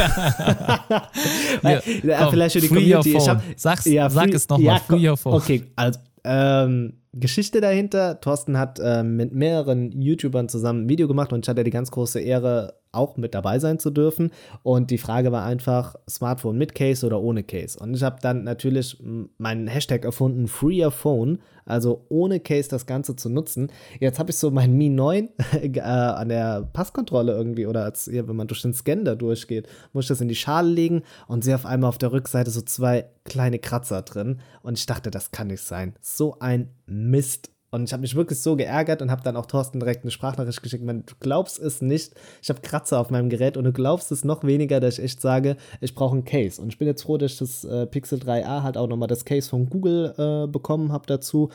[1.64, 1.82] Ja,
[2.20, 3.14] komm, vielleicht für die Community.
[3.14, 5.34] Hab, Sag's, ja, sag es nochmal, ja, free your phone.
[5.34, 8.22] Okay, also ähm, Geschichte dahinter.
[8.22, 11.92] Thorsten hat äh, mit mehreren YouTubern zusammen ein Video gemacht und ich hatte die ganz
[11.92, 14.32] große Ehre, auch mit dabei sein zu dürfen.
[14.64, 17.80] Und die Frage war einfach, Smartphone mit Case oder ohne Case.
[17.80, 19.02] Und ich habe dann natürlich
[19.38, 23.72] meinen Hashtag erfunden, Free Your Phone, also ohne Case das Ganze zu nutzen.
[24.00, 25.30] Jetzt habe ich so mein Mi 9
[25.62, 29.68] äh, an der Passkontrolle irgendwie oder als ja, wenn man durch den Scan da durchgeht,
[29.94, 32.62] muss ich das in die Schale legen und sehe auf einmal auf der Rückseite so
[32.62, 34.40] zwei kleine Kratzer drin.
[34.64, 35.94] Und ich dachte, das kann nicht sein.
[36.02, 37.52] So ein Mist.
[37.74, 40.62] Und ich habe mich wirklich so geärgert und habe dann auch Thorsten direkt eine Sprachnachricht
[40.62, 40.84] geschickt.
[40.84, 42.14] Man, du glaubst es nicht.
[42.42, 45.22] Ich habe Kratzer auf meinem Gerät und du glaubst es noch weniger, dass ich echt
[45.22, 46.62] sage, ich brauche ein Case.
[46.62, 49.24] Und ich bin jetzt froh, dass ich das äh, Pixel 3a halt auch nochmal das
[49.24, 51.50] Case von Google äh, bekommen habe dazu.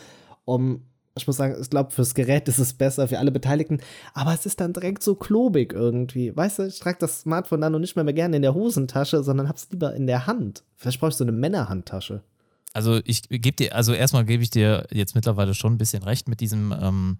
[0.46, 0.86] Um,
[1.16, 3.80] ich muss sagen, ich glaube, fürs Gerät ist es besser, für alle Beteiligten.
[4.14, 6.34] Aber es ist dann direkt so klobig irgendwie.
[6.34, 9.22] Weißt du, ich trage das Smartphone dann noch nicht mehr, mehr gerne in der Hosentasche,
[9.22, 10.62] sondern habe es lieber in der Hand.
[10.76, 12.22] Vielleicht brauche ich so eine Männerhandtasche.
[12.76, 16.28] Also ich gebe dir, also erstmal gebe ich dir jetzt mittlerweile schon ein bisschen recht
[16.28, 17.16] mit diesem, ähm,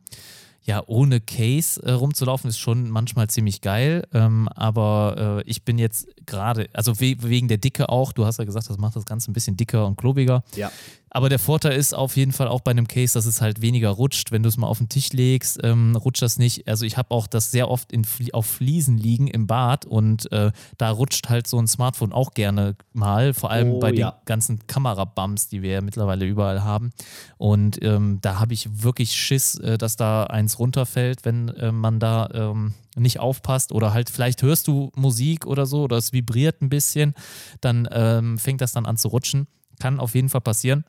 [0.64, 4.06] ja, ohne Case äh, rumzulaufen, ist schon manchmal ziemlich geil.
[4.12, 8.38] Ähm, aber äh, ich bin jetzt gerade, also we wegen der Dicke auch, du hast
[8.38, 10.44] ja gesagt, das macht das Ganze ein bisschen dicker und klobiger.
[10.56, 10.70] Ja.
[11.10, 13.90] Aber der Vorteil ist auf jeden Fall auch bei einem Case, dass es halt weniger
[13.90, 14.32] rutscht.
[14.32, 16.66] Wenn du es mal auf den Tisch legst, ähm, rutscht das nicht.
[16.66, 20.50] Also ich habe auch das sehr oft in, auf Fliesen liegen im Bad und äh,
[20.78, 24.10] da rutscht halt so ein Smartphone auch gerne mal, vor allem oh, bei ja.
[24.10, 26.90] den ganzen Kamerabums, die wir ja mittlerweile überall haben.
[27.38, 32.00] Und ähm, da habe ich wirklich Schiss, äh, dass da eins runterfällt, wenn äh, man
[32.00, 36.62] da ähm, nicht aufpasst oder halt vielleicht hörst du Musik oder so oder es vibriert
[36.62, 37.14] ein bisschen,
[37.60, 39.46] dann ähm, fängt das dann an zu rutschen.
[39.78, 40.84] Kann auf jeden Fall passieren.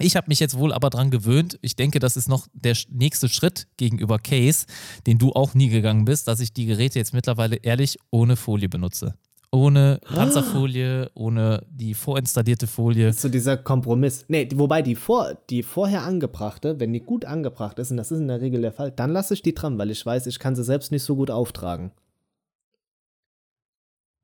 [0.00, 1.58] Ich habe mich jetzt wohl aber dran gewöhnt.
[1.60, 4.66] Ich denke, das ist noch der nächste Schritt gegenüber Case,
[5.06, 8.68] den du auch nie gegangen bist, dass ich die Geräte jetzt mittlerweile ehrlich ohne Folie
[8.68, 9.14] benutze.
[9.50, 13.08] Ohne Panzerfolie, ohne die vorinstallierte Folie.
[13.08, 14.26] Ist so dieser Kompromiss.
[14.28, 18.20] Nee, wobei die, vor, die vorher angebrachte, wenn die gut angebracht ist, und das ist
[18.20, 20.54] in der Regel der Fall, dann lasse ich die dran, weil ich weiß, ich kann
[20.54, 21.92] sie selbst nicht so gut auftragen.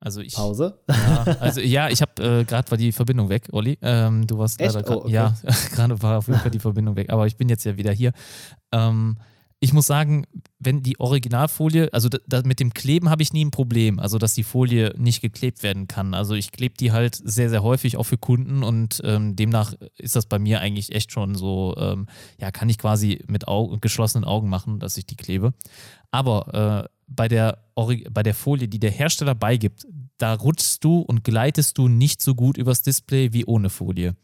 [0.05, 0.77] Also ich, Pause?
[0.87, 3.79] Ja, also ja, ich habe äh, gerade war die Verbindung weg, Olli.
[3.81, 4.75] Ähm, du warst Echt?
[4.75, 5.13] leider gerade, Oh, okay.
[5.13, 5.33] ja,
[5.73, 7.09] gerade war auf jeden Fall die Verbindung weg.
[7.09, 8.11] Aber ich bin jetzt ja wieder hier.
[8.71, 9.17] Ähm,
[9.59, 10.27] ich muss sagen,
[10.59, 14.19] wenn die Originalfolie, also da, da, mit dem Kleben habe ich nie ein Problem, also
[14.19, 16.13] dass die Folie nicht geklebt werden kann.
[16.13, 20.15] Also ich klebe die halt sehr, sehr häufig auch für Kunden und ähm, demnach ist
[20.15, 22.05] das bei mir eigentlich echt schon so, ähm,
[22.39, 25.53] ja, kann ich quasi mit Au geschlossenen Augen machen, dass ich die klebe.
[26.11, 29.85] Aber äh, bei, der bei der Folie, die der Hersteller beigibt,
[30.17, 34.15] da rutschst du und gleitest du nicht so gut übers Display wie ohne Folie.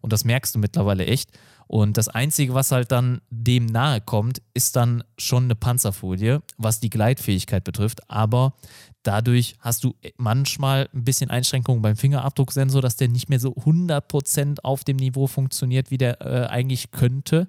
[0.00, 1.30] Und das merkst du mittlerweile echt.
[1.68, 6.78] Und das Einzige, was halt dann dem nahe kommt, ist dann schon eine Panzerfolie, was
[6.78, 8.08] die Gleitfähigkeit betrifft.
[8.08, 8.54] Aber
[9.02, 14.60] dadurch hast du manchmal ein bisschen Einschränkungen beim Fingerabdrucksensor, dass der nicht mehr so 100%
[14.62, 17.48] auf dem Niveau funktioniert, wie der äh, eigentlich könnte.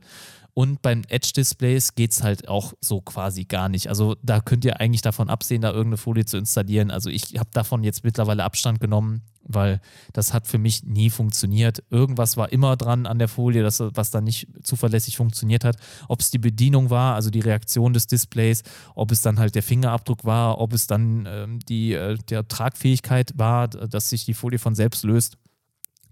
[0.57, 3.89] Und beim Edge-Displays geht es halt auch so quasi gar nicht.
[3.89, 6.89] Also da könnt ihr eigentlich davon absehen, da irgendeine Folie zu installieren.
[6.89, 9.79] Also ich habe davon jetzt mittlerweile Abstand genommen, weil
[10.13, 11.83] das hat für mich nie funktioniert.
[11.91, 15.77] Irgendwas war immer dran an der Folie, das, was dann nicht zuverlässig funktioniert hat.
[16.07, 18.63] Ob es die Bedienung war, also die Reaktion des Displays,
[18.95, 23.33] ob es dann halt der Fingerabdruck war, ob es dann ähm, die äh, der Tragfähigkeit
[23.35, 25.37] war, dass sich die Folie von selbst löst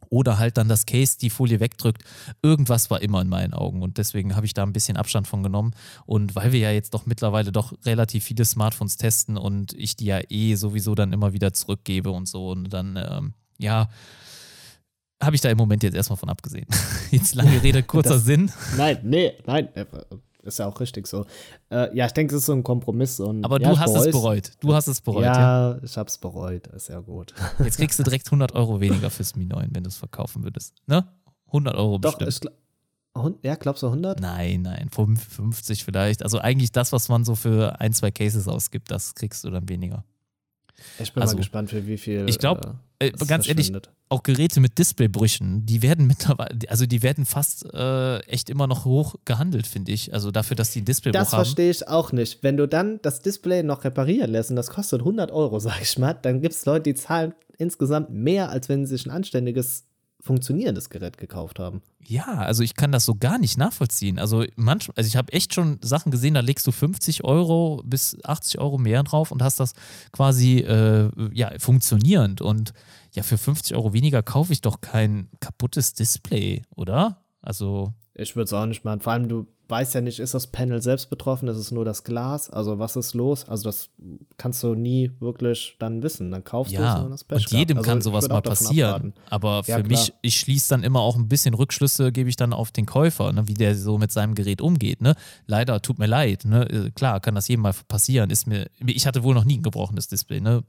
[0.09, 2.03] oder halt dann das Case die Folie wegdrückt.
[2.41, 5.43] Irgendwas war immer in meinen Augen und deswegen habe ich da ein bisschen Abstand von
[5.43, 5.71] genommen.
[6.05, 10.05] Und weil wir ja jetzt doch mittlerweile doch relativ viele Smartphones testen und ich die
[10.05, 13.89] ja eh sowieso dann immer wieder zurückgebe und so und dann, ähm, ja,
[15.23, 16.67] habe ich da im Moment jetzt erstmal von abgesehen.
[17.11, 18.51] Jetzt lange Rede, kurzer Das- Sinn.
[18.77, 19.69] Nein, nee, nein.
[20.45, 21.25] Ist ja auch richtig so.
[21.69, 23.19] Äh, ja, ich denke, es ist so ein Kompromiss.
[23.19, 24.11] Und, Aber ja, du hast es bereu's.
[24.13, 24.51] bereut.
[24.61, 25.23] Du hast es bereut.
[25.23, 25.71] Ja.
[25.73, 26.67] Ja, ich hab's bereut.
[26.67, 27.33] Ist ja gut.
[27.63, 30.75] Jetzt kriegst du direkt 100 Euro weniger fürs Mi 9, wenn du es verkaufen würdest.
[30.85, 31.07] Ne?
[31.47, 32.53] 100 Euro Doch, bestimmt.
[33.17, 34.19] Hun- ja, glaubst du 100?
[34.19, 36.21] Nein, nein, 50 vielleicht.
[36.21, 39.67] Also eigentlich das, was man so für ein, zwei Cases ausgibt, das kriegst du dann
[39.69, 40.03] weniger.
[40.99, 42.25] Ich bin Also, mal gespannt, für wie viel.
[42.27, 43.71] ich glaub, Äh, es ganz ehrlich,
[44.09, 48.85] auch Geräte mit Displaybrüchen, die werden mittlerweile, also die werden fast äh, echt immer noch
[48.85, 50.13] hoch gehandelt, finde ich.
[50.13, 51.43] Also dafür, dass die einen Displaybruch Das haben.
[51.43, 52.41] verstehe ich auch nicht.
[52.43, 55.97] Wenn du dann das Display noch reparieren lässt und das kostet 100 Euro, sag ich
[55.97, 59.85] mal, dann gibt es Leute, die zahlen insgesamt mehr, als wenn sie sich ein anständiges,
[60.25, 61.83] funktionierendes Gerät gekauft haben.
[62.03, 64.17] Ja, also ich kann das so gar nicht nachvollziehen.
[64.17, 68.17] Also manchmal, also ich habe echt schon Sachen gesehen, da legst du 50 Euro bis
[68.23, 69.73] 80 Euro mehr drauf und hast das
[70.11, 72.41] quasi äh, ja, funktionierend.
[72.41, 72.73] Und
[73.13, 77.23] ja, für 50 Euro weniger kaufe ich doch kein kaputtes Display, oder?
[77.41, 79.01] Also, Ich würde es auch nicht machen.
[79.01, 82.03] Vor allem, du weißt ja nicht, ist das Panel selbst betroffen, ist es nur das
[82.03, 82.49] Glas?
[82.49, 83.47] Also, was ist los?
[83.47, 83.89] Also, das
[84.37, 86.31] kannst du nie wirklich dann wissen.
[86.31, 88.41] Dann kaufst du ja, es und das Pech und jedem kann Also, ich sowas mal
[88.41, 88.89] passieren.
[88.89, 89.13] abraten.
[89.29, 92.53] Aber für Ja, mich, ich schließe dann immer auch ein bisschen Rückschlüsse, gebe ich dann
[92.53, 95.01] auf den Käufer, ne, wie der so mit seinem Gerät umgeht.
[95.01, 95.15] Ne?
[95.47, 96.45] Leider, tut mir leid.
[96.45, 96.69] Ne?
[96.69, 98.29] Äh, Klar, kann das jedem mal passieren.
[98.29, 100.39] Ist mir, ich hatte wohl noch nie ein gebrochenes Display.
[100.41, 100.63] Ne?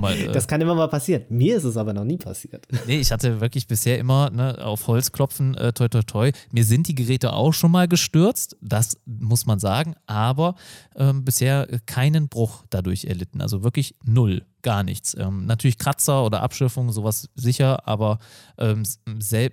[0.00, 1.22] Mal, äh, Das kann immer mal passieren.
[1.28, 2.66] Mir ist es aber noch nie passiert.
[2.86, 6.32] Nee, ich hatte wirklich bisher immer ne, auf Holz klopfen, äh, toi toi toi.
[6.50, 7.86] Mir sind die Geräte auch schon mal
[8.32, 10.54] gestürzt, das muss man sagen, aber
[10.96, 13.40] ähm, bisher keinen Bruch dadurch erlitten.
[13.40, 15.16] Also wirklich null, gar nichts.
[15.18, 18.18] Ähm, natürlich Kratzer oder Abschürfungen, sowas sicher, aber
[18.58, 18.82] ähm,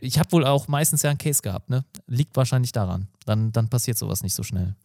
[0.01, 1.85] ich habe wohl auch meistens ja ein Case gehabt, ne?
[2.07, 3.07] Liegt wahrscheinlich daran.
[3.26, 4.76] Dann, dann passiert sowas nicht so schnell.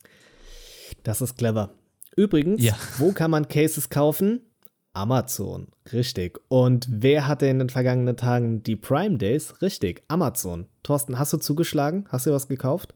[1.03, 1.71] Das ist clever.
[2.17, 2.77] Übrigens, Ja.
[2.99, 4.41] wo kann man Cases kaufen?
[4.97, 6.39] Amazon, richtig.
[6.49, 9.61] Und wer hatte in den vergangenen Tagen die Prime Days?
[9.61, 10.67] Richtig, Amazon.
[10.85, 12.05] Thorsten, hast du zugeschlagen?
[12.11, 12.95] Hast du was gekauft?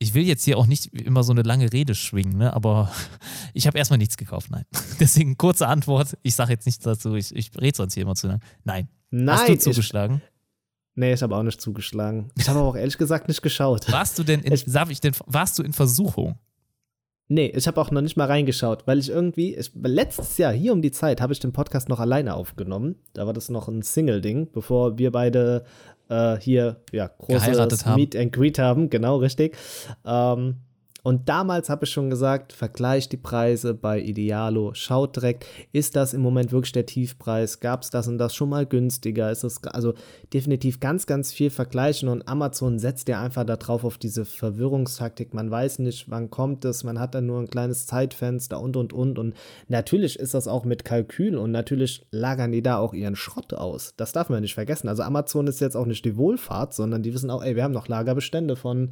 [0.00, 2.52] Ich will jetzt hier auch nicht immer so eine lange Rede schwingen, ne?
[2.52, 2.90] aber
[3.54, 4.64] ich habe erstmal nichts gekauft, nein.
[5.00, 6.16] Deswegen kurze Antwort.
[6.22, 8.40] Ich sage jetzt nichts dazu, ich, ich rede sonst hier immer zu lang.
[8.64, 8.88] Nein.
[9.10, 10.22] Nein, Hast du ich, zugeschlagen?
[10.94, 12.30] nee, ich habe auch nicht zugeschlagen.
[12.36, 13.90] Ich habe auch ehrlich gesagt nicht geschaut.
[13.92, 16.38] Warst du denn in, Ich- darf ich denn, warst du in Versuchung?
[17.30, 20.72] Nee, ich habe auch noch nicht mal reingeschaut, weil ich irgendwie, ich, letztes Jahr, hier
[20.72, 22.96] um die Zeit, habe ich den Podcast noch alleine aufgenommen.
[23.12, 25.64] Da war das noch ein Single-Ding, bevor wir beide
[26.08, 27.42] äh, hier, ja, großes.
[27.96, 29.56] Meet and Greet haben, genau, richtig.
[30.06, 30.56] Ähm,
[31.02, 36.12] Und damals habe ich schon gesagt, vergleicht die Preise bei Idealo, schaut direkt, ist das
[36.12, 37.60] im Moment wirklich der Tiefpreis?
[37.60, 39.30] Gab es das und das schon mal günstiger?
[39.30, 39.94] Ist das also
[40.32, 45.34] definitiv ganz, ganz viel vergleichen und Amazon setzt ja einfach darauf auf diese Verwirrungstaktik.
[45.34, 48.92] Man weiß nicht, wann kommt es, man hat dann nur ein kleines Zeitfenster und und
[48.92, 49.18] und.
[49.18, 49.34] Und
[49.68, 53.94] natürlich ist das auch mit Kalkül und natürlich lagern die da auch ihren Schrott aus.
[53.96, 54.88] Das darf man nicht vergessen.
[54.88, 57.72] Also Amazon ist jetzt auch nicht die Wohlfahrt, sondern die wissen auch, ey, wir haben
[57.72, 58.90] noch Lagerbestände von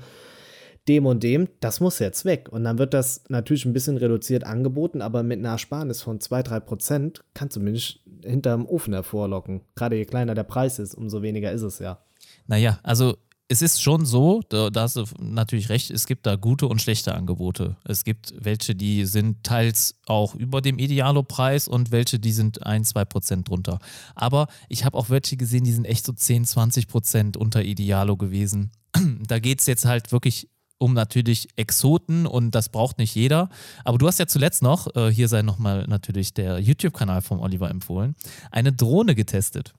[0.89, 2.49] dem und dem, das muss jetzt weg.
[2.51, 6.61] Und dann wird das natürlich ein bisschen reduziert angeboten, aber mit einer Ersparnis von 2-3
[6.61, 9.63] Prozent kannst du mich hinterm Ofen hervorlocken.
[9.75, 11.99] Gerade je kleiner der Preis ist, umso weniger ist es ja.
[12.47, 13.17] Naja, also
[13.49, 16.83] es ist schon so, da, da, hast du natürlich recht, es gibt da gute und
[16.83, 17.77] schlechte Angebote.
[17.85, 22.85] Es gibt welche, die sind teils auch über dem Idealo-Preis und welche, die sind ein,
[22.85, 23.79] zwei Prozent drunter.
[24.17, 28.17] Aber ich habe auch welche gesehen, die sind echt so 10, 20 Prozent unter Idealo
[28.17, 28.73] gewesen.
[29.29, 30.49] Da geht es jetzt halt wirklich
[30.79, 33.49] um natürlich Exoten und das braucht nicht jeder.
[33.85, 37.71] Aber du hast ja zuletzt noch, äh, hier sei nochmal natürlich der YouTube-Kanal vom Oliver
[37.71, 38.15] empfohlen,
[38.51, 39.75] eine Drohne getestet.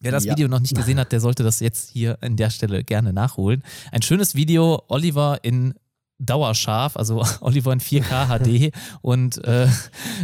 [0.00, 0.32] Wer das ja.
[0.32, 3.62] Video noch nicht gesehen hat, der sollte das jetzt hier an der Stelle gerne nachholen.
[3.92, 5.74] Ein schönes Video, Oliver in
[6.20, 9.68] dauerscharf, also Oliver in 4K HD und, äh,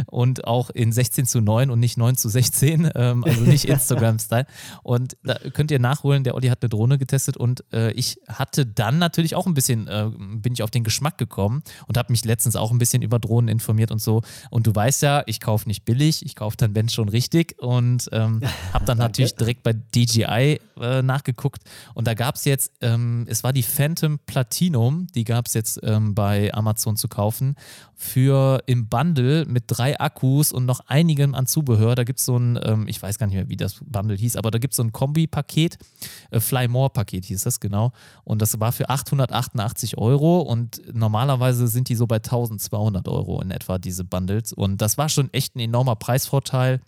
[0.05, 4.45] und auch in 16 zu 9 und nicht 9 zu 16, ähm, also nicht Instagram-Style.
[4.83, 8.65] Und da könnt ihr nachholen, der Olli hat eine Drohne getestet und äh, ich hatte
[8.65, 12.23] dann natürlich auch ein bisschen, äh, bin ich auf den Geschmack gekommen und habe mich
[12.23, 14.21] letztens auch ein bisschen über Drohnen informiert und so.
[14.49, 18.07] Und du weißt ja, ich kaufe nicht billig, ich kaufe dann, wenn schon richtig und
[18.11, 18.41] ähm,
[18.73, 21.63] habe dann natürlich direkt bei DJI äh, nachgeguckt
[21.95, 25.81] und da gab es jetzt, ähm, es war die Phantom Platinum, die gab es jetzt
[25.87, 27.55] ähm, bei Amazon zu kaufen.
[27.95, 31.95] Für im Bundle mit drei Akkus und noch einigem an Zubehör.
[31.95, 34.35] Da gibt es so ein, ähm, ich weiß gar nicht mehr, wie das Bundle hieß,
[34.35, 35.77] aber da gibt es so ein Kombi-Paket,
[36.29, 37.91] äh, Fly More-Paket hieß das genau.
[38.23, 43.49] Und das war für 888 Euro und normalerweise sind die so bei 1200 Euro in
[43.49, 44.53] etwa, diese Bundles.
[44.53, 46.81] Und das war schon echt ein enormer Preisvorteil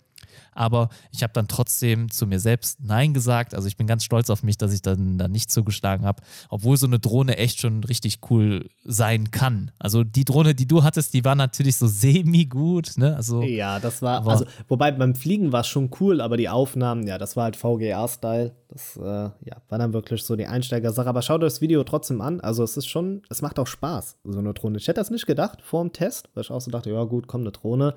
[0.52, 3.54] aber ich habe dann trotzdem zu mir selbst Nein gesagt.
[3.54, 6.76] Also ich bin ganz stolz auf mich, dass ich dann da nicht zugeschlagen habe, obwohl
[6.76, 9.70] so eine Drohne echt schon richtig cool sein kann.
[9.78, 12.96] Also die Drohne, die du hattest, die war natürlich so semi-gut.
[12.96, 13.16] Ne?
[13.16, 17.06] Also, ja, das war, also, wobei beim Fliegen war es schon cool, aber die Aufnahmen,
[17.06, 18.52] ja, das war halt VGA-Style.
[18.68, 21.08] Das äh, ja, war dann wirklich so die Einsteigersache.
[21.08, 22.40] Aber schau dir das Video trotzdem an.
[22.40, 24.78] Also es ist schon, es macht auch Spaß, so eine Drohne.
[24.78, 27.26] Ich hätte das nicht gedacht vor dem Test, weil ich auch so dachte, ja gut,
[27.26, 27.94] komm, eine Drohne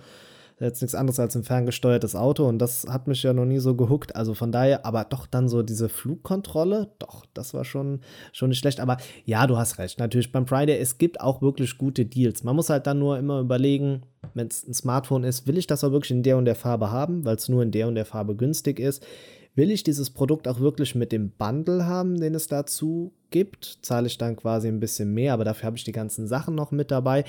[0.60, 3.76] jetzt nichts anderes als ein ferngesteuertes Auto und das hat mich ja noch nie so
[3.76, 4.16] gehuckt.
[4.16, 8.02] Also von daher, aber doch dann so diese Flugkontrolle, doch, das war schon,
[8.32, 8.80] schon nicht schlecht.
[8.80, 10.00] Aber ja, du hast recht.
[10.00, 12.44] Natürlich beim Friday, es gibt auch wirklich gute Deals.
[12.44, 14.04] Man muss halt dann nur immer überlegen,
[14.34, 16.92] wenn es ein Smartphone ist, will ich das auch wirklich in der und der Farbe
[16.92, 19.06] haben, weil es nur in der und der Farbe günstig ist.
[19.56, 23.80] Will ich dieses Produkt auch wirklich mit dem Bundle haben, den es dazu gibt?
[23.84, 26.72] Zahle ich dann quasi ein bisschen mehr, aber dafür habe ich die ganzen Sachen noch
[26.72, 27.24] mit dabei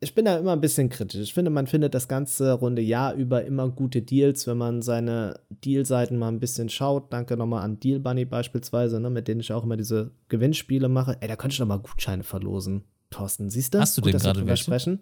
[0.00, 1.20] ich bin da immer ein bisschen kritisch.
[1.20, 5.40] Ich finde, man findet das ganze runde Jahr über immer gute Deals, wenn man seine
[5.64, 7.12] Dealseiten mal ein bisschen schaut.
[7.12, 11.16] Danke nochmal an Deal Bunny beispielsweise, ne, mit denen ich auch immer diese Gewinnspiele mache.
[11.20, 12.84] Ey, da könnte ich noch mal Gutscheine verlosen.
[13.10, 13.78] Thorsten, siehst du?
[13.78, 14.64] Hast du Gut, denn gerade welche?
[14.64, 15.00] Sprechen.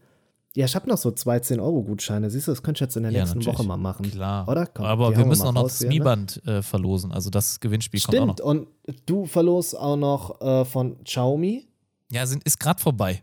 [0.56, 2.30] Ja, ich habe noch so zwei 10-Euro-Gutscheine.
[2.30, 3.58] Siehst du, das könnte ich jetzt in der ja, nächsten natürlich.
[3.58, 4.08] Woche mal machen.
[4.08, 4.46] Klar.
[4.46, 4.66] Oder?
[4.66, 7.10] Komm, Aber wir müssen auch noch das Mi Band äh, verlosen.
[7.10, 8.18] Also das Gewinnspiel Stimmt.
[8.18, 8.60] kommt auch noch.
[8.60, 8.68] Und
[9.06, 11.66] du verlost auch noch äh, von Xiaomi
[12.14, 13.22] ja, sind, ist gerade vorbei.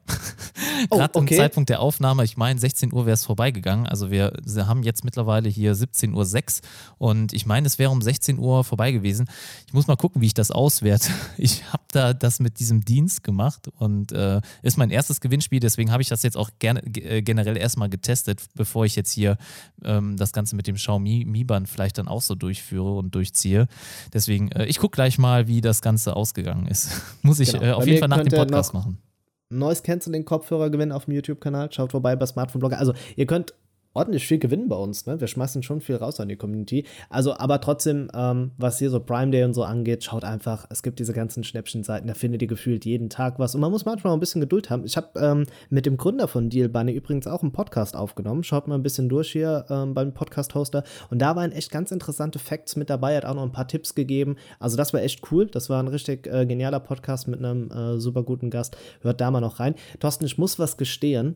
[0.89, 1.27] gerade oh, okay.
[1.27, 3.87] zum Zeitpunkt der Aufnahme, ich meine, 16 Uhr wäre es vorbeigegangen.
[3.87, 6.61] Also wir, haben jetzt mittlerweile hier 17.06
[6.99, 9.27] Uhr und ich meine, es wäre um 16 Uhr vorbei gewesen.
[9.65, 11.09] Ich muss mal gucken, wie ich das auswerte.
[11.37, 15.91] Ich habe da das mit diesem Dienst gemacht und äh, ist mein erstes Gewinnspiel, deswegen
[15.91, 19.37] habe ich das jetzt auch gerne, äh, generell erstmal getestet, bevor ich jetzt hier
[19.83, 23.67] ähm, das Ganze mit dem Xiaomi Mi Band vielleicht dann auch so durchführe und durchziehe.
[24.13, 26.89] Deswegen, äh, ich gucke gleich mal, wie das Ganze ausgegangen ist.
[27.21, 27.63] muss ich genau.
[27.63, 28.80] äh, auf jeden Fall nach dem Podcast machen.
[29.49, 31.71] Neues Canceling Kopfhörer gewinnen auf dem YouTube-Kanal.
[31.71, 32.79] Schaut vorbei bei Smartphone Blogger.
[32.79, 33.53] Also ihr könnt
[33.93, 35.05] ordentlich viel gewinnen bei uns.
[35.05, 35.19] Ne?
[35.19, 36.85] Wir schmeißen schon viel raus an die Community.
[37.09, 40.83] Also, aber trotzdem, ähm, was hier so Prime Day und so angeht, schaut einfach, es
[40.83, 43.55] gibt diese ganzen Schnäppchenseiten, da findet ihr gefühlt jeden Tag was.
[43.55, 44.85] Und man muss manchmal auch ein bisschen Geduld haben.
[44.85, 48.43] Ich habe ähm, mit dem Gründer von Deal Bunny übrigens auch einen Podcast aufgenommen.
[48.43, 50.83] Schaut mal ein bisschen durch hier ähm, beim Podcast-Hoster.
[51.09, 53.11] Und da waren echt ganz interessante Facts mit dabei.
[53.11, 54.37] Er hat auch noch ein paar Tipps gegeben.
[54.59, 55.47] Also, das war echt cool.
[55.47, 58.77] Das war ein richtig äh, genialer Podcast mit einem äh, super guten Gast.
[59.01, 59.75] Hört da mal noch rein.
[59.99, 61.35] Thorsten, ich muss was gestehen.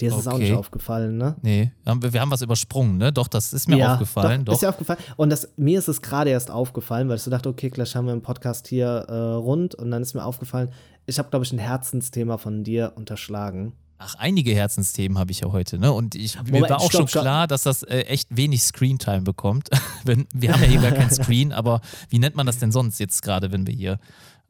[0.00, 0.34] Dir ist es okay.
[0.34, 1.36] auch nicht aufgefallen, ne?
[1.42, 3.12] Nee, wir haben was übersprungen, ne?
[3.12, 4.44] Doch, das ist mir ja, aufgefallen.
[4.44, 4.54] Doch, doch.
[4.54, 4.98] Ist dir aufgefallen.
[5.16, 8.06] Und das, mir ist es gerade erst aufgefallen, weil ich so dachte, okay, gleich haben
[8.06, 9.76] wir einen Podcast hier äh, rund.
[9.76, 10.70] Und dann ist mir aufgefallen,
[11.06, 13.72] ich habe, glaube ich, ein Herzensthema von dir unterschlagen.
[13.98, 15.92] Ach, einige Herzensthemen habe ich ja heute, ne?
[15.92, 19.22] Und ich, Moment, mir war auch stopp, schon klar, dass das äh, echt wenig Screentime
[19.22, 19.70] bekommt.
[20.04, 23.22] wir haben ja hier gar kein Screen, aber wie nennt man das denn sonst jetzt
[23.22, 23.98] gerade, wenn wir hier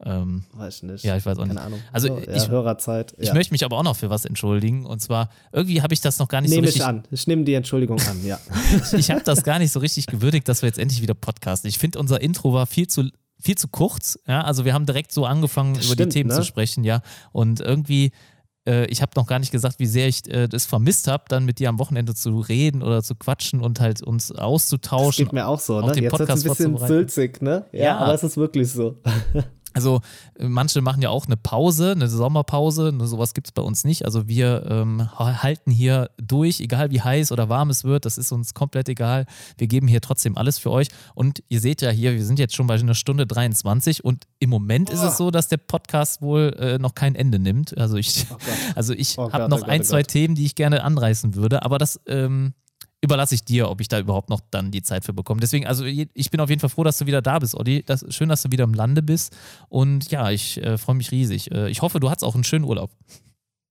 [0.03, 1.03] Ähm, weiß ich nicht.
[1.05, 1.63] Ja, ich weiß auch Keine nicht.
[1.63, 1.79] Ahnung.
[1.93, 3.13] Also So, ich, ja, Hörerzeit.
[3.17, 3.33] ich ja.
[3.33, 4.85] möchte mich aber auch noch für was entschuldigen.
[4.85, 6.81] Und zwar, irgendwie habe ich das noch gar nicht Nehme so richtig.
[6.81, 7.03] ich an.
[7.11, 8.37] Ich nehme die Entschuldigung an, ja.
[8.97, 11.69] Ich habe das gar nicht so richtig gewürdigt, dass wir jetzt endlich wieder podcasten.
[11.69, 13.09] Ich finde, unser Intro war viel zu
[13.39, 14.17] viel zu kurz.
[14.27, 16.35] Ja, also wir haben direkt so angefangen, Das über stimmt, die Themen ne?
[16.35, 17.01] zu sprechen, ja.
[17.31, 18.11] Und irgendwie,
[18.67, 21.45] äh, ich habe noch gar nicht gesagt, wie sehr ich äh, das vermisst habe, dann
[21.45, 25.25] mit dir am Wochenende zu reden oder zu quatschen und halt uns Das auszutauschen.
[25.25, 25.93] geht mir auch so, ne?
[25.99, 27.65] Jetzt Podcast ein bisschen sülzig, ne?
[27.71, 27.97] Ja, Ja.
[27.99, 28.97] aber es ist wirklich so.
[29.75, 30.01] Also
[30.39, 33.83] äh, manche machen ja auch eine Pause, eine Sommerpause, nur sowas gibt es bei uns
[33.83, 34.05] nicht.
[34.05, 38.17] Also wir ähm, ha- halten hier durch, egal wie heiß oder warm es wird, das
[38.17, 39.25] ist uns komplett egal.
[39.57, 40.87] Wir geben hier trotzdem alles für euch.
[41.13, 44.49] Und ihr seht ja hier, wir sind jetzt schon bei einer Stunde 23 und im
[44.49, 47.77] Moment ist es so, dass der Podcast wohl äh, noch kein Ende nimmt.
[47.77, 48.25] Also ich,
[48.75, 50.11] also ich Oh habe noch oh Gott, ein, oh zwei Gott.
[50.11, 52.53] Themen, die ich gerne anreißen würde, aber das ähm,
[53.05, 55.39] überlasse ich dir, ob ich da überhaupt noch dann die Zeit für bekomme.
[55.39, 57.83] Deswegen, also ich bin auf jeden Fall froh, dass du wieder da bist, Olli.
[57.83, 59.35] Das, schön, dass du wieder im Lande bist.
[59.69, 61.51] Und ja, ich äh, freue mich riesig.
[61.51, 62.91] Äh, ich hoffe, du hattest auch einen schönen Urlaub.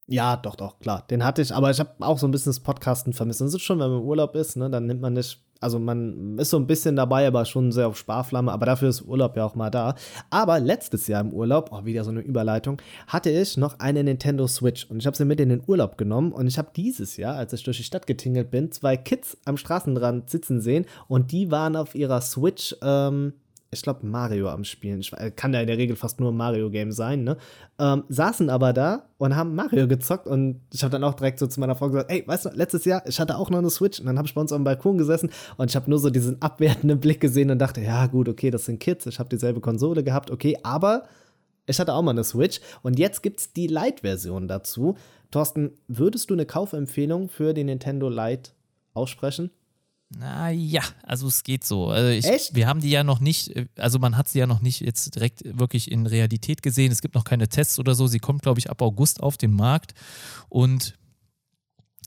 [0.06, 1.06] Ja, doch, doch, klar.
[1.09, 3.40] Den hatte ich, aber ich habe auch so ein bisschen das Podcasten vermisst.
[3.40, 5.78] Und es ist schon, wenn man im Urlaub ist, ne, dann nimmt man nicht, also
[5.78, 8.53] man ist so ein bisschen dabei, aber schon sehr auf Sparflamme.
[8.53, 9.95] Aber dafür ist Urlaub ja auch mal da.
[10.28, 14.47] Aber letztes Jahr im Urlaub, oh, wieder so eine Überleitung, hatte ich noch eine Nintendo
[14.47, 16.32] Switch und ich habe sie mit in den Urlaub genommen.
[16.32, 19.57] Und ich habe dieses Jahr, als ich durch die Stadt getingelt bin, zwei Kids am
[19.57, 23.32] Straßenrand sitzen sehen und die waren auf ihrer Switch, ähm,
[23.74, 25.05] ich glaube, Mario am Spielen.
[25.16, 27.36] Äh, kann ja in der Regel fast nur ein Mario-Game sein, ne?
[27.78, 31.46] Ähm, saßen aber da und haben Mario gezockt und ich habe dann auch direkt so
[31.46, 34.01] zu meiner Frau gesagt, ey, weißt du, letztes Jahr, ich hatte auch noch eine Switch
[34.01, 36.09] und dann habe ich bei uns auf dem Balkon gesessen und ich habe nur so
[36.09, 39.60] diesen abwertenden Blick gesehen und dachte, ja gut, okay, das sind Kids, ich habe dieselbe
[39.60, 41.02] Konsole gehabt, okay, aber
[41.66, 44.96] ich hatte auch mal eine Switch und jetzt gibt es die Lite-Version dazu.
[45.30, 48.52] Thorsten, würdest du eine Kaufempfehlung für die Nintendo Lite
[48.92, 49.51] aussprechen?
[50.19, 51.89] Na ja, also es geht so.
[51.89, 52.55] Also ich, Echt?
[52.55, 55.43] Wir haben die ja noch nicht, also man hat sie ja noch nicht jetzt direkt
[55.45, 56.93] wirklich in Realität gesehen.
[56.93, 58.07] Es gibt noch keine Tests oder so.
[58.07, 59.95] Sie kommt, glaube ich, ab August auf den Markt.
[60.49, 60.95] Und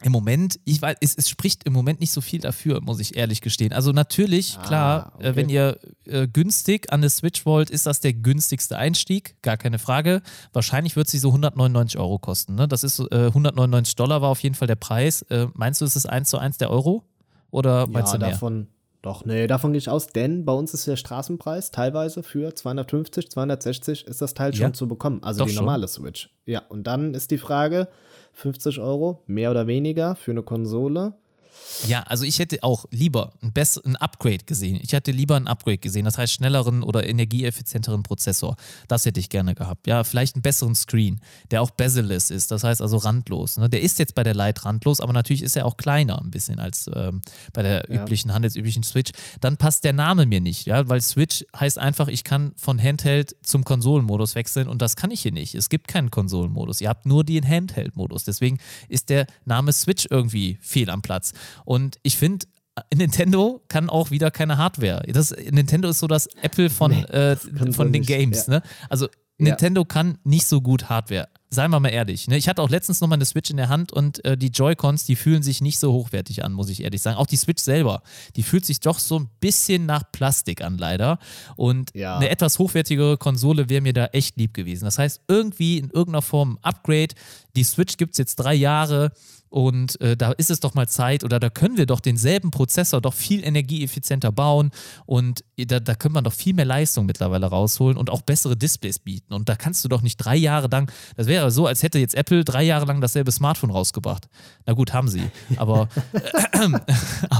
[0.04, 3.18] im Moment, ich weiß, es, es spricht im Moment nicht so viel dafür, muss ich
[3.18, 3.74] ehrlich gestehen.
[3.74, 5.36] Also natürlich, Ah, klar, äh, okay.
[5.36, 9.80] wenn ihr äh, günstig an eine Switch wollt, ist das der günstigste Einstieg, gar keine
[9.80, 10.22] Frage.
[10.54, 12.54] Wahrscheinlich wird sie so 199 Euro kosten.
[12.54, 12.68] Ne?
[12.68, 15.24] Das ist äh, 199 Dollar war auf jeden Fall der Preis.
[15.24, 17.04] Äh, meinst du, ist es 1 zu 1 der Euro?
[17.52, 18.34] Oder meinst ja, du mehr?
[18.34, 18.68] davon.
[19.04, 23.30] Doch, nee, davon gehe ich aus, denn bei uns ist der Straßenpreis teilweise für 250,
[23.30, 24.66] 260 ist das Teil Ja.
[24.66, 25.22] schon zu bekommen.
[25.24, 25.66] Also Doch die schon.
[25.66, 26.30] normale Switch.
[26.46, 27.88] Ja, und dann ist die Frage:
[28.34, 31.14] 50 Euro, mehr oder weniger für eine Konsole.
[31.88, 34.80] Ja, also ich hätte auch lieber ein, bess- ein Upgrade gesehen.
[34.82, 38.56] Ich hätte lieber ein Upgrade gesehen, das heißt schnelleren oder energieeffizienteren Prozessor.
[38.88, 39.86] Das hätte ich gerne gehabt.
[39.86, 41.20] Ja, vielleicht einen besseren Screen,
[41.52, 43.58] der auch bezel-less ist, das heißt also randlos.
[43.58, 43.70] Ne?
[43.70, 46.60] Der ist jetzt bei der Lite randlos, aber natürlich ist er auch kleiner ein bisschen
[46.60, 47.22] als ähm,
[47.54, 48.02] bei der Ja.
[48.02, 49.12] üblichen, handelsüblichen Switch.
[49.42, 53.36] Dann passt der Name mir nicht, ja, weil Switch heißt einfach, ich kann von Handheld
[53.44, 55.54] zum Konsolenmodus wechseln und das kann ich hier nicht.
[55.54, 56.82] Es gibt keinen Konsolenmodus.
[56.82, 58.24] Ihr habt nur den Handheld-Modus.
[58.24, 58.58] Deswegen
[58.90, 61.34] ist der Name Switch irgendwie fehl am Platz.
[61.66, 62.46] Und ich finde,
[62.94, 65.04] Nintendo kann auch wieder keine Hardware.
[65.12, 68.48] Das, Nintendo ist so das Apple von, Nee, äh, kann von den nicht, Games.
[68.48, 68.56] ja.
[68.56, 68.62] Ne?
[68.90, 69.08] Also
[69.40, 71.28] Nintendo kann nicht so gut Hardware.
[71.52, 72.28] Seien wir mal ehrlich.
[72.28, 72.38] Ne?
[72.38, 75.06] Ich hatte auch letztens noch mal eine Switch in der Hand und äh, die Joy-Cons,
[75.06, 77.18] die fühlen sich nicht so hochwertig an, muss ich ehrlich sagen.
[77.18, 78.02] Auch die Switch selber,
[78.36, 81.20] die fühlt sich doch so ein bisschen nach Plastik an, leider.
[81.56, 82.18] Und Ja.
[82.18, 84.86] eine etwas hochwertigere Konsole wäre mir da echt lieb gewesen.
[84.86, 87.14] Das heißt, irgendwie in irgendeiner Form ein Upgrade.
[87.56, 89.12] Die Switch gibt es jetzt drei Jahre.
[89.50, 93.02] Und äh, da ist es doch mal Zeit oder da können wir doch denselben Prozessor
[93.02, 94.72] doch viel energieeffizienter bauen
[95.06, 99.00] und da, da können wir doch viel mehr Leistung mittlerweile rausholen und auch bessere Displays
[99.00, 99.34] bieten.
[99.34, 102.16] Und da kannst du doch nicht drei Jahre lang, das wäre so, als hätte jetzt
[102.16, 104.28] Apple drei Jahre lang dasselbe Smartphone rausgebracht.
[104.66, 105.24] Na gut, haben sie.
[105.58, 105.88] Aber,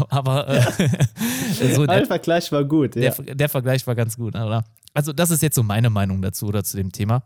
[0.10, 0.62] aber äh,
[1.76, 3.12] so Der der, Vergleich war gut, ja.
[3.12, 4.64] der, der Vergleich war ganz gut, oder?
[4.94, 7.22] Also, das ist jetzt so meine Meinung dazu oder zu dem Thema.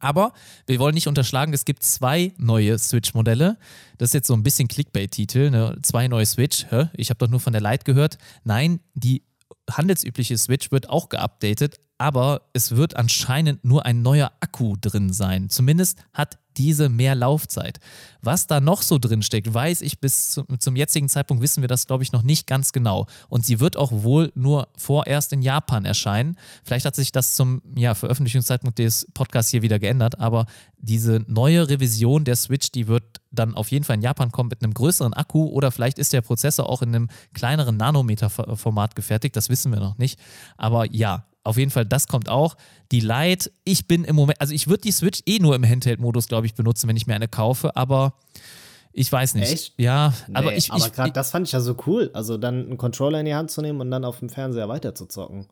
[0.00, 0.32] Aber
[0.66, 3.56] wir wollen nicht unterschlagen, es gibt zwei neue Switch-Modelle.
[3.98, 5.50] Das ist jetzt so ein bisschen Clickbait-Titel.
[5.50, 5.78] Ne?
[5.82, 6.66] Zwei neue Switch.
[6.70, 6.88] Hä?
[6.94, 8.18] Ich habe doch nur von der Lite gehört.
[8.44, 9.22] Nein, die
[9.70, 15.48] handelsübliche Switch wird auch geupdatet, aber es wird anscheinend nur ein neuer Akku drin sein.
[15.48, 17.80] Zumindest hat diese mehr Laufzeit.
[18.22, 21.68] Was da noch so drin steckt, weiß ich bis zum, zum jetzigen Zeitpunkt wissen wir
[21.68, 23.06] das, glaube ich, noch nicht ganz genau.
[23.28, 26.36] Und sie wird auch wohl nur vorerst in Japan erscheinen.
[26.64, 30.46] Vielleicht hat sich das zum ja, Veröffentlichungszeitpunkt des Podcasts hier wieder geändert, aber
[30.78, 34.62] diese neue Revision der Switch, die wird dann auf jeden Fall in Japan kommen mit
[34.62, 39.48] einem größeren Akku oder vielleicht ist der Prozessor auch in einem kleineren Nanometer-Format gefertigt, das
[39.48, 40.20] wissen wir noch nicht.
[40.56, 42.56] Aber ja, auf jeden Fall, das kommt auch.
[42.90, 46.26] Die Lite, ich bin im Moment, also ich würde die Switch eh nur im Handheld-Modus,
[46.26, 48.14] glaube ich, benutzen, wenn ich mir eine kaufe, aber
[48.92, 49.52] ich weiß nicht.
[49.52, 49.74] Echt?
[49.76, 52.10] Ja, Nee, aber ich, aber gerade das fand ich ja so cool.
[52.14, 54.94] Also dann einen Controller in die Hand zu nehmen und dann auf dem Fernseher weiter
[54.94, 55.46] zu zocken.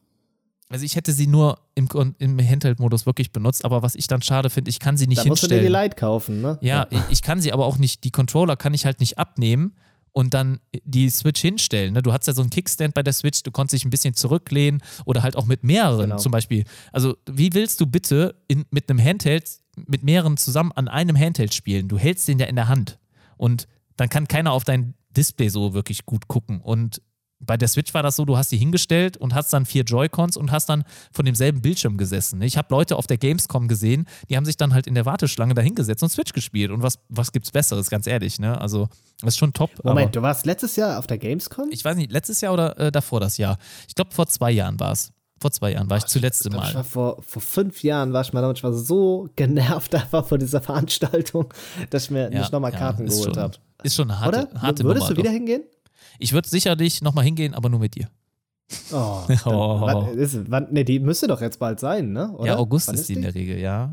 [0.70, 1.86] Also ich hätte sie nur im,
[2.18, 5.26] im Handheld-Modus wirklich benutzt, aber was ich dann schade finde, ich kann sie nicht da
[5.26, 5.64] musst hinstellen.
[5.64, 6.56] du dir die Lite kaufen, ne?
[6.62, 9.74] Ja, ich, ich kann sie aber auch nicht, die Controller kann ich halt nicht abnehmen
[10.12, 11.94] und dann die Switch hinstellen.
[11.94, 12.02] Ne?
[12.02, 14.82] Du hast ja so einen Kickstand bei der Switch, du konntest dich ein bisschen zurücklehnen
[15.04, 16.16] oder halt auch mit mehreren Genau.
[16.18, 16.64] zum Beispiel.
[16.92, 19.50] Also wie willst du bitte in, mit einem Handheld,
[19.86, 21.88] mit mehreren zusammen an einem Handheld spielen?
[21.88, 22.98] Du hältst den ja in der Hand
[23.36, 23.66] und
[23.96, 27.00] dann kann keiner auf dein Display so wirklich gut gucken und
[27.44, 30.36] bei der Switch war das so, du hast die hingestellt und hast dann vier Joy-Cons
[30.36, 32.40] und hast dann von demselben Bildschirm gesessen.
[32.42, 35.54] Ich habe Leute auf der Gamescom gesehen, die haben sich dann halt in der Warteschlange
[35.54, 36.70] dahingesetzt und Switch gespielt.
[36.70, 38.60] Und was, was gibt's Besseres, ganz ehrlich, ne?
[38.60, 38.88] Also,
[39.20, 39.70] das ist schon top.
[39.84, 41.68] Moment, du warst letztes Jahr auf der Gamescom?
[41.70, 43.58] ich weiß nicht, letztes Jahr oder äh, davor das Jahr?
[43.88, 45.12] Ich glaube, vor zwei Jahren war es.
[45.40, 46.84] Vor zwei Jahren war ich zuletzt Ich Mal.
[46.84, 50.38] vor, vor fünf Jahren war ich mal da und ich war so genervt einfach von
[50.38, 51.52] dieser Veranstaltung,
[51.90, 53.56] dass ich mir nicht nochmal Karten ist geholt habe.
[53.82, 54.62] Ist schon eine harte, Oder?
[54.62, 55.34] harte Würdest Nummer, du wieder doch.
[55.34, 55.62] hingehen?
[56.18, 58.08] Ich würde sicherlich nochmal hingehen, aber nur mit dir.
[58.92, 59.80] Oh, dann, Oh.
[59.82, 62.32] Wann, ist, wann, nee, die müsste doch jetzt bald sein, ne?
[62.32, 62.46] Oder?
[62.46, 63.92] Ja, August Wann ist die in der Regel, ja.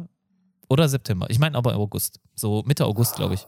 [0.69, 1.27] Oder September.
[1.29, 2.19] Ich meine aber August.
[2.35, 3.47] So Mitte August, glaube ich.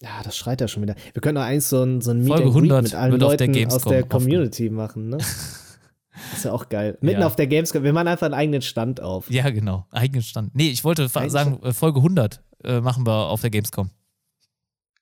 [0.00, 0.96] Ja, das schreit ja schon wieder.
[1.12, 3.22] Wir können doch eigentlich so ein, so ein Meet Folge and Greet 100 mit allen
[3.22, 4.08] auf der Leuten aus der offen.
[4.08, 5.18] Community machen, ne?
[6.32, 6.96] Ist ja auch geil.
[7.00, 7.26] Mitten Ja.
[7.26, 7.82] auf der Gamescom.
[7.82, 9.30] Wir machen einfach einen eigenen Stand auf.
[9.30, 9.86] Ja, genau.
[9.90, 10.54] Eigenen Stand.
[10.54, 13.90] Nee, ich wollte Eigentlich- sagen, äh, Folge 100 äh, machen wir auf der Gamescom.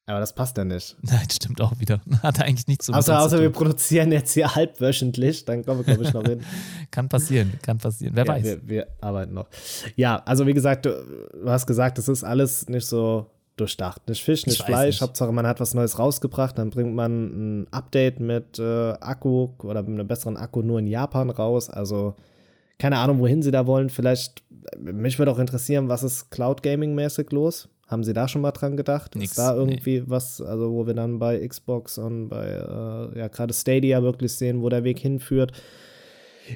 [0.06, 0.96] Aber das passt ja nicht.
[1.02, 2.00] Nein, stimmt auch wieder.
[2.22, 3.62] Hat eigentlich nichts so mit Außer, uns außer zu wir tun.
[3.64, 6.42] produzieren jetzt hier halbwöchentlich, dann kommen wir, glaube ich, noch hin.
[6.90, 8.14] Kann passieren, kann passieren.
[8.16, 8.44] Wer ja, weiß.
[8.44, 9.46] Wir, wir arbeiten noch.
[9.96, 13.26] Ja, also wie gesagt, du, du hast gesagt, das ist alles nicht so
[13.56, 14.08] durchdacht.
[14.08, 14.86] Nicht Fisch, nicht weiß Fleisch.
[14.86, 15.02] nicht.
[15.02, 16.58] Hauptsache, man hat was Neues rausgebracht.
[16.58, 20.86] Dann bringt man ein Update mit äh, Akku oder mit einem besseren Akku nur in
[20.86, 21.70] Japan raus.
[21.70, 22.16] Also
[22.78, 23.90] keine Ahnung, wohin sie da wollen.
[23.90, 24.42] Vielleicht,
[24.78, 27.68] mich würde auch interessieren, was ist Cloud Gaming-mäßig los?
[27.92, 29.14] Haben sie da schon mal dran gedacht?
[29.14, 29.60] Nix, ist da nee.
[29.60, 34.32] irgendwie was, also wo wir dann bei Xbox und bei, äh, ja, gerade Stadia wirklich
[34.32, 35.52] sehen, wo der Weg hinführt?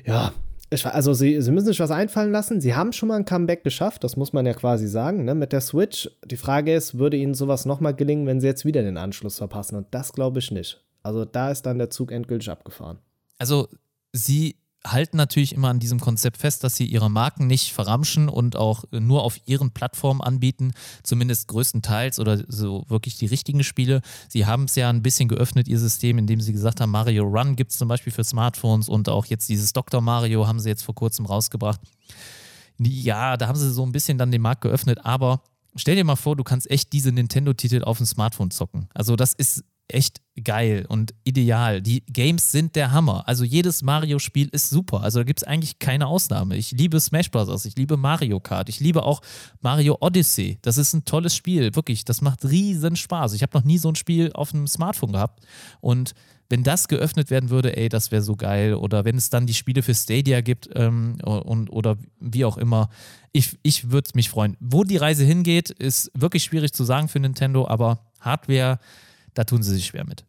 [0.05, 0.33] Ja,
[0.71, 2.61] ich, also sie, sie müssen sich was einfallen lassen.
[2.61, 5.53] Sie haben schon mal ein Comeback geschafft, das muss man ja quasi sagen, ne, mit
[5.53, 6.11] der Switch.
[6.25, 9.77] Die Frage ist, würde ihnen sowas nochmal gelingen, wenn sie jetzt wieder den Anschluss verpassen?
[9.77, 10.83] Und das glaube ich nicht.
[11.03, 12.99] Also da ist dann der Zug endgültig abgefahren.
[13.39, 13.69] Also,
[14.13, 14.57] sie
[14.93, 18.85] halten natürlich immer an diesem Konzept fest, dass sie ihre Marken nicht verramschen und auch
[18.91, 20.73] nur auf ihren Plattformen anbieten,
[21.03, 24.03] zumindest größtenteils oder so wirklich die richtigen Spiele.
[24.29, 27.57] Sie haben es ja ein bisschen geöffnet, ihr System, indem sie gesagt haben, Mario Run
[27.57, 30.01] gibt es zum Beispiel für Smartphones und auch jetzt dieses Dr.
[30.01, 31.81] Mario haben sie jetzt vor kurzem rausgebracht.
[32.79, 35.43] Ja, da haben sie so ein bisschen dann den Markt geöffnet, aber
[35.77, 38.89] stell dir mal vor, du kannst echt diese Nintendo-Titel auf dem Smartphone zocken.
[38.95, 41.81] Also das ist echt geil und ideal.
[41.81, 43.27] Die Games sind der Hammer.
[43.27, 45.03] Also jedes Mario-Spiel ist super.
[45.03, 46.57] Also da gibt es eigentlich keine Ausnahme.
[46.57, 49.23] Ich liebe Smash Bros., ich liebe Mario Kart, ich liebe auch
[49.61, 50.59] Mario Odyssey.
[50.63, 52.05] Das ist ein tolles Spiel, wirklich.
[52.05, 53.33] Das macht riesen Spaß.
[53.33, 55.45] Ich habe noch nie so ein Spiel auf einem Smartphone gehabt.
[55.81, 56.15] Und
[56.49, 58.75] wenn das geöffnet werden würde, ey, das wäre so geil.
[58.75, 62.89] Oder wenn es dann die Spiele für Stadia gibt ähm, und, oder wie auch immer.
[63.33, 64.57] Ich, ich würde mich freuen.
[64.61, 68.79] Wo die Reise hingeht, ist wirklich schwierig zu sagen für Nintendo, aber Hardware,
[69.37, 70.25] da tun sie sich schwer mit.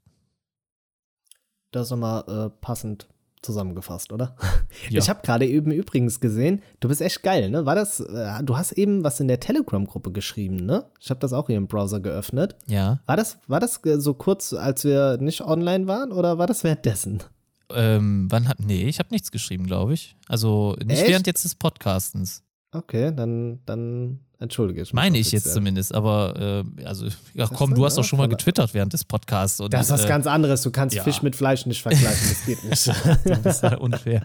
[1.71, 3.07] Das ist nochmal äh, passend
[3.41, 4.35] zusammengefasst, oder?
[4.89, 4.99] Ja.
[4.99, 7.65] Ich habe gerade eben übrigens gesehen, du bist echt geil, ne?
[7.65, 10.85] War das, äh, du hast eben was in der Telegram-Gruppe geschrieben, ne?
[10.99, 12.55] Ich habe das auch hier im Browser geöffnet.
[12.67, 12.99] Ja.
[13.05, 16.63] War das, war das äh, so kurz, als wir nicht online waren oder war das
[16.63, 17.23] währenddessen?
[17.73, 18.59] Ähm, wann hat.
[18.59, 20.15] Nee, ich habe nichts geschrieben, glaube ich.
[20.27, 21.09] Also nicht Echt?
[21.09, 22.43] während jetzt des Podcastens.
[22.73, 27.73] Okay, dann, dann entschuldige ich mich Meine ich jetzt zumindest, aber äh, also, ja komm,
[27.73, 29.59] du hast doch schon mal getwittert während des Podcasts.
[29.61, 30.61] Und, Das ist was äh, ganz anderes.
[30.63, 31.03] Du kannst ja.
[31.03, 32.29] Fisch mit Fleisch nicht vergleichen.
[32.29, 32.87] Das geht nicht.
[33.43, 34.21] Das ist ja unfair.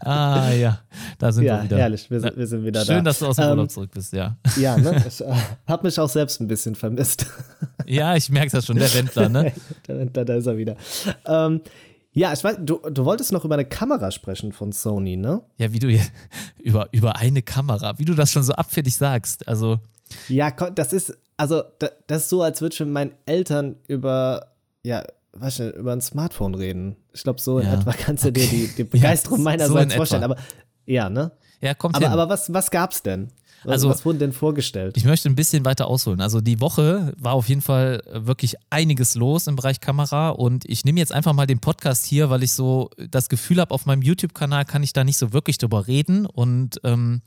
[0.00, 0.80] Ah, ja,
[1.18, 1.78] da sind ja, wir wieder.
[1.78, 2.08] herrlich.
[2.10, 3.02] Wir sind, wir sind wieder Schön, da.
[3.02, 4.36] dass du aus dem Ähm, Urlaub zurück bist, ja.
[4.56, 5.04] Ja, ne?
[5.08, 5.34] Ich äh,
[5.66, 7.26] habe mich auch selbst ein bisschen vermisst.
[7.86, 9.52] Ja, ich merke das schon, der Wendler, ne?
[9.86, 10.76] da, da, da ist er wieder.
[11.26, 11.60] Ähm,
[12.12, 15.42] ja, ich weiß, du, du wolltest noch über eine Kamera sprechen von Sony, ne?
[15.58, 16.04] Ja, wie du hier
[16.58, 19.46] über, über eine Kamera, wie du das schon so abfällig sagst.
[19.46, 19.78] Also,
[20.28, 24.48] Ja, das ist, also, da, das ist so, als würde ich mit meinen Eltern über,
[24.82, 26.96] ja, was nicht, über ein Smartphone reden.
[27.12, 29.92] Ich glaube, so in Ja, etwa kannst du dir die, die Ja, Begeisterung so meinerseits
[29.92, 30.24] in vorstellen.
[30.24, 30.36] Aber
[30.86, 31.30] ja, ne?
[31.60, 32.12] ja, kommt Aber, hin.
[32.12, 33.28] aber was, was gab's denn?
[33.64, 34.96] Was, Also- was wurde denn vorgestellt?
[34.96, 36.20] Ich möchte ein bisschen weiter ausholen.
[36.20, 40.64] Also die Woche war auf jeden Fall äh, wirklich einiges los im Bereich Kamera und
[40.66, 43.86] ich nehme jetzt einfach mal den Podcast hier, weil ich so das Gefühl habe, auf
[43.86, 47.20] meinem YouTube-Kanal kann ich da nicht so wirklich drüber reden und ähm,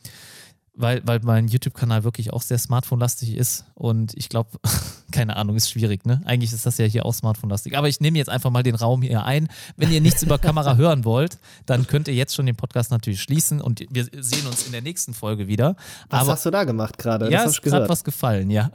[0.76, 4.50] weil, weil mein YouTube-Kanal wirklich auch sehr Smartphone-lastig ist und ich glaube,
[5.12, 6.22] keine Ahnung, ist schwierig, ne?
[6.26, 7.78] Eigentlich ist das ja hier auch Smartphone-lastig.
[7.78, 9.48] Aber ich nehme jetzt einfach mal den Raum hier ein.
[9.78, 13.22] Wenn ihr nichts über Kamera hören wollt, dann könnt ihr jetzt schon den Podcast natürlich
[13.22, 15.76] schließen und wir sehen uns in der nächsten Folge wieder.
[16.10, 17.32] Was Aber hast du da gemacht gerade?
[17.32, 17.90] ja, ist gerade gehört.
[17.90, 18.72] was gefallen, ja.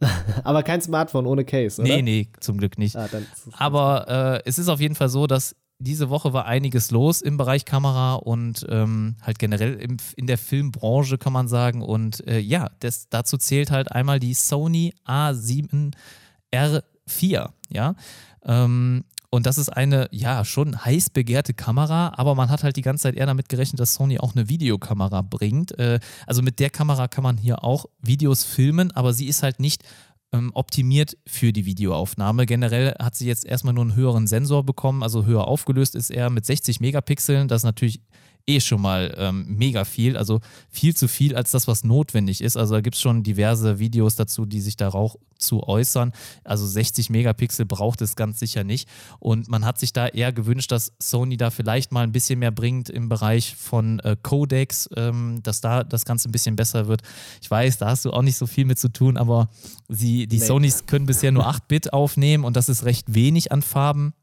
[0.44, 1.90] Aber kein Smartphone ohne Case, oder?
[1.90, 2.96] Nee, nee, zum Glück nicht.
[2.96, 3.08] Ah,
[3.54, 7.36] Aber äh, es ist auf jeden Fall so, dass diese Woche war einiges los im
[7.36, 11.82] Bereich Kamera und ähm, halt generell im, in der Filmbranche kann man sagen.
[11.82, 17.94] Und äh, ja, das, dazu zählt halt einmal die Sony A7R4, ja.
[18.44, 22.82] Ähm, und das ist eine, ja, schon heiß begehrte Kamera, aber man hat halt die
[22.82, 25.78] ganze Zeit eher damit gerechnet, dass Sony auch eine Videokamera bringt.
[25.78, 29.60] Äh, also mit der Kamera kann man hier auch Videos filmen, aber sie ist halt
[29.60, 29.84] nicht
[30.32, 32.46] ähm, optimiert für die Videoaufnahme.
[32.46, 36.30] Generell hat sie jetzt erstmal nur einen höheren Sensor bekommen, also höher aufgelöst ist er
[36.30, 37.48] mit 60 Megapixeln.
[37.48, 38.00] Das ist natürlich
[38.48, 42.56] eh schon mal ähm, mega viel, also viel zu viel als das, was notwendig ist.
[42.56, 46.12] Also da gibt es schon diverse Videos dazu, die sich darauf zu äußern.
[46.44, 48.88] Also 60 Megapixel braucht es ganz sicher nicht.
[49.18, 52.50] Und man hat sich da eher gewünscht, dass Sony da vielleicht mal ein bisschen mehr
[52.50, 57.02] bringt im Bereich von äh, Codecs, ähm, dass da das Ganze ein bisschen besser wird.
[57.40, 59.48] Ich weiß, da hast du auch nicht so viel mit zu tun, aber
[59.88, 60.44] sie, die nee.
[60.44, 64.14] Sonys können bisher nur 8-Bit aufnehmen und das ist recht wenig an Farben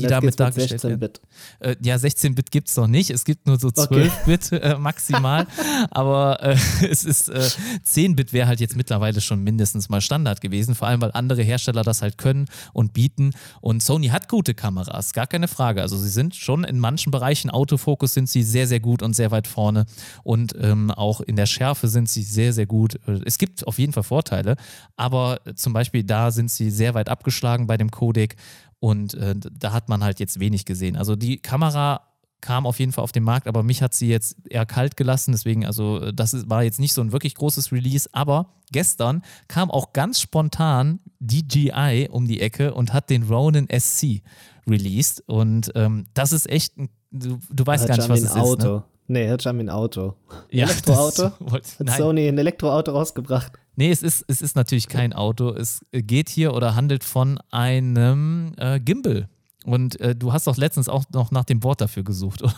[0.00, 1.12] die damit dargestellt 16 werden.
[1.60, 3.10] Äh, ja, 16-Bit gibt es noch nicht.
[3.10, 4.56] Es gibt nur so 12-Bit okay.
[4.56, 5.46] äh, maximal.
[5.90, 6.56] Aber äh,
[6.90, 7.48] es ist äh,
[7.84, 10.74] 10-Bit wäre halt jetzt mittlerweile schon mindestens mal Standard gewesen.
[10.74, 13.32] Vor allem, weil andere Hersteller das halt können und bieten.
[13.60, 15.82] Und Sony hat gute Kameras, gar keine Frage.
[15.82, 19.30] Also sie sind schon in manchen Bereichen, Autofokus sind sie sehr, sehr gut und sehr
[19.30, 19.86] weit vorne.
[20.24, 22.98] Und ähm, auch in der Schärfe sind sie sehr, sehr gut.
[23.06, 24.56] Äh, es gibt auf jeden Fall Vorteile.
[24.96, 28.36] Aber zum Beispiel da sind sie sehr weit abgeschlagen bei dem Codec.
[28.82, 30.96] Und äh, da hat man halt jetzt wenig gesehen.
[30.96, 32.00] Also die Kamera
[32.40, 35.30] kam auf jeden Fall auf den Markt, aber mich hat sie jetzt eher kalt gelassen.
[35.30, 38.08] Deswegen, also das war jetzt nicht so ein wirklich großes Release.
[38.10, 44.20] Aber gestern kam auch ganz spontan DJI um die Ecke und hat den Ronin SC
[44.66, 45.22] released.
[45.28, 46.74] Und ähm, das ist echt,
[47.12, 48.52] du, du weißt gar nicht, was es Auto.
[48.54, 48.64] ist.
[48.64, 48.82] Ne?
[49.08, 50.14] Nee, hört schon wie ein Auto.
[50.28, 51.32] Ein ja, Elektroauto?
[51.52, 53.52] Hat Sony ein Elektroauto rausgebracht?
[53.76, 55.50] Nee, es ist, es ist natürlich kein Auto.
[55.50, 59.28] Es geht hier oder handelt von einem äh, Gimbal.
[59.64, 62.54] Und äh, du hast doch letztens auch noch nach dem Wort dafür gesucht, oder?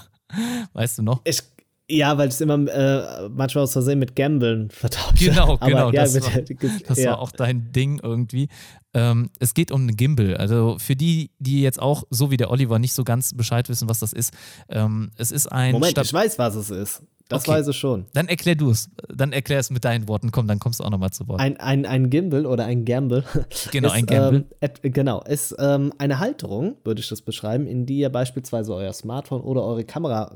[0.73, 1.21] Weißt du noch?
[1.25, 1.43] Ich,
[1.91, 5.89] ja, weil es immer äh, manchmal aus Versehen mit Gambeln vertauscht Genau, genau.
[5.89, 6.43] Aber, ja, das, war,
[6.87, 7.11] das ja.
[7.13, 8.49] war, auch dein Ding irgendwie.
[8.95, 10.37] Ähm, es geht um einen Gimbal.
[10.37, 13.89] Also für die, die jetzt auch, so wie der Oliver, nicht so ganz Bescheid wissen,
[13.89, 14.33] was das ist.
[14.69, 15.73] Ähm, es ist ein.
[15.73, 17.03] Moment, Stab ich weiß, was es ist.
[17.29, 17.53] Das okay.
[17.53, 18.05] weiß ich schon.
[18.13, 18.91] Dann erklär du es.
[19.09, 20.31] Dann erklär es mit deinen Worten.
[20.31, 21.41] Komm, dann kommst du auch nochmal zu Wort.
[21.41, 23.25] Ein, ein, ein Gimbal oder ein Gamble.
[23.73, 24.45] Genau, ist, ein Gamble.
[24.61, 28.93] Ähm, genau, ist ähm, eine Halterung, würde ich das beschreiben, in die ihr beispielsweise euer
[28.93, 30.31] Smartphone oder eure Kamera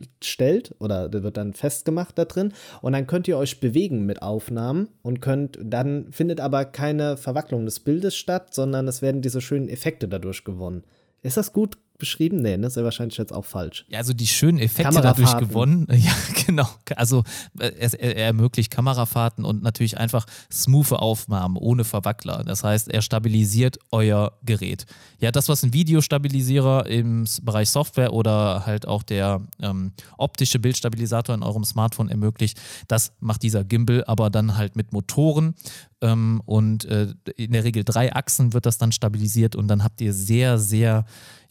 [0.00, 2.52] reinstellt oder der wird dann festgemacht da drin
[2.82, 7.64] und dann könnt ihr euch bewegen mit Aufnahmen und könnt dann findet aber keine Verwacklung
[7.64, 10.84] des Bildes statt, sondern es werden diese schönen Effekte dadurch gewonnen.
[11.22, 12.42] Ist das gut beschrieben?
[12.42, 13.84] Nee, das ist ja wahrscheinlich jetzt auch falsch.
[13.88, 15.86] Ja, also die schönen Effekte dadurch gewonnen.
[16.00, 16.12] Ja,
[16.46, 16.68] genau.
[16.96, 17.24] Also
[17.58, 22.42] äh, er, er, ermöglicht Kamerafahrten und natürlich einfach smooth Aufnahmen ohne Verwackler.
[22.44, 24.86] Das heißt, er stabilisiert euer Gerät.
[25.20, 31.34] Ja, das, was ein Videostabilisierer im Bereich Software oder halt auch der ähm, optische Bildstabilisator
[31.34, 32.58] in eurem Smartphone ermöglicht,
[32.88, 35.54] das macht dieser Gimbal aber dann halt mit Motoren
[36.00, 40.00] ähm, und äh, in der Regel drei Achsen wird das dann stabilisiert und dann habt
[40.00, 41.04] ihr sehr, sehr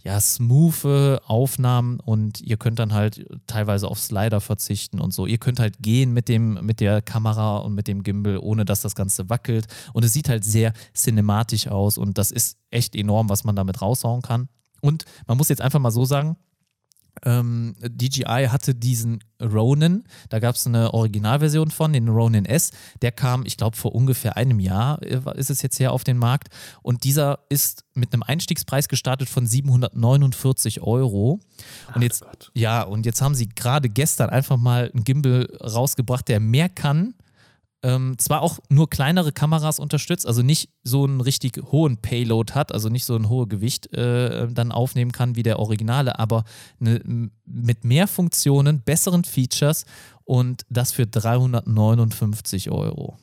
[0.03, 5.25] ja, smooth Aufnahmen und ihr könnt dann halt teilweise auf Slider verzichten und so.
[5.25, 8.81] Ihr könnt halt gehen mit, dem, mit der Kamera und mit dem Gimbal, ohne dass
[8.81, 9.67] das Ganze wackelt.
[9.93, 13.81] Und es sieht halt sehr cinematisch aus und das ist echt enorm, was man damit
[13.81, 14.47] raushauen kann.
[14.81, 16.37] Und man muss jetzt einfach mal so sagen,
[17.23, 22.71] ähm, DJI hatte diesen Ronin, da gab es eine Originalversion von, den Ronin S,
[23.01, 26.17] der kam, ich glaube, vor ungefähr einem Jahr äh, ist es jetzt her auf den
[26.17, 26.49] Markt
[26.81, 31.39] und dieser ist mit einem Einstiegspreis gestartet von 749 Euro.
[31.95, 32.51] Und jetzt, Gott.
[32.53, 37.13] ja, und jetzt haben sie gerade gestern einfach mal einen Gimbal rausgebracht, der mehr kann
[37.81, 42.71] ähm, zwar auch nur kleinere Kameras unterstützt, also nicht so einen richtig hohen Payload hat,
[42.71, 46.43] also nicht so ein hohes Gewicht äh, dann aufnehmen kann wie der Originale, aber
[46.79, 49.85] ne, mit mehr Funktionen, besseren Features
[50.25, 53.17] und das für 359 Euro.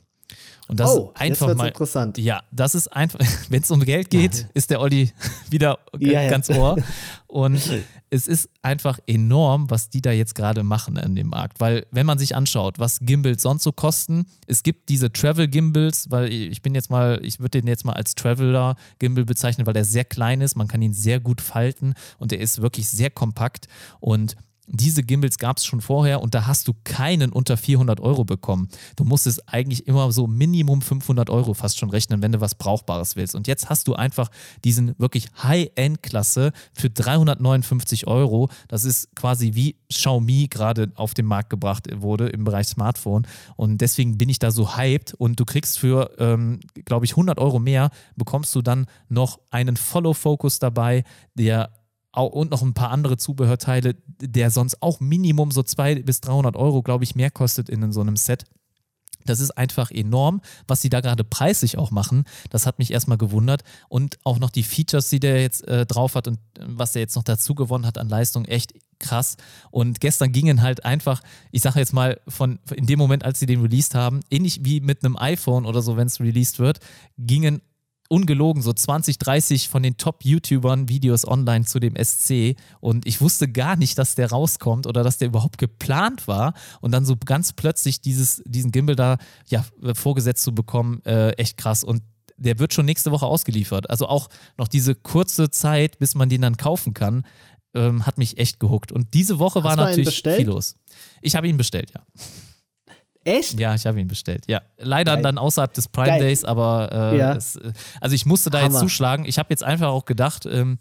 [0.68, 2.18] Und das oh, ist einfach mal interessant.
[2.18, 5.12] Ja, das ist einfach, wenn es um Geld geht, ist der Olli
[5.50, 6.30] wieder ja, ja.
[6.30, 6.76] ganz ohr.
[7.28, 7.60] Und
[8.08, 11.60] es ist einfach enorm, was die da jetzt gerade machen an dem Markt.
[11.60, 16.32] Weil, wenn man sich anschaut, was Gimbals sonst so kosten, es gibt diese Travel-Gimbals, weil
[16.32, 20.04] ich bin jetzt mal, ich würde den jetzt mal als Traveler-Gimbal bezeichnen, weil der sehr
[20.04, 23.66] klein ist, man kann ihn sehr gut falten und er ist wirklich sehr kompakt.
[24.00, 24.36] Und
[24.66, 28.68] diese Gimbals gab es schon vorher und da hast du keinen unter 400 Euro bekommen.
[28.96, 33.16] Du musstest eigentlich immer so Minimum 500 Euro fast schon rechnen, wenn du was Brauchbares
[33.16, 33.34] willst.
[33.34, 34.30] Und jetzt hast du einfach
[34.64, 38.48] diesen wirklich High-End-Klasse für 359 Euro.
[38.68, 43.26] Das ist quasi wie Xiaomi gerade auf den Markt gebracht wurde im Bereich Smartphone.
[43.56, 47.38] Und deswegen bin ich da so hyped und du kriegst für, ähm, glaube ich, 100
[47.38, 51.70] Euro mehr, bekommst du dann noch einen Follow-Focus dabei, der
[52.24, 56.82] und noch ein paar andere Zubehörteile, der sonst auch Minimum so 200 bis 300 Euro,
[56.82, 58.44] glaube ich, mehr kostet in so einem Set.
[59.26, 62.24] Das ist einfach enorm, was sie da gerade preislich auch machen.
[62.50, 63.62] Das hat mich erstmal gewundert.
[63.88, 67.00] Und auch noch die Features, die der jetzt äh, drauf hat und äh, was er
[67.00, 69.36] jetzt noch dazu gewonnen hat an Leistung, echt krass.
[69.70, 73.46] Und gestern gingen halt einfach, ich sage jetzt mal, von in dem Moment, als sie
[73.46, 76.78] den released haben, ähnlich wie mit einem iPhone oder so, wenn es released wird,
[77.18, 77.60] gingen
[78.08, 83.48] ungelogen so 20, 30 von den Top-YouTubern Videos online zu dem SC und ich wusste
[83.48, 87.52] gar nicht, dass der rauskommt oder dass der überhaupt geplant war und dann so ganz
[87.52, 89.18] plötzlich dieses, diesen Gimbal da
[89.48, 89.64] ja,
[89.94, 92.02] vorgesetzt zu bekommen, äh, echt krass und
[92.38, 93.88] der wird schon nächste Woche ausgeliefert.
[93.88, 94.28] Also auch
[94.58, 97.24] noch diese kurze Zeit, bis man den dann kaufen kann,
[97.74, 98.92] ähm, hat mich echt gehuckt.
[98.92, 100.76] Und diese Woche Hast war natürlich viel los.
[101.22, 102.02] Ich habe ihn bestellt, ja.
[103.26, 103.58] Echt?
[103.58, 104.44] Ja, ich habe ihn bestellt.
[104.46, 105.22] Ja, leider Geil.
[105.22, 106.20] dann außerhalb des Prime Geil.
[106.20, 107.34] Days, aber äh, ja.
[107.34, 108.70] es, äh, also ich musste da Hammer.
[108.70, 109.24] jetzt zuschlagen.
[109.26, 110.78] Ich habe jetzt einfach auch gedacht, ähm,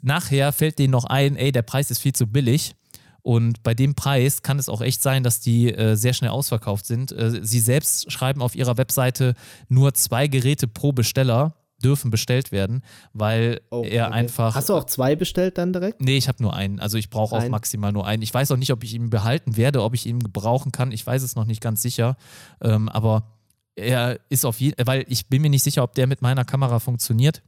[0.00, 2.74] nachher fällt denen noch ein, ey, der Preis ist viel zu billig.
[3.20, 6.86] Und bei dem Preis kann es auch echt sein, dass die äh, sehr schnell ausverkauft
[6.86, 7.12] sind.
[7.12, 9.34] Äh, sie selbst schreiben auf ihrer Webseite
[9.68, 11.54] nur zwei Geräte pro Besteller
[11.84, 12.82] dürfen bestellt werden,
[13.12, 14.14] weil oh, er okay.
[14.14, 14.54] einfach.
[14.54, 16.00] Hast du auch zwei bestellt dann direkt?
[16.00, 16.80] Nee, ich habe nur einen.
[16.80, 18.22] Also ich brauche auch maximal nur einen.
[18.22, 20.92] Ich weiß auch nicht, ob ich ihn behalten werde, ob ich ihn gebrauchen kann.
[20.92, 22.16] Ich weiß es noch nicht ganz sicher.
[22.62, 23.24] Ähm, aber
[23.76, 26.78] er ist auf jeden weil ich bin mir nicht sicher, ob der mit meiner Kamera
[26.78, 27.42] funktioniert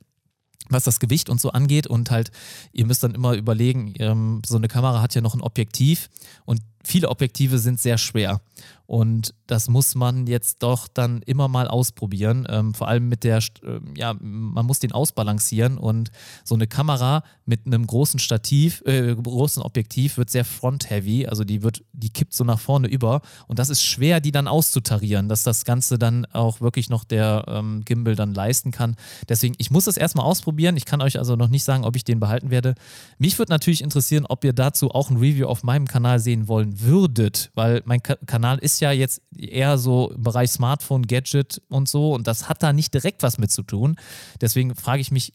[0.69, 2.31] was das Gewicht und so angeht und halt,
[2.73, 6.09] ihr müsst dann immer überlegen, ähm, so eine Kamera hat ja noch ein Objektiv
[6.45, 8.41] und viele Objektive sind sehr schwer.
[8.87, 12.47] Und das muss man jetzt doch dann immer mal ausprobieren.
[12.49, 16.11] Ähm, vor allem mit der, äh, ja, man muss den ausbalancieren und
[16.45, 21.63] so eine Kamera mit einem großen Stativ, äh, großen Objektiv wird sehr front-heavy, also die
[21.63, 25.43] wird, die kippt so nach vorne über und das ist schwer, die dann auszutarieren, dass
[25.43, 28.97] das Ganze dann auch wirklich noch der ähm, Gimbal dann leisten kann.
[29.29, 30.77] Deswegen, ich muss das erstmal ausprobieren.
[30.77, 32.75] Ich kann euch also noch nicht sagen, ob ich den behalten werde.
[33.19, 36.81] Mich würde natürlich interessieren, ob ihr dazu auch ein Review auf meinem Kanal sehen wollen
[36.81, 41.89] würdet, weil mein Ka Kanal ist ja jetzt eher so im Bereich Smartphone, Gadget und
[41.89, 43.97] so und das hat da nicht direkt was mit zu tun.
[44.41, 45.35] Deswegen frage ich mich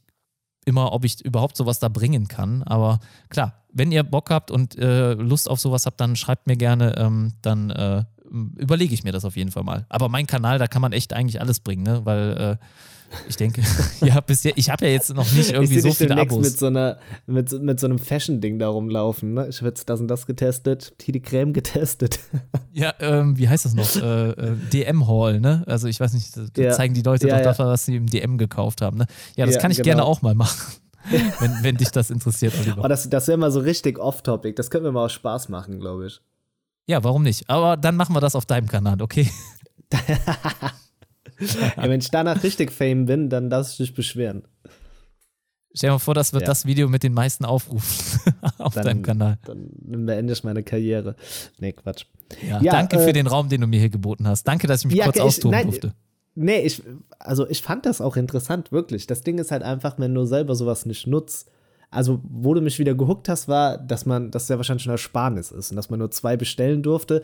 [0.65, 2.63] immer, ob ich überhaupt sowas da bringen kann.
[2.63, 2.99] Aber
[3.29, 6.95] klar, wenn ihr Bock habt und äh, Lust auf sowas habt, dann schreibt mir gerne,
[6.97, 9.85] ähm, dann äh, überlege ich mir das auf jeden Fall mal.
[9.89, 12.05] Aber mein Kanal, da kann man echt eigentlich alles bringen, ne?
[12.05, 12.65] weil äh,
[13.27, 13.61] ich denke,
[14.01, 16.43] ja, bisher, ich habe ja jetzt noch nicht irgendwie ich so viele Abos.
[16.43, 19.47] mit so einer, mit, mit so einem Fashion-Ding da rumlaufen, ne?
[19.49, 22.19] Ich habe jetzt das und das getestet, hier die Creme getestet.
[22.73, 23.97] Ja, ähm, wie heißt das noch?
[23.97, 25.63] Äh, äh, DM-Hall, ne?
[25.67, 26.71] Also ich weiß nicht, da ja.
[26.71, 27.49] zeigen die Leute ja, doch ja.
[27.49, 29.07] das, was sie im DM gekauft haben, ne?
[29.35, 29.85] Ja, das kann ich genau.
[29.85, 30.57] gerne auch mal machen.
[31.39, 32.81] wenn, wenn dich das interessiert, Oliver.
[32.83, 34.55] Oh, das das wäre mal so richtig off-topic.
[34.55, 36.21] Das können wir mal auch Spaß machen, glaube ich.
[36.87, 37.49] Ja, warum nicht?
[37.49, 39.29] Aber dann machen wir das auf deinem Kanal, okay?
[41.77, 44.43] ja, wenn ich danach richtig Fame bin, dann darfst du dich beschweren.
[45.73, 46.47] Stell dir mal vor, das wird ja.
[46.47, 49.37] das Video mit den meisten Aufrufen auf dann, deinem Kanal.
[49.45, 49.69] Dann
[50.05, 51.15] beende ich meine Karriere.
[51.59, 52.05] Nee, Quatsch.
[52.47, 54.43] Ja, ja, danke äh, für den Raum, den du mir hier geboten hast.
[54.43, 55.93] Danke, dass ich mich kurz ich, austoben nein, durfte.
[56.35, 56.81] Nee, ich,
[57.19, 59.07] also ich fand das auch interessant, wirklich.
[59.07, 61.49] Das Ding ist halt einfach, wenn du selber sowas nicht nutzt,
[61.93, 65.51] also, wo du mich wieder gehuckt hast, war, dass man, dass ja wahrscheinlich schon Ersparnis
[65.51, 67.21] ist und dass man nur zwei bestellen durfte.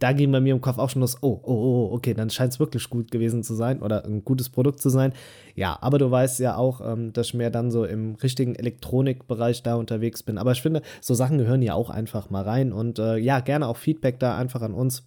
[0.00, 2.52] Da ging bei mir im Kopf auch schon das, oh, oh, oh, okay, dann scheint
[2.52, 5.12] es wirklich gut gewesen zu sein oder ein gutes Produkt zu sein.
[5.54, 9.62] Ja, aber du weißt ja auch, ähm, dass ich mehr dann so im richtigen Elektronikbereich
[9.62, 10.38] da unterwegs bin.
[10.38, 13.68] Aber ich finde, so Sachen gehören ja auch einfach mal rein und äh, ja, gerne
[13.68, 15.04] auch Feedback da einfach an uns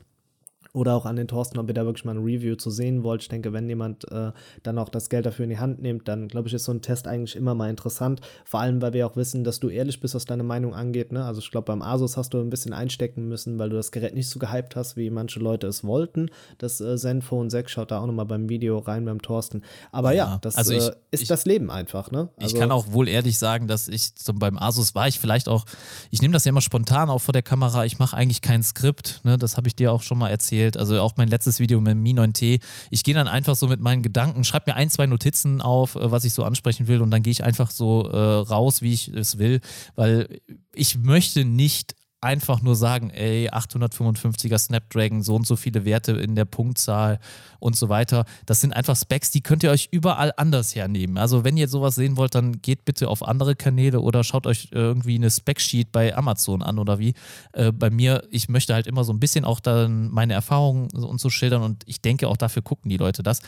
[0.73, 3.21] oder auch an den Thorsten, ob ihr da wirklich mal ein Review zu sehen wollt.
[3.21, 4.31] Ich denke, wenn jemand äh,
[4.63, 6.81] dann auch das Geld dafür in die Hand nimmt, dann glaube ich, ist so ein
[6.81, 8.21] Test eigentlich immer mal interessant.
[8.43, 11.11] Vor allem, weil wir auch wissen, dass du ehrlich bist, was deine Meinung angeht.
[11.11, 11.23] Ne?
[11.23, 14.15] Also ich glaube, beim Asus hast du ein bisschen einstecken müssen, weil du das Gerät
[14.15, 16.31] nicht so gehypt hast, wie manche Leute es wollten.
[16.57, 19.61] Das äh, Zenfone 6 schaut da auch nochmal beim Video rein beim Thorsten.
[19.91, 22.09] Aber ja, ja das also ich, äh, ist ich, das Leben einfach.
[22.09, 22.29] Ne?
[22.37, 25.47] Also, ich kann auch wohl ehrlich sagen, dass ich zum, beim Asus war ich vielleicht
[25.47, 25.65] auch,
[26.09, 27.85] ich nehme das ja immer spontan auch vor der Kamera.
[27.85, 29.21] Ich mache eigentlich kein Skript.
[29.23, 29.37] Ne?
[29.37, 30.62] Das habe ich dir auch schon mal erzählt.
[30.71, 32.61] Also auch mein letztes Video mit dem Mi 9T.
[32.89, 36.11] Ich gehe dann einfach so mit meinen Gedanken, schreibe mir ein, zwei Notizen auf, äh,
[36.11, 39.07] was ich so ansprechen will und dann gehe ich einfach so äh, raus, wie ich
[39.09, 39.61] es will,
[39.95, 40.41] weil
[40.73, 46.35] ich möchte nicht einfach nur sagen, ey, 855er Snapdragon, so und so viele Werte in
[46.35, 47.19] der Punktzahl
[47.59, 48.25] und so weiter.
[48.45, 51.17] Das sind einfach Specs, die könnt ihr euch überall anders hernehmen.
[51.17, 54.69] Also wenn ihr sowas sehen wollt, dann geht bitte auf andere Kanäle oder schaut euch
[54.71, 57.13] irgendwie eine Spec-Sheet bei Amazon an oder wie.
[57.51, 61.19] Äh, bei mir, ich möchte halt immer so ein bisschen auch dann meine Erfahrungen und
[61.19, 63.41] so schildern und ich denke auch dafür gucken die Leute das.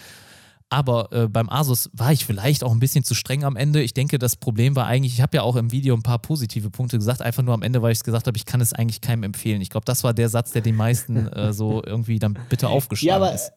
[0.69, 3.81] Aber äh, beim Asus war ich vielleicht auch ein bisschen zu streng am Ende.
[3.81, 6.69] Ich denke, das Problem war eigentlich, ich habe ja auch im Video ein paar positive
[6.71, 8.99] Punkte gesagt, einfach nur am Ende, weil ich es gesagt habe, ich kann es eigentlich
[9.01, 9.61] keinem empfehlen.
[9.61, 13.21] Ich glaube, das war der Satz, der den meisten äh, so irgendwie dann bitte aufgeschlagen
[13.21, 13.51] ja, aber ist.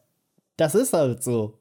[0.57, 1.59] Das ist halt so.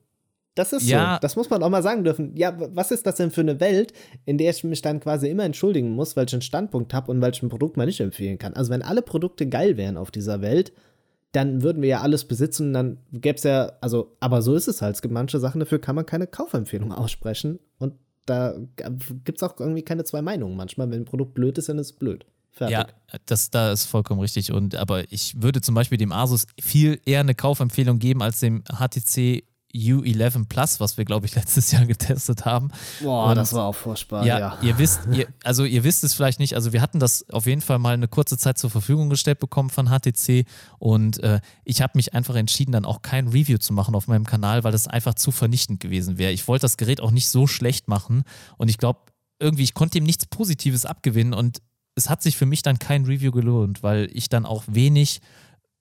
[0.54, 1.14] Das ist Ja.
[1.16, 1.20] so.
[1.22, 2.36] Das muss man auch mal sagen dürfen.
[2.36, 3.94] Ja, was ist das denn für eine Welt,
[4.26, 7.78] in der ich mich dann quasi immer entschuldigen muss, welchen Standpunkt habe und welchen Produkt
[7.78, 8.54] man nicht empfehlen kann?
[8.54, 10.74] Also, wenn alle Produkte geil wären auf dieser Welt,
[11.32, 14.82] dann würden wir ja alles besitzen, dann gäbe es ja, also, aber so ist es
[14.82, 14.96] halt.
[14.96, 17.94] Es gibt manche Sachen, dafür kann man keine Kaufempfehlung aussprechen und
[18.26, 18.56] da
[19.24, 20.90] gibt es auch irgendwie keine zwei Meinungen manchmal.
[20.90, 22.26] Wenn ein Produkt blöd ist, dann ist es blöd.
[22.52, 22.74] Fertig.
[22.74, 22.88] Ja,
[23.26, 24.52] das da ist vollkommen richtig.
[24.52, 28.64] Und aber ich würde zum Beispiel dem Asus viel eher eine Kaufempfehlung geben als dem
[28.64, 29.44] HTC
[29.76, 32.70] U11 Plus, was wir, glaube ich, letztes Jahr getestet haben.
[33.02, 34.26] Boah, Und- das war auch furchtbar.
[34.26, 37.30] Ja, Ja, ihr wisst, ihr, also ihr wisst es vielleicht nicht, also wir hatten das
[37.30, 40.46] auf jeden Fall mal eine kurze Zeit zur Verfügung gestellt bekommen von HTC
[40.80, 44.26] und äh, ich habe mich einfach entschieden, dann auch kein Review zu machen auf meinem
[44.26, 46.32] Kanal, weil das einfach zu vernichtend gewesen wäre.
[46.32, 48.24] Ich wollte das Gerät auch nicht so schlecht machen
[48.58, 49.00] und ich glaube,
[49.40, 51.62] irgendwie, ich konnte ihm nichts Positives abgewinnen und
[51.96, 55.20] es hat sich für mich dann kein Review gelohnt, weil ich dann auch wenig,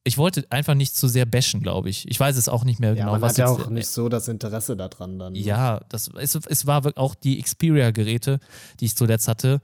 [0.07, 2.09] ich wollte einfach nicht zu sehr bashen, glaube ich.
[2.09, 4.09] Ich weiß es auch nicht mehr ja genau, man was hat ja auch nicht so
[4.09, 5.33] das Interesse daran dann.
[5.33, 5.39] ne?
[5.41, 8.39] ja, das, es, es war auch die Xperia-Geräte,
[8.78, 9.61] die ich zuletzt hatte,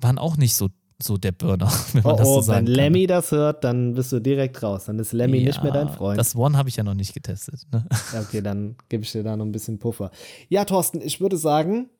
[0.00, 0.70] waren auch nicht so,
[1.00, 2.84] so der Burner, wenn man Oh, das so oh sagen wenn kann.
[2.84, 4.86] Lemmy das hört, dann bist du direkt raus.
[4.86, 6.18] Dann ist Lemmy nicht mehr dein Ja, Freund.
[6.18, 7.60] Das One habe ich ja noch nicht getestet.
[7.70, 7.84] Ne?
[8.14, 10.10] Ja, okay, dann gebe ich dir da noch ein bisschen Puffer.
[10.48, 11.90] Ja, Thorsten, ich würde sagen,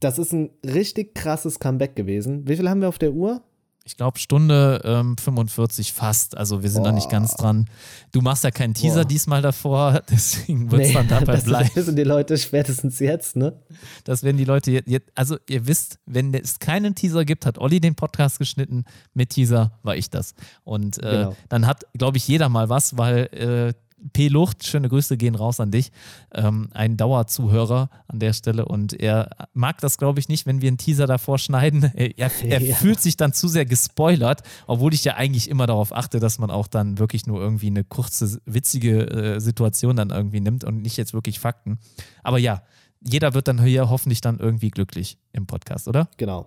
[0.00, 2.48] das ist ein richtig krasses Comeback gewesen.
[2.48, 3.42] Wie viel haben wir auf der Uhr?
[3.84, 6.36] Ich glaube, Stunde ähm, 45 fast.
[6.36, 7.12] Also wir sind noch nicht Boah.
[7.12, 7.68] ganz dran.
[8.12, 9.04] Du machst ja keinen Teaser Boah.
[9.06, 11.70] diesmal davor, deswegen wird es dann dabei das bleiben.
[11.74, 13.60] wissen die Leute spätestens jetzt, ne?
[14.04, 17.58] Das werden die Leute jetzt, jetzt, also ihr wisst, wenn es keinen Teaser gibt, hat
[17.58, 18.84] Olli den Podcast geschnitten.
[19.14, 20.34] Mit Teaser war ich das.
[20.64, 21.36] Und äh, Genau.
[21.48, 23.72] dann hat, glaube ich, jeder mal was, weil äh,
[24.12, 24.28] P.
[24.28, 25.92] Lucht, schöne Grüße gehen raus an dich,
[26.34, 30.68] ähm, ein Dauerzuhörer an der Stelle und er mag das, glaube ich, nicht, wenn wir
[30.68, 31.90] einen Teaser davor schneiden.
[31.94, 32.74] Er, er, er Ja.
[32.76, 36.50] fühlt sich dann zu sehr gespoilert, obwohl ich ja eigentlich immer darauf achte, dass man
[36.50, 40.96] auch dann wirklich nur irgendwie eine kurze, witzige äh, Situation dann irgendwie nimmt und nicht
[40.96, 41.78] jetzt wirklich Fakten.
[42.22, 42.62] Aber ja,
[43.00, 46.08] jeder wird dann hier hoffentlich dann irgendwie glücklich im Podcast, oder?
[46.16, 46.46] Genau.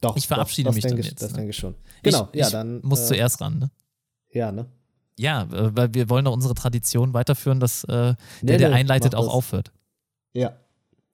[0.00, 0.16] Doch.
[0.16, 1.36] Ich verabschiede doch, mich dann ich, jetzt, Das ne?
[1.38, 1.74] denke ich schon.
[2.02, 2.80] Genau, ich, ja, ich dann.
[2.82, 3.70] muss äh, zuerst ran, ne?
[4.32, 4.66] Ja, ne?
[5.18, 8.74] Ja, äh, weil wir wollen doch unsere Tradition weiterführen, dass äh, der, Nee, der nee,
[8.74, 9.32] einleitet, auch das.
[9.34, 9.72] aufhört.
[10.32, 10.56] Ja.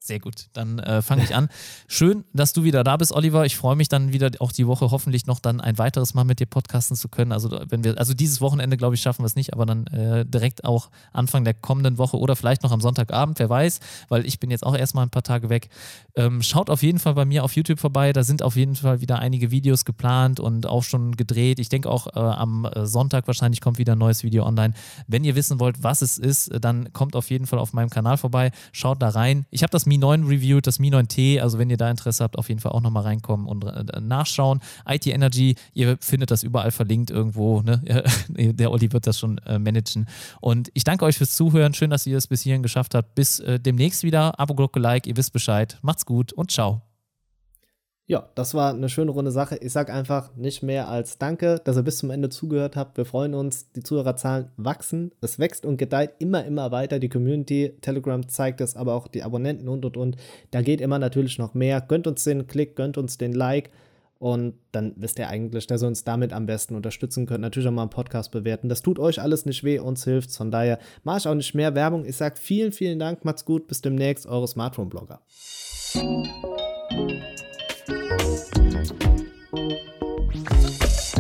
[0.03, 1.51] Sehr gut, dann äh, fange ich an.
[1.87, 3.45] Schön, dass du wieder da bist, Oliver.
[3.45, 6.41] Ich freue mich dann wieder auch die Woche hoffentlich noch dann ein weiteres Mal mit
[6.41, 7.33] dir podcasten zu können.
[7.33, 10.25] Also wenn wir, also dieses Wochenende glaube ich schaffen wir es nicht, aber dann äh,
[10.25, 14.41] direkt auch Anfang der kommenden Woche oder vielleicht noch am Sonntagabend, wer weiß, weil ich
[14.41, 15.69] bin jetzt auch erstmal ein paar Tage weg.
[16.17, 18.15] Ähm, schaut auf jeden Fall bei mir auf YouTube vorbei.
[18.15, 21.59] Da sind auf jeden Fall wieder einige Videos geplant und auch schon gedreht.
[21.59, 24.73] Ich denke auch äh, am äh, Sonntag wahrscheinlich kommt wieder ein neues Video online.
[25.09, 28.17] Wenn ihr wissen wollt, was es ist, dann kommt auf jeden Fall auf meinem Kanal
[28.17, 28.51] vorbei.
[28.73, 29.45] Schaut da rein.
[29.51, 31.41] Ich habe das Mi 9 reviewed, das Mi 9T.
[31.41, 34.61] Also wenn ihr da Interesse habt, auf jeden Fall auch nochmal reinkommen und äh, nachschauen.
[34.89, 37.61] IT Energy, ihr findet das überall verlinkt irgendwo.
[37.61, 37.83] Ne?
[38.29, 40.07] Der Olli wird das schon äh, managen.
[40.41, 41.75] Und ich danke euch fürs Zuhören.
[41.75, 43.17] Schön, dass ihr es bis hierhin geschafft habt.
[43.17, 44.39] Bis äh, demnächst wieder.
[44.39, 45.79] Abo-Glocke, Like, ihr wisst Bescheid.
[45.83, 46.90] Macht's gut und ciao.
[48.11, 49.57] Ja, das war eine schöne runde Sache.
[49.59, 52.97] Ich sag einfach nicht mehr als Danke, dass ihr bis zum Ende zugehört habt.
[52.97, 53.71] Wir freuen uns.
[53.71, 55.13] Die Zuhörerzahlen wachsen.
[55.21, 56.99] Es wächst und gedeiht immer, immer weiter.
[56.99, 60.17] Die Community, Telegram zeigt es, aber auch die Abonnenten und und und.
[60.51, 61.81] Da geht immer natürlich noch mehr.
[61.83, 63.71] Gönnt uns den Klick, gönnt uns den Like.
[64.19, 67.43] Und dann wisst ihr eigentlich, dass ihr uns damit am besten unterstützen könnt.
[67.43, 68.69] Natürlich auch mal einen Podcast bewerten.
[68.69, 70.35] Das tut euch alles nicht weh, uns hilft.
[70.35, 72.05] Von daher mache ich auch nicht mehr Werbung.
[72.05, 73.25] Ich sage vielen, vielen Dank.
[73.25, 73.69] Macht's gut.
[73.69, 74.27] Bis demnächst.
[74.27, 75.21] Eure Smartphone-Blogger.